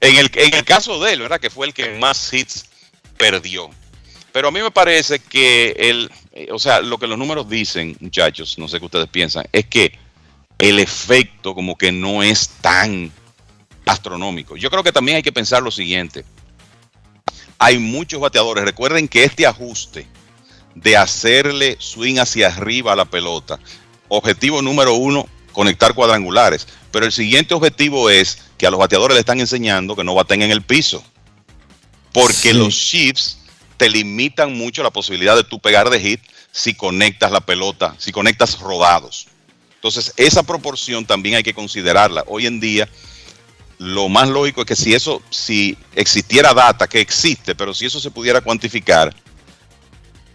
[0.00, 1.38] En el, en el caso de él, ¿verdad?
[1.40, 2.64] Que fue el que más hits
[3.16, 3.70] perdió.
[4.32, 7.96] Pero a mí me parece que el, eh, o sea, lo que los números dicen,
[8.00, 9.96] muchachos, no sé qué ustedes piensan, es que
[10.58, 13.12] el efecto como que no es tan
[13.86, 14.56] astronómico.
[14.56, 16.24] Yo creo que también hay que pensar lo siguiente.
[17.58, 18.64] Hay muchos bateadores.
[18.64, 20.06] Recuerden que este ajuste
[20.74, 23.60] de hacerle swing hacia arriba a la pelota,
[24.08, 26.66] objetivo número uno, conectar cuadrangulares.
[26.90, 30.42] Pero el siguiente objetivo es que a los bateadores le están enseñando que no baten
[30.42, 31.04] en el piso.
[32.14, 32.52] Porque Sí.
[32.54, 33.36] los chips
[33.76, 36.20] te limitan mucho la posibilidad de tú pegar de hit
[36.52, 39.26] si conectas la pelota, si conectas rodados.
[39.74, 42.24] Entonces, esa proporción también hay que considerarla.
[42.28, 42.88] Hoy en día,
[43.78, 48.00] lo más lógico es que si eso, si existiera data, que existe, pero si eso
[48.00, 49.14] se pudiera cuantificar,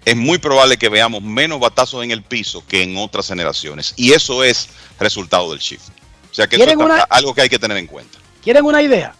[0.06, 3.94] es muy probable que veamos menos batazos en el piso que en otras generaciones.
[3.96, 4.68] Y eso es
[5.00, 5.88] resultado del shift.
[6.30, 8.20] O sea que eso es ¿Quieren una- algo que hay que tener en cuenta.
[8.44, 9.16] ¿Quieren una idea?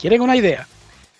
[0.00, 0.66] ¿Quieren una idea?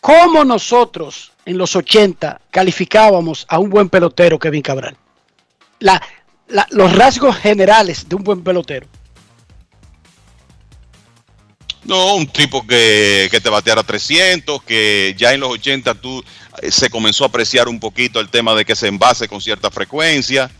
[0.01, 4.97] ¿Cómo nosotros en los 80 calificábamos a un buen pelotero, Kevin Cabral?
[5.81, 6.01] La-
[6.49, 8.87] la- los rasgos generales de un buen pelotero.
[11.85, 16.23] No, un tipo que, que te bateara 300, que ya en los 80 tú
[16.63, 19.71] eh, se comenzó a apreciar un poquito el tema de que se envase con cierta
[19.71, 20.51] frecuencia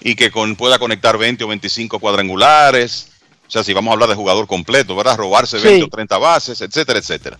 [0.00, 3.08] y que con, pueda conectar 20 o 25 cuadrangulares.
[3.46, 5.16] O sea, si vamos a hablar de jugador completo, ¿verdad?
[5.16, 5.66] Robarse Sí.
[5.66, 7.38] 20 o 30 bases, etcétera, etcétera.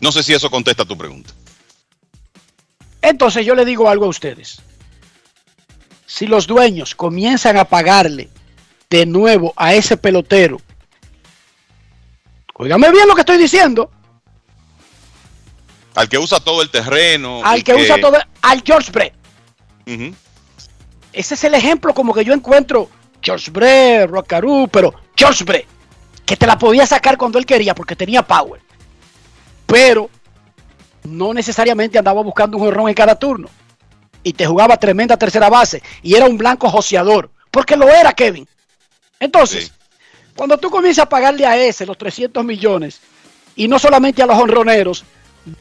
[0.00, 1.32] No sé si eso contesta tu pregunta.
[3.02, 4.60] Entonces yo le digo algo a ustedes.
[6.06, 8.28] Si los dueños comienzan a pagarle
[8.88, 10.60] de nuevo a ese pelotero,
[12.54, 13.90] óigame bien lo que estoy diciendo,
[15.94, 17.42] Al que usa todo el terreno.
[17.44, 19.14] al que usa todo, al George Brett.
[21.12, 22.88] Ese es el ejemplo como que yo encuentro
[23.22, 25.66] George Brett, Rockaroo, pero George Brett,
[26.24, 28.60] que te la podía sacar cuando él quería porque tenía power.
[29.70, 30.10] Pero
[31.04, 33.48] no necesariamente andaba buscando un jorrón en cada turno.
[34.22, 35.82] Y te jugaba tremenda tercera base.
[36.02, 37.30] Y era un blanco joseador.
[37.50, 38.46] Porque lo era, Kevin.
[39.18, 39.72] Entonces,
[40.36, 43.00] cuando tú comienzas a pagarle a ese los 300 millones,
[43.56, 45.04] y no solamente a los honroneros,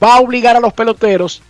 [0.01, 1.41] va a obligar a los peloteros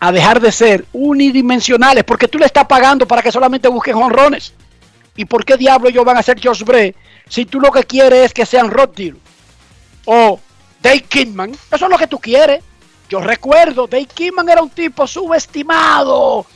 [0.00, 4.54] a dejar de ser unidimensionales, porque tú le estás pagando para que solamente busquen honrones.
[5.16, 6.96] ¿Y por qué diablo ellos van a ser George Brett
[7.28, 8.90] si tú lo que quieres es que sean Rod
[10.06, 10.40] o
[10.82, 11.52] Dave Kidman?
[11.52, 12.62] Eso es lo que tú quieres.
[13.08, 16.46] Yo recuerdo, Dave Kidman era un tipo subestimado.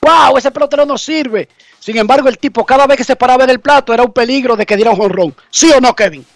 [0.00, 0.36] ¡Wow!
[0.36, 1.48] Ese pelotero no sirve.
[1.78, 4.56] Sin embargo, el tipo cada vez que se paraba en el plato era un peligro
[4.56, 5.34] de que diera un honrón.
[5.50, 6.26] ¿Sí o no, Kevin?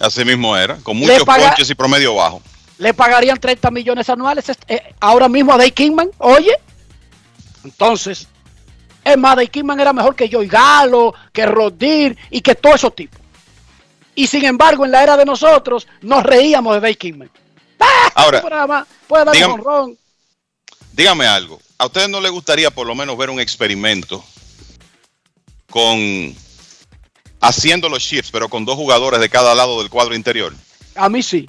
[0.00, 2.42] Así mismo era, con muchos ponches y promedio bajo.
[2.78, 6.10] le pagarían 30 millones anuales eh, ahora mismo a Dave Kingman.
[6.18, 6.56] Oye,
[7.62, 8.26] entonces,
[9.04, 12.94] es más, Dave Kingman era mejor que Joey Galo, que Rodir y que todos esos
[12.94, 13.20] tipos.
[14.14, 17.30] Y sin embargo, en la era de nosotros, nos reíamos de Dave Kingman.
[18.14, 19.98] Ahora, Nada más, puede dar dígame- un honrón.
[20.92, 21.60] dígame algo.
[21.78, 24.24] ¿A ustedes no les gustaría por lo menos ver un experimento
[25.70, 26.34] con
[27.40, 30.54] haciendo los shifts, pero con dos jugadores de cada lado del cuadro interior?
[30.94, 31.48] A mí sí.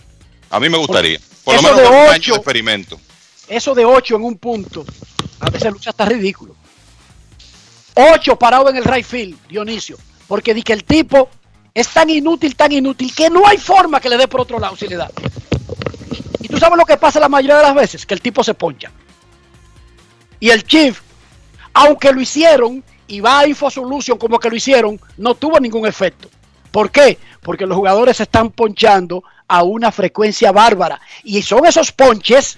[0.49, 1.19] A mí me gustaría.
[1.43, 2.31] Por lo menos de un año ocho.
[2.33, 2.99] de experimento.
[3.47, 4.83] Eso de 8 en un punto,
[5.39, 6.55] a veces lucha está ridículo.
[7.93, 9.97] 8 parado en el right field, Dionisio.
[10.27, 11.29] Porque di que el tipo
[11.75, 14.77] es tan inútil, tan inútil, que no hay forma que le dé por otro lado
[14.77, 15.11] si le da.
[16.39, 18.53] Y tú sabes lo que pasa la mayoría de las veces, que el tipo se
[18.53, 18.91] poncha.
[20.39, 21.01] Y el Chief,
[21.73, 26.29] aunque lo hicieron, y va a InfoSolution como que lo hicieron, no tuvo ningún efecto.
[26.71, 27.19] ¿Por qué?
[27.41, 30.99] Porque los jugadores se están ponchando a una frecuencia bárbara.
[31.23, 32.57] Y son esos ponches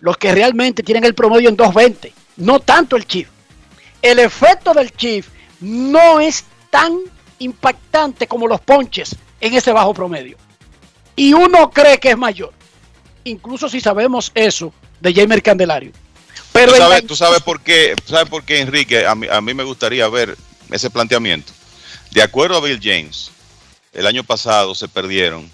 [0.00, 3.28] los que realmente tienen el promedio en 220, no tanto el Chief.
[4.02, 5.28] El efecto del Chief
[5.60, 6.98] no es tan
[7.40, 10.36] impactante como los ponches en ese bajo promedio.
[11.16, 12.52] Y uno cree que es mayor,
[13.24, 15.92] incluso si sabemos eso de Jamer Candelario.
[16.52, 19.06] Pero ¿Tú la sabes, tú sabes por qué, tú sabes por qué, Enrique?
[19.06, 20.36] A mí, a mí me gustaría ver
[20.70, 21.52] ese planteamiento.
[22.12, 23.30] De acuerdo a Bill James,
[23.92, 25.50] el año pasado se perdieron.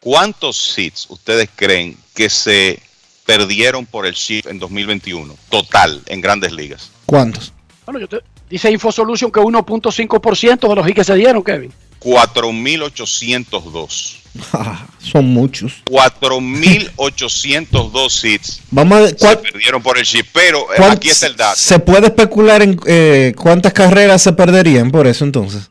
[0.00, 2.80] ¿Cuántos hits ustedes creen que se
[3.24, 5.36] perdieron por el shift en 2021?
[5.48, 6.90] Total, en grandes ligas.
[7.06, 7.52] ¿Cuántos?
[7.84, 8.20] Bueno, yo te-
[8.50, 11.72] dice InfoSolution que 1.5% de los hits que se dieron, Kevin.
[12.00, 14.16] 4.802.
[15.00, 15.82] Son muchos.
[15.86, 20.28] 4.802 hits Vamos a ver, se ¿cuál- perdieron por el shift.
[20.32, 21.58] Pero eh, aquí está el dato.
[21.58, 25.70] ¿Se puede especular en eh, cuántas carreras se perderían por eso entonces?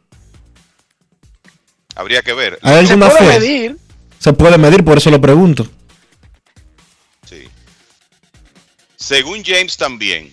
[1.96, 2.58] Habría que ver.
[2.62, 3.28] ¿Hay alguna puede fe?
[3.40, 3.78] medir.
[4.20, 5.68] Se puede medir, por eso lo pregunto.
[8.98, 10.32] Según James también,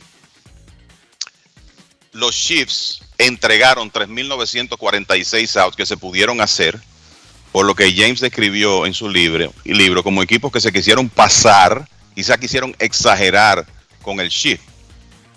[2.13, 6.79] los Chiefs entregaron 3.946 outs que se pudieron hacer,
[7.51, 11.89] por lo que James describió en su libro, libro como equipos que se quisieron pasar,
[12.15, 13.67] quizá quisieron exagerar
[14.03, 14.63] con el shift.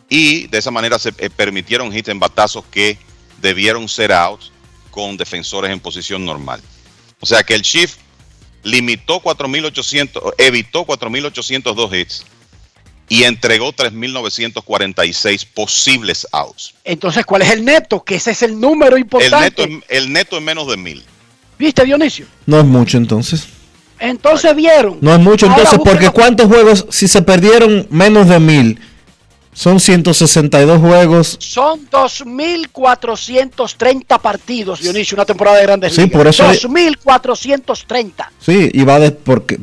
[0.10, 2.97] Y de esa manera se eh, permitieron hits en batazos que
[3.41, 4.52] debieron ser outs
[4.91, 6.61] con defensores en posición normal.
[7.19, 7.97] O sea que el shift
[8.64, 12.26] limitó 4.800, evitó 4.802 hits
[13.07, 16.73] y entregó 3.946 posibles outs.
[16.84, 18.03] Entonces, ¿cuál es el neto?
[18.03, 19.68] Que ese es el número El importante.
[19.68, 21.03] neto, el neto es menos de mil.
[21.57, 22.26] ¿Viste, Dionisio?
[22.45, 23.48] No es mucho entonces.
[23.99, 24.98] Entonces vieron.
[25.02, 28.80] No es mucho entonces, porque ¿cuántos juegos, si se perdieron menos de mil,
[29.56, 31.38] son 162 juegos?
[31.40, 36.18] Son 2.430 partidos, Dionisio, una temporada de grandes Sí, ligas.
[36.18, 38.30] por eso- 2.430.
[38.40, 39.57] Sí, iba de, porque,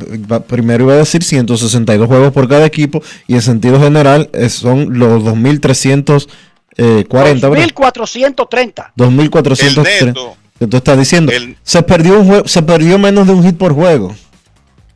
[0.46, 4.98] primero iba a decir 162 juegos por cada equipo y en sentido general eh, son
[4.98, 6.26] los 2.340,
[7.50, 7.66] ¿verdad?
[7.66, 8.92] 2.430.
[8.96, 10.00] 2.430.
[10.00, 11.32] El neto- que tú estás diciendo.
[11.32, 14.14] el- se, perdió un se perdió menos de un hit por juego.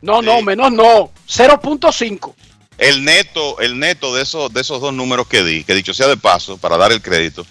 [0.01, 1.11] No, no, menos no.
[1.27, 2.33] 0.5.
[2.77, 6.07] El neto, el neto de esos, de esos dos números que di, que dicho sea
[6.07, 7.45] de paso, para dar el crédito,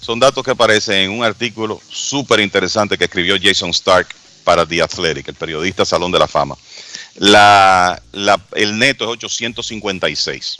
[0.00, 4.08] son datos que aparecen en un artículo súper interesante que escribió Jason Stark
[4.42, 6.56] para The Athletic, el periodista Salón de la Fama.
[7.16, 10.56] La, la- el neto es 856.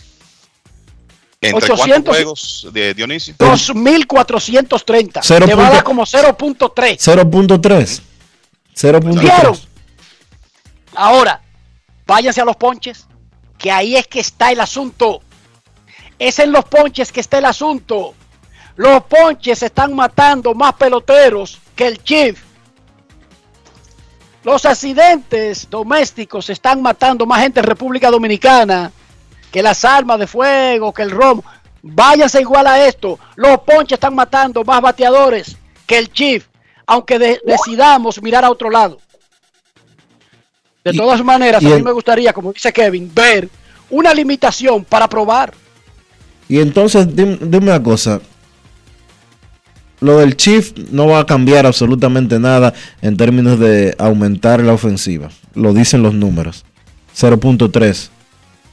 [1.41, 3.35] ¿Entre 800 cuántos juegos de Dionisio?
[3.37, 5.21] 2.430.
[5.23, 6.97] Cero Te va a dar como 0.3.
[6.99, 8.01] 0.3.
[8.75, 9.21] 0.3.
[9.21, 9.59] ¿Vieron?
[10.95, 11.43] Ahora,
[12.07, 13.07] váyanse a los ponches,
[13.65, 15.23] que ahí es que está el asunto.
[16.19, 18.13] Es en los ponches que está el asunto.
[18.77, 22.39] Los ponches están matando más peloteros que el Chief.
[24.43, 28.93] Los accidentes domésticos están matando más gente en República Dominicana
[29.51, 31.43] que las armas de fuego, que el romo.
[31.81, 33.19] Váyanse igual a esto.
[33.37, 36.47] Los ponches están matando más bateadores que el Chief,
[36.87, 38.99] aunque de- decidamos mirar a otro lado.
[40.85, 43.49] De Y- todas maneras, a mí el- me gustaría, como dice Kevin, ver
[43.91, 45.55] una limitación para probar.
[46.49, 48.21] Y entonces, dim- dime una cosa.
[50.01, 55.31] Lo del Chief no va a cambiar absolutamente nada en términos de aumentar la ofensiva.
[55.55, 56.65] Lo dicen los números.
[57.15, 58.11] 0.3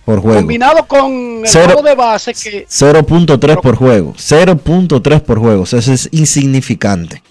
[0.04, 0.40] por juego.
[0.40, 4.14] Combinado con el Cero- juego de base que 0.3 por juego.
[4.18, 5.62] 0.3 por juego.
[5.62, 7.24] O sea, eso es insignificante.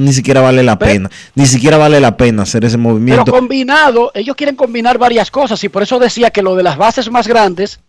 [0.00, 1.10] Ni siquiera vale la pena.
[1.34, 3.32] Ni siquiera vale la pena hacer ese Pero movimiento.
[3.32, 7.10] combinado, ellos quieren combinar varias cosas y por eso decía que lo de las bases
[7.10, 7.80] más grandes,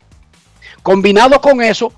[0.83, 1.93] combinado con eso,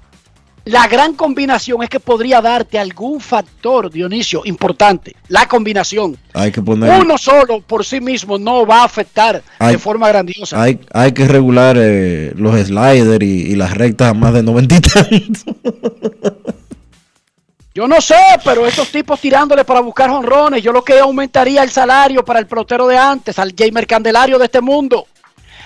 [0.66, 5.14] la gran combinación es que podría darte algún factor, Dionisio, importante.
[5.28, 6.16] La combinación.
[6.34, 7.02] Hay que poner.
[7.02, 10.62] Uno solo por sí mismo no va a afectar Hay- de forma grandiosa.
[10.62, 14.76] Hay, hay que regular eh, los sliders y, y las rectas a más de 90
[15.12, 15.32] y.
[17.76, 21.72] Yo no sé, pero estos tipos tirándole para buscar honrones, yo lo que aumentaría el
[21.72, 25.08] salario para el pelotero de antes, al Jamer Candelario de este mundo.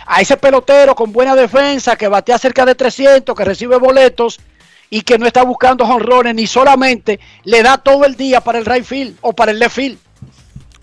[0.05, 4.39] A ese pelotero con buena defensa, que batea cerca de 300, que recibe boletos
[4.89, 8.65] y que no está buscando honrones, ni solamente le da todo el día para el
[8.65, 9.97] right field o para el left field.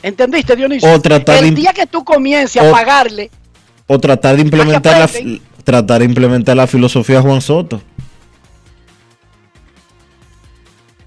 [0.02, 0.92] ¿Entendiste, Dionisio?
[0.92, 3.30] O tratar el día que tú comiences o- a pagarle,
[3.86, 5.09] O tratar de implementar la,
[5.64, 7.80] tratar de implementar la filosofía de Juan Soto.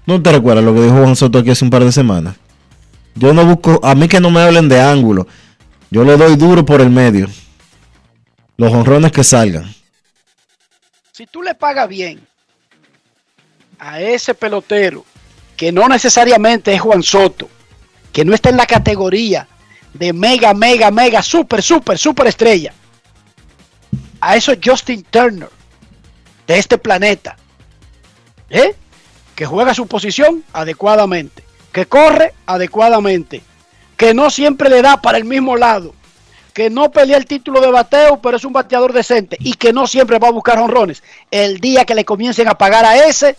[0.08, 2.34] ¿No te recuerdas lo que dijo Juan Soto aquí hace un par de semanas?
[3.14, 5.26] Yo no busco, a mí que no me hablen de ángulo.
[5.90, 7.28] Yo le doy duro por el medio.
[8.56, 9.70] Los honrones que salgan.
[11.12, 12.26] si tú le pagas bien
[13.78, 15.04] a ese pelotero,
[15.58, 17.50] que no necesariamente es Juan Soto,
[18.10, 19.46] que no está en la categoría
[19.92, 22.72] de mega, mega, mega, super, super, super estrella,
[24.22, 25.50] a eso Justin Turner
[26.46, 27.36] de este planeta,
[28.48, 28.74] ¿eh?
[29.38, 33.40] Que juega su posición adecuadamente, que corre adecuadamente,
[33.96, 35.94] que no siempre le da para el mismo lado,
[36.52, 39.86] que no pelea el título de bateo, pero es un bateador decente y que no
[39.86, 41.04] siempre va a buscar honrones.
[41.30, 43.36] El día que le comiencen a pagar a ese,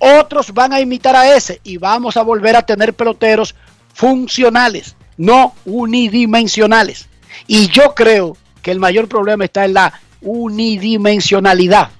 [0.00, 3.54] otros van a imitar a ese y vamos a volver a tener peloteros
[3.94, 7.06] funcionales, no unidimensionales.
[7.46, 9.92] Y yo creo que el mayor problema está en la
[10.22, 11.90] unidimensionalidad.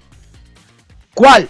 [1.15, 1.49] ¿Cuál?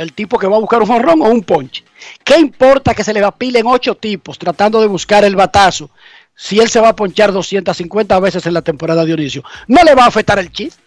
[0.00, 1.84] El tipo que va a buscar un honrón o un ponche.
[2.24, 5.90] ¿Qué importa que se le vapilen ocho tipos tratando de buscar el batazo
[6.34, 9.44] si él se va a ponchar 250 veces en la temporada de Dionisio?
[9.68, 10.78] ¿No le va a afectar el chis?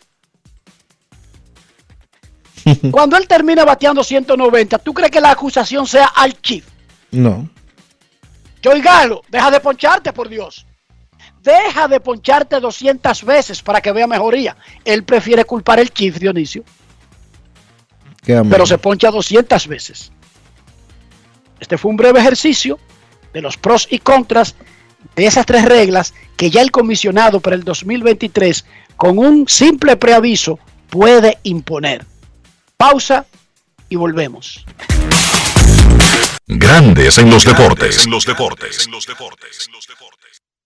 [2.92, 6.66] Cuando él termina bateando 190, ¿tú crees que la acusación sea al Chief?
[7.12, 7.48] No.
[8.64, 10.66] Joey Galo, deja de poncharte, por Dios.
[11.44, 14.58] Deja de poncharte 200 veces para que vea mejoría.
[14.84, 16.64] Él prefiere culpar el Chief, Dionisio.
[18.26, 20.12] Pero se poncha 200 veces.
[21.60, 22.80] Este fue un breve ejercicio
[23.34, 24.56] de los pros y contras
[25.16, 30.60] de esas tres reglas que ya el comisionado para el 2023, con un simple preaviso,
[30.90, 32.06] puede imponer.
[32.78, 33.26] Pausa
[33.90, 34.66] y volvemos.
[36.48, 38.06] Grandes en los deportes.
[38.06, 38.88] En los deportes.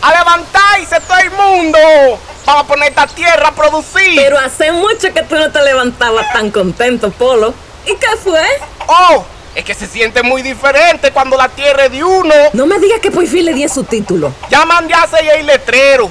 [0.00, 1.78] A levantarse todo el mundo
[2.44, 4.16] para poner esta tierra a producir.
[4.16, 7.52] Pero hace mucho que tú no te levantabas tan contento, Polo.
[7.84, 8.42] ¿Y qué fue?
[8.86, 12.34] Oh, es que se siente muy diferente cuando la tierra es de uno.
[12.52, 14.32] No me digas que por fin le di su título.
[14.50, 16.10] Ya mandé a hacer el letrero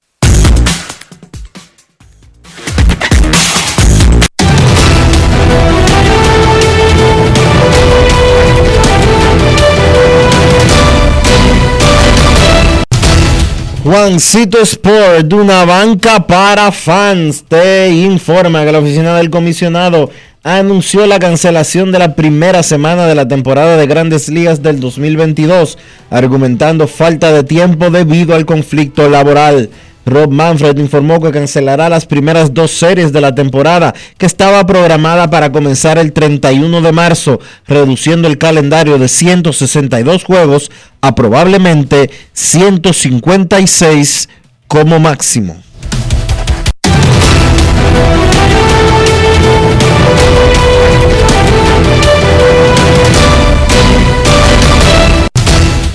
[13.91, 20.09] Juancito Sport, de una banca para fans, te informa que la oficina del comisionado
[20.43, 25.77] anunció la cancelación de la primera semana de la temporada de grandes ligas del 2022,
[26.09, 29.69] argumentando falta de tiempo debido al conflicto laboral.
[30.05, 35.29] Rob Manfred informó que cancelará las primeras dos series de la temporada que estaba programada
[35.29, 40.71] para comenzar el 31 de marzo, reduciendo el calendario de 162 juegos
[41.01, 44.29] a probablemente 156
[44.67, 45.61] como máximo.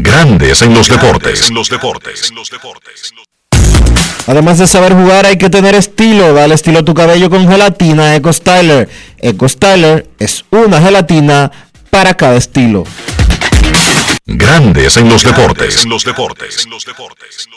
[0.00, 1.48] Grandes en los deportes.
[1.48, 2.30] En los deportes.
[2.30, 3.12] En los deportes.
[4.28, 6.32] Además de saber jugar, hay que tener estilo.
[6.34, 8.88] Dale estilo a tu cabello con gelatina Eco Styler.
[9.18, 11.50] Eco Styler es una gelatina
[11.90, 12.84] para cada estilo.
[14.24, 15.82] Grandes en los deportes.
[15.82, 16.64] En los deportes.
[16.64, 17.48] En los deportes.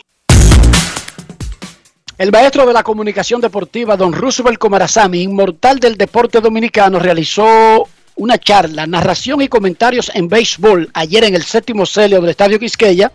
[2.18, 7.88] El maestro de la comunicación deportiva, don Roosevelt Comarazami, inmortal del deporte dominicano, realizó
[8.22, 13.12] una charla, narración y comentarios en béisbol ayer en el séptimo celio del Estadio Quisqueya,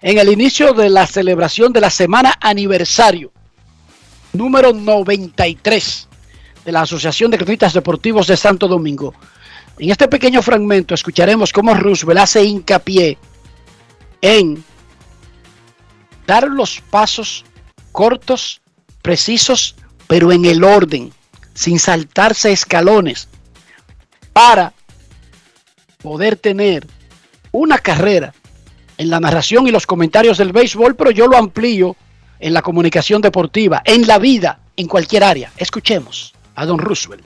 [0.00, 3.30] en el inicio de la celebración de la semana aniversario
[4.32, 6.08] número 93
[6.64, 9.12] de la Asociación de Cronistas Deportivos de Santo Domingo.
[9.78, 13.18] En este pequeño fragmento escucharemos cómo Roosevelt hace hincapié
[14.22, 14.64] en
[16.26, 17.44] dar los pasos
[17.92, 18.62] cortos,
[19.02, 19.74] precisos,
[20.06, 21.12] pero en el orden,
[21.52, 23.28] sin saltarse escalones,
[24.38, 24.72] para
[26.00, 26.86] poder tener
[27.50, 28.32] una carrera
[28.96, 31.96] en la narración y los comentarios del béisbol, pero yo lo amplío
[32.38, 35.50] en la comunicación deportiva, en la vida, en cualquier área.
[35.56, 37.24] Escuchemos a don Roosevelt.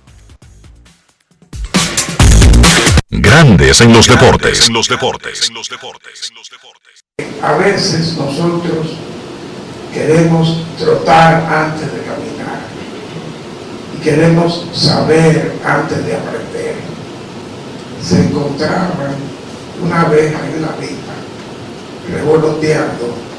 [3.10, 4.68] Grandes en los deportes.
[4.68, 5.48] En los deportes.
[5.50, 6.32] En los deportes.
[7.42, 8.86] A veces nosotros
[9.92, 12.62] queremos trotar antes de caminar
[13.98, 17.01] y queremos saber antes de aprender.
[18.02, 19.14] Se encontraban
[19.82, 21.12] una abeja y una avispa
[22.10, 23.32] revoloteando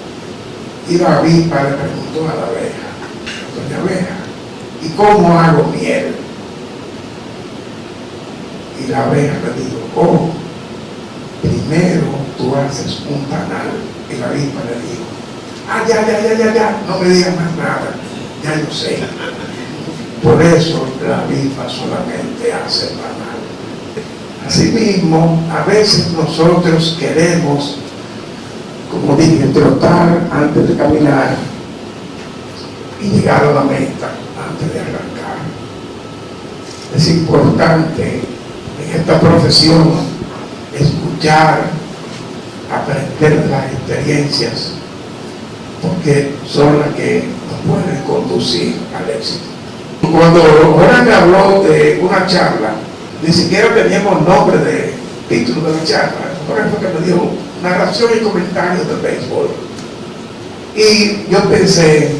[0.90, 2.90] y la avispa le preguntó a la abeja,
[3.56, 4.16] doña abeja,
[4.82, 6.16] ¿y cómo hago miel?
[8.84, 10.30] Y la abeja le dijo, oh,
[11.42, 12.04] primero
[12.38, 13.72] tú haces un panal.
[14.10, 15.06] Y la avispa le dijo,
[15.70, 17.96] ah, ya, ya, ya, ya, ya, no me digas más nada,
[18.44, 19.00] ya yo sé.
[20.22, 23.33] Por eso la avispa solamente hace panal.
[24.48, 27.78] Asimismo, a veces nosotros queremos,
[28.92, 31.36] como dije, trotar antes de caminar
[33.02, 34.12] y llegar a la meta
[34.50, 35.38] antes de arrancar.
[36.96, 38.22] Es importante
[38.86, 39.92] en esta profesión
[40.78, 41.62] escuchar,
[42.72, 44.74] aprender de las experiencias,
[45.82, 49.46] porque son las que nos pueden conducir al éxito.
[50.02, 50.44] Cuando
[51.06, 52.76] me habló de una charla,
[53.26, 54.94] ni siquiera teníamos nombre de
[55.30, 56.12] título de la charla,
[56.48, 57.32] por ejemplo que me dijo
[57.62, 59.48] narración y comentarios del béisbol.
[60.76, 62.12] Y yo pensé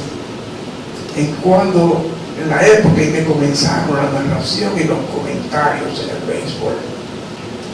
[1.18, 2.06] en cuando,
[2.42, 6.74] en la época en que comenzaron la narración y los comentarios en el béisbol.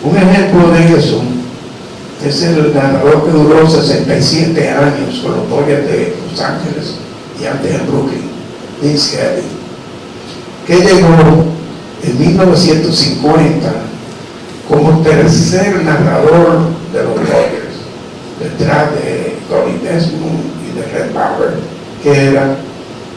[0.03, 1.21] Un ejemplo de eso
[2.25, 6.95] es el narrador que duró 67 años con los Dodgers de Los Ángeles
[7.39, 8.29] y antes en Brooklyn,
[8.81, 9.43] Vince Kelly,
[10.65, 11.58] que llegó
[12.03, 13.71] en 1950
[14.67, 16.59] como tercer narrador
[16.93, 17.75] de los Dodgers,
[18.39, 21.53] detrás de Tony Desmond y de Red Bauer,
[22.03, 22.55] que era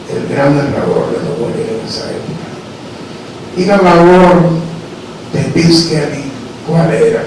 [0.09, 2.43] el gran narrador de los Dodgers en esa época.
[3.55, 4.49] Y la labor
[5.31, 6.23] de Kelly,
[6.67, 7.23] ¿cuál era?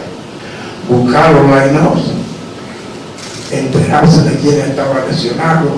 [0.89, 2.11] Buscar los line-ups,
[3.53, 5.71] enterarse de quién estaba lesionado,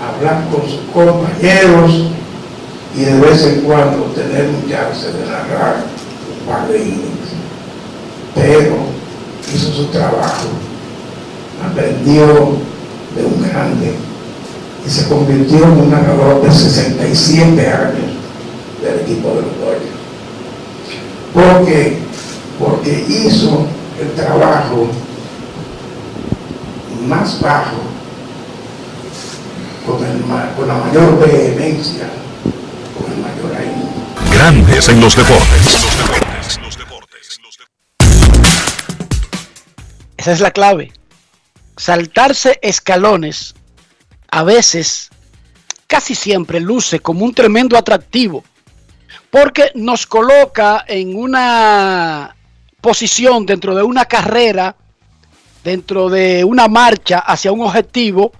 [0.00, 2.10] hablar con sus compañeros
[2.96, 5.84] y de vez en cuando tener un chance de narrar
[6.40, 7.34] un par de innings.
[8.34, 8.76] Pero
[9.54, 10.48] hizo su trabajo,
[11.64, 12.26] aprendió
[13.16, 13.94] de un grande
[14.86, 18.14] y se convirtió en un narrador de 67 años
[18.82, 19.94] del equipo de los Dodgers.
[21.32, 21.98] ¿Por qué?
[22.58, 23.66] Porque hizo
[24.00, 24.86] el trabajo
[27.08, 27.76] más bajo,
[29.86, 32.04] con, la mayor vehemencia, con el mayor ahínco.
[34.32, 35.86] Grandes en los deportes.
[40.16, 40.92] Esa es la clave.
[41.76, 43.54] Saltarse escalones
[44.30, 45.10] a veces,
[45.86, 48.42] casi siempre, luce como un tremendo atractivo,
[49.30, 52.34] porque nos coloca en una
[52.80, 54.76] posición dentro de una carrera,
[55.62, 58.32] dentro de una marcha hacia un objetivo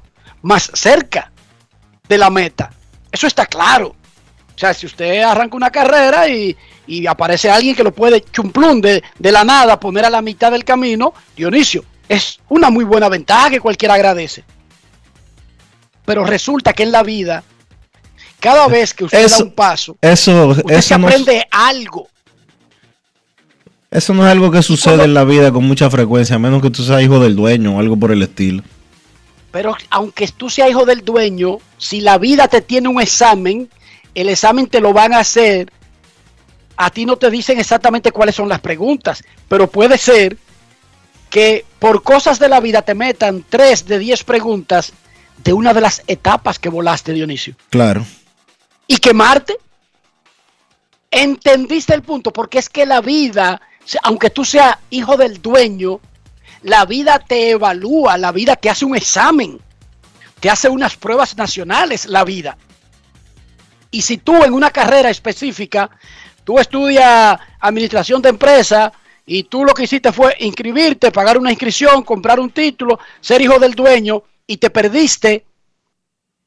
[0.43, 1.31] más cerca
[2.09, 2.73] de la meta.
[3.11, 3.95] Eso está claro.
[4.55, 6.57] O sea, si usted arranca una carrera y,
[6.87, 10.53] y aparece alguien que lo puede chumplum de, de la nada poner a la mitad
[10.53, 14.45] del camino, Dionisio, es una muy buena ventaja que cualquiera agradece.
[16.05, 17.43] Pero resulta que en la vida,
[18.39, 22.09] cada vez que usted Eso- da un paso, Eso, usted se eso, no, aprende algo.
[23.91, 26.71] eso no es algo que sucede en la vida con mucha frecuencia, a menos que
[26.71, 28.63] tú seas hijo del dueño o algo por el estilo.
[29.51, 33.69] Pero aunque tú seas hijo del dueño, si la vida te tiene un examen,
[34.15, 35.71] el examen te lo van a hacer.
[36.77, 40.37] A ti no te dicen exactamente cuáles son las preguntas, pero puede ser
[41.31, 44.93] que por cosas de la vida te metan tres de diez preguntas
[45.43, 47.57] de una de las etapas que volaste, Dionisio.
[47.71, 48.05] Claro.
[48.87, 49.57] Y quemarte.
[51.11, 52.33] ¿Entendiste el punto?
[52.33, 53.61] Porque es que la vida,
[54.03, 56.01] aunque tú seas hijo del dueño,
[56.63, 59.61] la vida te evalúa, la vida te hace un examen,
[60.41, 62.57] te hace unas pruebas nacionales, la vida.
[63.95, 65.89] Y si tú en una carrera específica,
[66.43, 68.93] tú estudias administración de empresa
[69.25, 73.57] y tú lo que hiciste fue inscribirte, pagar una inscripción, comprar un título, ser hijo
[73.61, 75.47] del dueño y te perdiste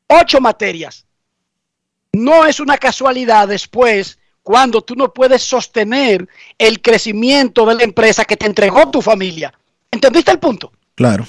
[0.08, 1.06] ocho materias.
[2.12, 8.26] No es una casualidad después cuando tú no puedes sostener el crecimiento de la empresa
[8.26, 9.54] que te entregó tu familia.
[9.90, 10.74] ¿Entendiste el punto?
[10.96, 11.26] Claro.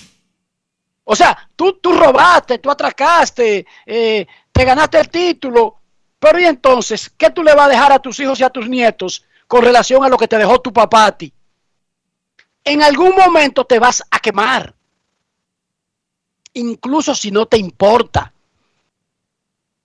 [1.04, 5.77] O sea, tú, tú robaste, tú atracaste, eh, te ganaste el título,
[6.18, 8.68] pero ¿y entonces qué tú le vas a dejar a tus hijos y a tus
[8.68, 11.32] nietos con relación a lo que te dejó tu papá a ti?
[12.64, 14.74] En algún momento te vas a quemar,
[16.54, 18.32] incluso si no te importa.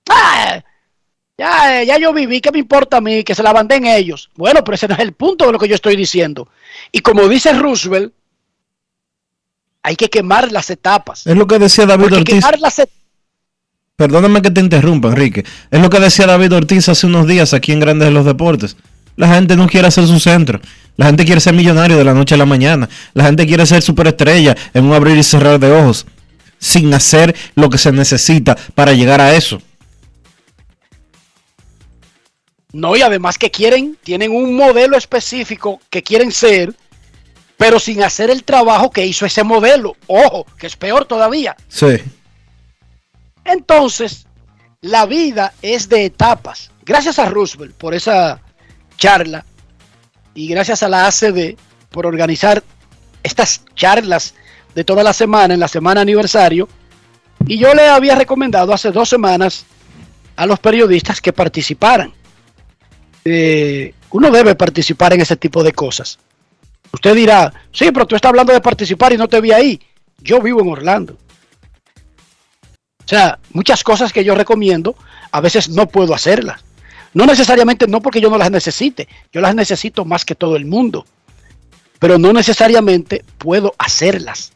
[0.10, 0.62] Ah,
[1.38, 3.24] ya, ya yo viví, ¿qué me importa a mí?
[3.24, 4.30] Que se la en ellos.
[4.36, 6.50] Bueno, pero ese no es el punto de lo que yo estoy diciendo.
[6.92, 8.14] Y como dice Roosevelt,
[9.82, 11.26] hay que quemar las etapas.
[11.26, 12.36] Es lo que decía David Porque Ortiz.
[12.36, 13.03] quemar las etapas
[13.96, 15.46] Perdóname que te interrumpa, Enrique.
[15.70, 18.76] Es lo que decía David Ortiz hace unos días aquí en Grandes de los Deportes.
[19.16, 20.60] La gente no quiere hacer su centro.
[20.98, 22.90] La gente quiere ser millonario de la noche a la mañana.
[23.14, 26.08] La gente quiere ser superestrella en un abrir y cerrar de ojos.
[26.58, 29.62] Sin hacer lo que se necesita para llegar a eso.
[32.72, 36.74] No, y además que quieren, tienen un modelo específico que quieren ser,
[37.58, 39.96] pero sin hacer el trabajo que hizo ese modelo.
[40.08, 41.56] Ojo, que es peor todavía.
[41.68, 42.02] Sí.
[43.46, 44.26] Entonces,
[44.82, 46.72] la vida es de etapas.
[46.86, 48.42] Gracias a Roosevelt por esa
[48.98, 49.46] charla
[50.34, 51.56] y gracias a la ACD
[51.90, 52.64] por organizar
[53.22, 54.34] estas charlas
[54.76, 56.68] de toda la semana, en la semana aniversario.
[57.48, 59.66] Y yo le había recomendado hace dos semanas
[60.36, 62.14] a los periodistas que participaran.
[63.26, 66.20] Eh, uno debe participar en ese tipo de cosas.
[66.92, 69.82] Usted dirá, sí, pero tú estás hablando de participar y no te vi ahí.
[70.20, 71.18] Yo vivo en Orlando.
[73.06, 74.96] O sea, muchas cosas que yo recomiendo,
[75.32, 76.64] a veces no puedo hacerlas.
[77.14, 80.66] No necesariamente no porque yo no las necesite, yo las necesito más que todo el
[80.66, 81.06] mundo,
[82.00, 84.52] pero no necesariamente puedo hacerlas.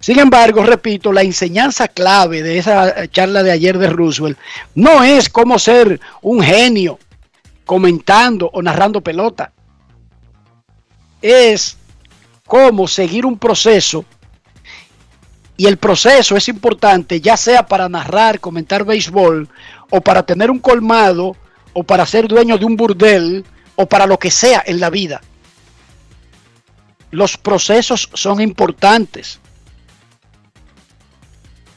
[0.00, 4.38] Sin embargo, repito, la enseñanza clave de esa charla de ayer de Roosevelt
[4.74, 6.98] no es cómo ser un genio
[7.64, 9.52] comentando o narrando pelota.
[11.20, 11.76] Es
[12.46, 14.04] cómo seguir un proceso
[15.56, 19.48] y el proceso es importante, ya sea para narrar, comentar béisbol,
[19.90, 21.36] o para tener un colmado,
[21.72, 23.44] o para ser dueño de un burdel,
[23.76, 25.20] o para lo que sea en la vida.
[27.10, 29.38] Los procesos son importantes.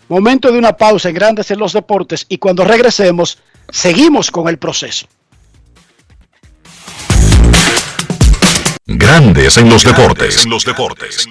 [0.08, 3.40] Momento de una pausa en Grandes en los Deportes y cuando regresemos,
[3.70, 5.08] seguimos con el proceso.
[8.88, 10.46] Grandes en los deportes.
[10.46, 11.28] En los deportes.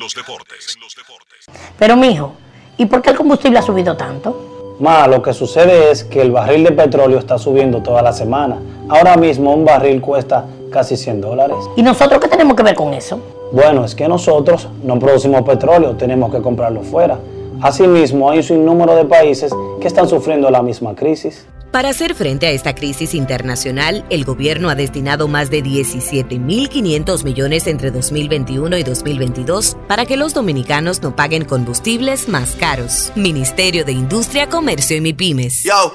[1.79, 2.33] Pero mijo,
[2.79, 4.77] ¿y por qué el combustible ha subido tanto?
[4.81, 8.57] Ma, lo que sucede es que el barril de petróleo está subiendo toda la semana.
[8.89, 11.57] Ahora mismo un barril cuesta casi 100 dólares.
[11.77, 13.21] ¿Y nosotros qué tenemos que ver con eso?
[13.53, 17.19] Bueno, es que nosotros no producimos petróleo, tenemos que comprarlo fuera.
[17.65, 19.51] Asimismo, hay un sinnúmero de países
[19.81, 21.47] que están sufriendo la misma crisis.
[21.73, 27.67] Para hacer frente a esta crisis internacional, el gobierno ha destinado más de 17.500 millones
[27.67, 33.11] entre 2021 y 2022 para que los dominicanos no paguen combustibles más caros.
[33.17, 35.63] Ministerio de Industria, Comercio y MIPIMES.
[35.63, 35.95] Yo,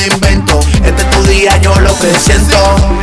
[0.00, 0.60] invento.
[0.84, 2.56] Este es tu día, yo lo que siento.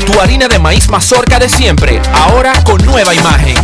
[0.06, 3.56] Tu harina de maíz mazorca de siempre, ahora con nueva imagen.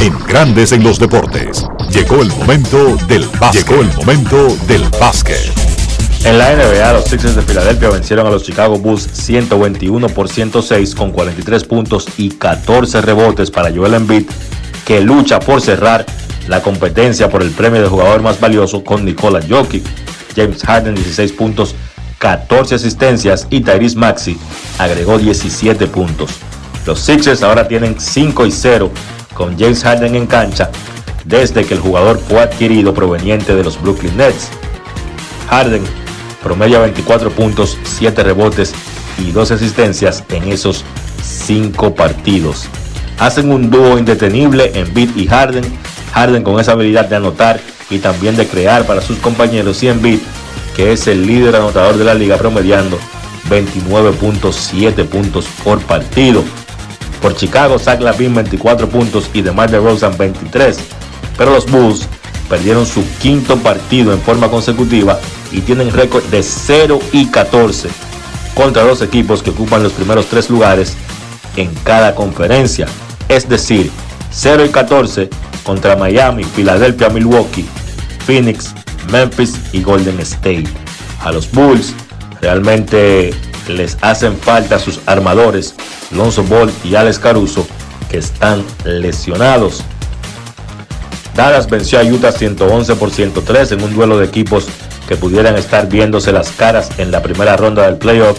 [0.00, 1.64] En Grandes en los deportes.
[1.90, 3.66] Llegó el momento del básquet.
[3.66, 5.52] Llegó el momento del básquet.
[6.24, 10.94] En la NBA, los Sixers de Filadelfia vencieron a los Chicago Bulls 121 por 106
[10.94, 14.26] con 43 puntos y 14 rebotes para Joel Embiid,
[14.84, 16.04] que lucha por cerrar
[16.48, 19.84] la competencia por el premio de jugador más valioso con Nikola Jokic.
[20.34, 21.74] James Harden 16 puntos,
[22.18, 24.38] 14 asistencias y Tyrese Maxey
[24.78, 26.30] agregó 17 puntos.
[26.86, 28.90] Los Sixers ahora tienen 5 y 0
[29.34, 30.70] con James Harden en cancha
[31.24, 34.48] desde que el jugador fue adquirido proveniente de los Brooklyn Nets.
[35.50, 35.82] Harden
[36.42, 38.72] promedia 24 puntos, 7 rebotes
[39.18, 40.84] y 2 asistencias en esos
[41.22, 42.68] 5 partidos.
[43.18, 45.64] Hacen un dúo indetenible en Beat y Harden.
[46.16, 47.60] Harden con esa habilidad de anotar
[47.90, 50.20] y también de crear para sus compañeros y Beat,
[50.74, 52.98] que es el líder anotador de la liga promediando
[53.50, 56.42] 29.7 puntos por partido.
[57.20, 60.78] Por Chicago, Zach Lavin 24 puntos y DeMar DeRozan 23.
[61.36, 62.08] Pero los Bulls
[62.48, 65.20] perdieron su quinto partido en forma consecutiva
[65.52, 67.90] y tienen récord de 0 y 14
[68.54, 70.96] contra dos equipos que ocupan los primeros tres lugares
[71.56, 72.86] en cada conferencia.
[73.28, 73.90] Es decir,
[74.30, 75.30] 0 y 14
[75.66, 77.66] contra Miami, Filadelfia, Milwaukee,
[78.24, 78.72] Phoenix,
[79.10, 80.68] Memphis y Golden State.
[81.22, 81.92] A los Bulls
[82.40, 83.34] realmente
[83.68, 85.74] les hacen falta sus armadores,
[86.12, 87.66] Lonzo Ball y Alex Caruso,
[88.08, 89.82] que están lesionados.
[91.34, 94.68] Dallas venció a Utah 111 por 103 en un duelo de equipos
[95.08, 98.38] que pudieran estar viéndose las caras en la primera ronda del playoff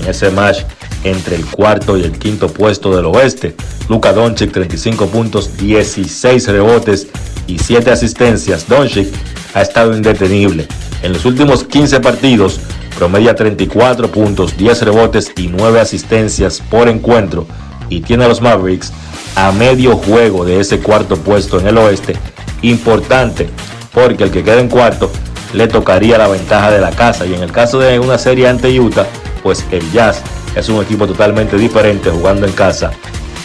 [0.00, 0.62] en ese match
[1.04, 3.54] entre el cuarto y el quinto puesto del oeste.
[3.88, 7.08] Luka Doncic 35 puntos, 16 rebotes
[7.46, 8.68] y 7 asistencias.
[8.68, 9.08] Doncic
[9.54, 10.66] ha estado indetenible.
[11.02, 12.60] En los últimos 15 partidos
[12.96, 17.46] promedia 34 puntos, 10 rebotes y 9 asistencias por encuentro
[17.88, 18.92] y tiene a los Mavericks
[19.36, 22.16] a medio juego de ese cuarto puesto en el oeste.
[22.62, 23.48] Importante
[23.94, 25.10] porque el que queda en cuarto
[25.52, 28.78] le tocaría la ventaja de la casa y en el caso de una serie ante
[28.78, 29.06] Utah,
[29.42, 30.22] pues el Jazz
[30.58, 32.90] es un equipo totalmente diferente jugando en casa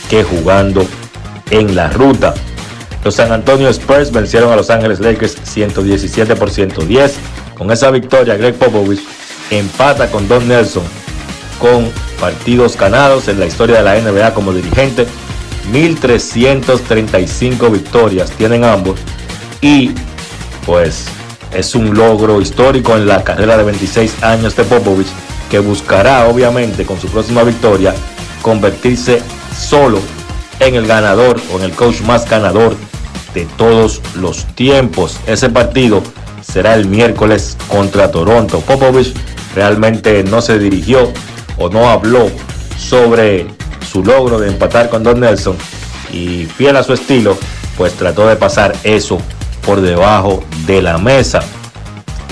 [0.10, 0.86] que jugando
[1.52, 2.34] en la ruta.
[3.04, 7.16] Los San Antonio Spurs vencieron a Los Ángeles Lakers 117 por 110.
[7.58, 9.02] Con esa victoria, Greg Popovich
[9.52, 10.84] empata con Don Nelson
[11.60, 15.06] con partidos ganados en la historia de la NBA como dirigente.
[15.72, 19.00] 1.335 victorias tienen ambos
[19.62, 19.92] y
[20.66, 21.06] pues
[21.54, 25.08] es un logro histórico en la carrera de 26 años de Popovich
[25.54, 27.94] que buscará obviamente con su próxima victoria
[28.42, 29.22] convertirse
[29.56, 30.00] solo
[30.60, 32.76] en el ganador o en el coach más ganador
[33.36, 35.20] de todos los tiempos.
[35.28, 36.02] Ese partido
[36.42, 38.62] será el miércoles contra Toronto.
[38.62, 39.14] Popovich
[39.54, 41.14] realmente no se dirigió
[41.60, 42.32] o no habló
[42.76, 43.46] sobre
[43.92, 45.56] su logro de empatar con Don Nelson
[46.12, 47.38] y fiel a su estilo,
[47.78, 49.20] pues trató de pasar eso
[49.64, 51.42] por debajo de la mesa.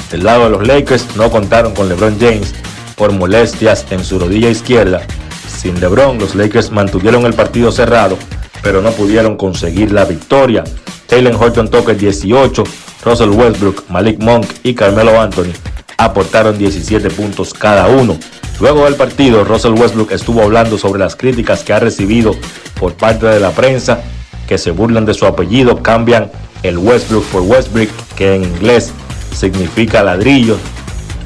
[0.10, 2.56] Del lado de los Lakers no contaron con LeBron James
[3.02, 5.02] por molestias en su rodilla izquierda.
[5.48, 8.16] Sin LeBron, los Lakers mantuvieron el partido cerrado,
[8.62, 10.64] pero no pudieron conseguir la victoria.
[11.08, 12.64] Taylor Horton Tucker 18,
[13.04, 15.52] Russell Westbrook, Malik Monk y Carmelo Anthony
[15.98, 18.20] aportaron 17 puntos cada uno.
[18.60, 22.36] Luego del partido, Russell Westbrook estuvo hablando sobre las críticas que ha recibido
[22.80, 24.04] por parte de la prensa,
[24.48, 28.92] que se burlan de su apellido cambian el Westbrook por Westbrick, que en inglés
[29.36, 30.56] significa ladrillo,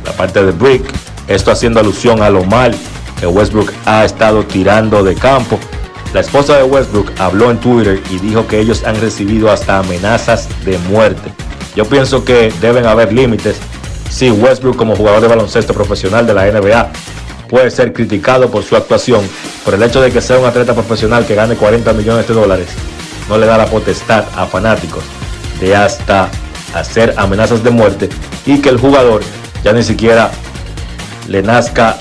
[0.06, 0.86] la parte de brick,
[1.28, 2.76] esto haciendo alusión a lo mal
[3.20, 5.60] que Westbrook ha estado tirando de campo.
[6.14, 10.48] La esposa de Westbrook habló en Twitter y dijo que ellos han recibido hasta amenazas
[10.64, 11.32] de muerte.
[11.76, 13.58] Yo pienso que deben haber límites.
[14.10, 16.92] Si Westbrook como jugador de baloncesto profesional de la NBA
[17.50, 19.22] puede ser criticado por su actuación,
[19.64, 22.68] por el hecho de que sea un atleta profesional que gane 40 millones de dólares,
[23.28, 25.04] no le da la potestad a fanáticos
[25.60, 26.30] de hasta
[26.74, 28.10] hacer amenazas de muerte
[28.46, 29.22] y que el jugador
[29.64, 30.32] ya ni siquiera
[31.28, 31.98] le nazca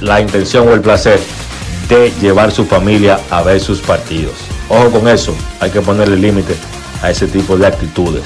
[0.00, 1.20] la intención o el placer
[1.88, 4.34] de llevar su familia a ver sus partidos.
[4.68, 6.54] Ojo con eso, hay que ponerle límite
[7.02, 8.24] a ese tipo de actitudes.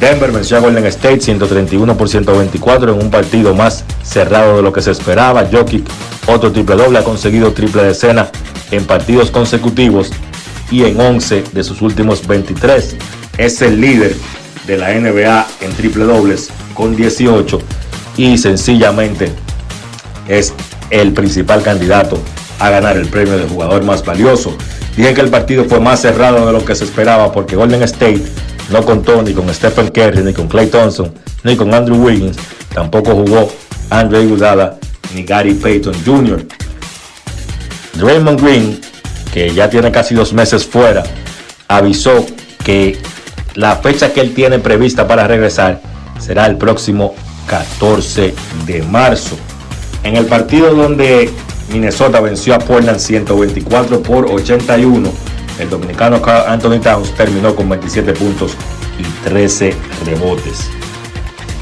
[0.00, 4.72] Denver venció a Golden State 131 por 124 en un partido más cerrado de lo
[4.72, 5.46] que se esperaba.
[5.50, 5.86] Jokic,
[6.26, 8.28] otro triple doble, ha conseguido triple decena
[8.70, 10.10] en partidos consecutivos
[10.70, 12.96] y en 11 de sus últimos 23.
[13.38, 14.16] Es el líder
[14.66, 17.60] de la NBA en triple dobles con 18
[18.16, 19.30] y sencillamente
[20.28, 20.52] es
[20.90, 22.18] el principal candidato
[22.58, 24.56] a ganar el premio de jugador más valioso.
[24.96, 28.22] Dije que el partido fue más cerrado de lo que se esperaba porque Golden State
[28.70, 31.12] no contó ni con Stephen Curry, ni con Clay Thompson,
[31.44, 32.36] ni con Andrew Wiggins.
[32.74, 33.50] Tampoco jugó
[33.90, 34.76] Andre Iguodala
[35.14, 36.46] ni Gary Payton Jr.
[37.94, 38.80] Draymond Green,
[39.32, 41.02] que ya tiene casi dos meses fuera,
[41.68, 42.24] avisó
[42.64, 42.98] que
[43.54, 45.80] la fecha que él tiene prevista para regresar
[46.18, 47.14] será el próximo
[47.46, 48.34] 14
[48.66, 49.36] de marzo.
[50.04, 51.30] En el partido donde
[51.70, 55.10] Minnesota venció a Portland 124 por 81,
[55.58, 58.56] el dominicano Anthony Towns terminó con 27 puntos
[58.98, 59.74] y 13
[60.04, 60.70] rebotes.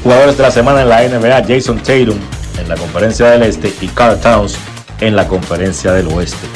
[0.03, 2.17] Jugadores de la semana en la NBA, Jason Tatum
[2.59, 4.57] en la conferencia del Este y Carl Towns
[4.99, 6.47] en la conferencia del Oeste.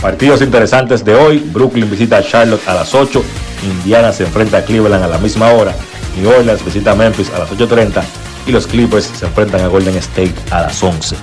[0.00, 3.22] Partidos interesantes de hoy, Brooklyn visita a Charlotte a las 8,
[3.62, 5.74] Indiana se enfrenta a Cleveland a la misma hora,
[6.16, 8.02] New Orleans visita a Memphis a las 8.30
[8.46, 11.16] y los Clippers se enfrentan a Golden State a las 11.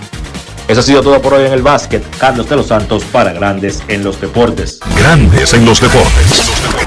[0.68, 2.03] Eso ha sido todo por hoy en el básquet.
[2.18, 4.80] Carlos de los Santos para Grandes en los Deportes.
[4.98, 6.86] Grandes en los deportes.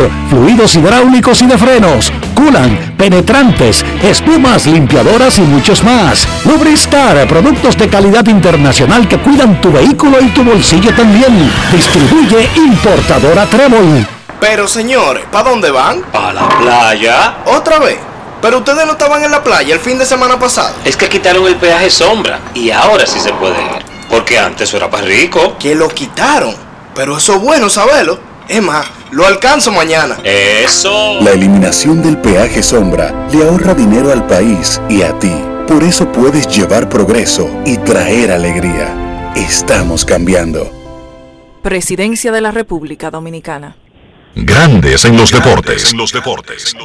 [0.29, 6.27] fluidos hidráulicos y de frenos, culan, penetrantes, espumas, limpiadoras y muchos más.
[6.45, 11.51] Lubristar, productos de calidad internacional que cuidan tu vehículo y tu bolsillo también.
[11.71, 14.05] Distribuye importadora Trébol.
[14.39, 16.03] Pero señores, ¿para dónde van?
[16.13, 17.35] A la playa.
[17.45, 17.99] ¿Otra vez?
[18.41, 20.73] Pero ustedes no estaban en la playa el fin de semana pasado.
[20.83, 23.85] Es que quitaron el peaje sombra y ahora sí se puede ir.
[24.09, 25.57] Porque antes era para rico.
[25.59, 26.55] Que lo quitaron.
[26.95, 28.19] Pero eso es bueno saberlo.
[28.47, 30.17] Es más, lo alcanzo mañana.
[30.23, 31.19] Eso.
[31.21, 35.33] La eliminación del peaje sombra le ahorra dinero al país y a ti.
[35.67, 39.31] Por eso puedes llevar progreso y traer alegría.
[39.35, 40.69] Estamos cambiando.
[41.61, 43.75] Presidencia de la República Dominicana.
[44.35, 45.91] Grandes en los deportes.
[45.91, 46.75] En los deportes.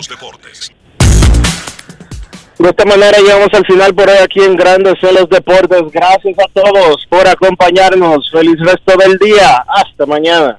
[2.59, 5.83] De esta manera llegamos al final por hoy aquí en Grandes en los Deportes.
[5.93, 8.31] Gracias a todos por acompañarnos.
[8.33, 9.63] Feliz resto del día.
[9.69, 10.59] Hasta mañana.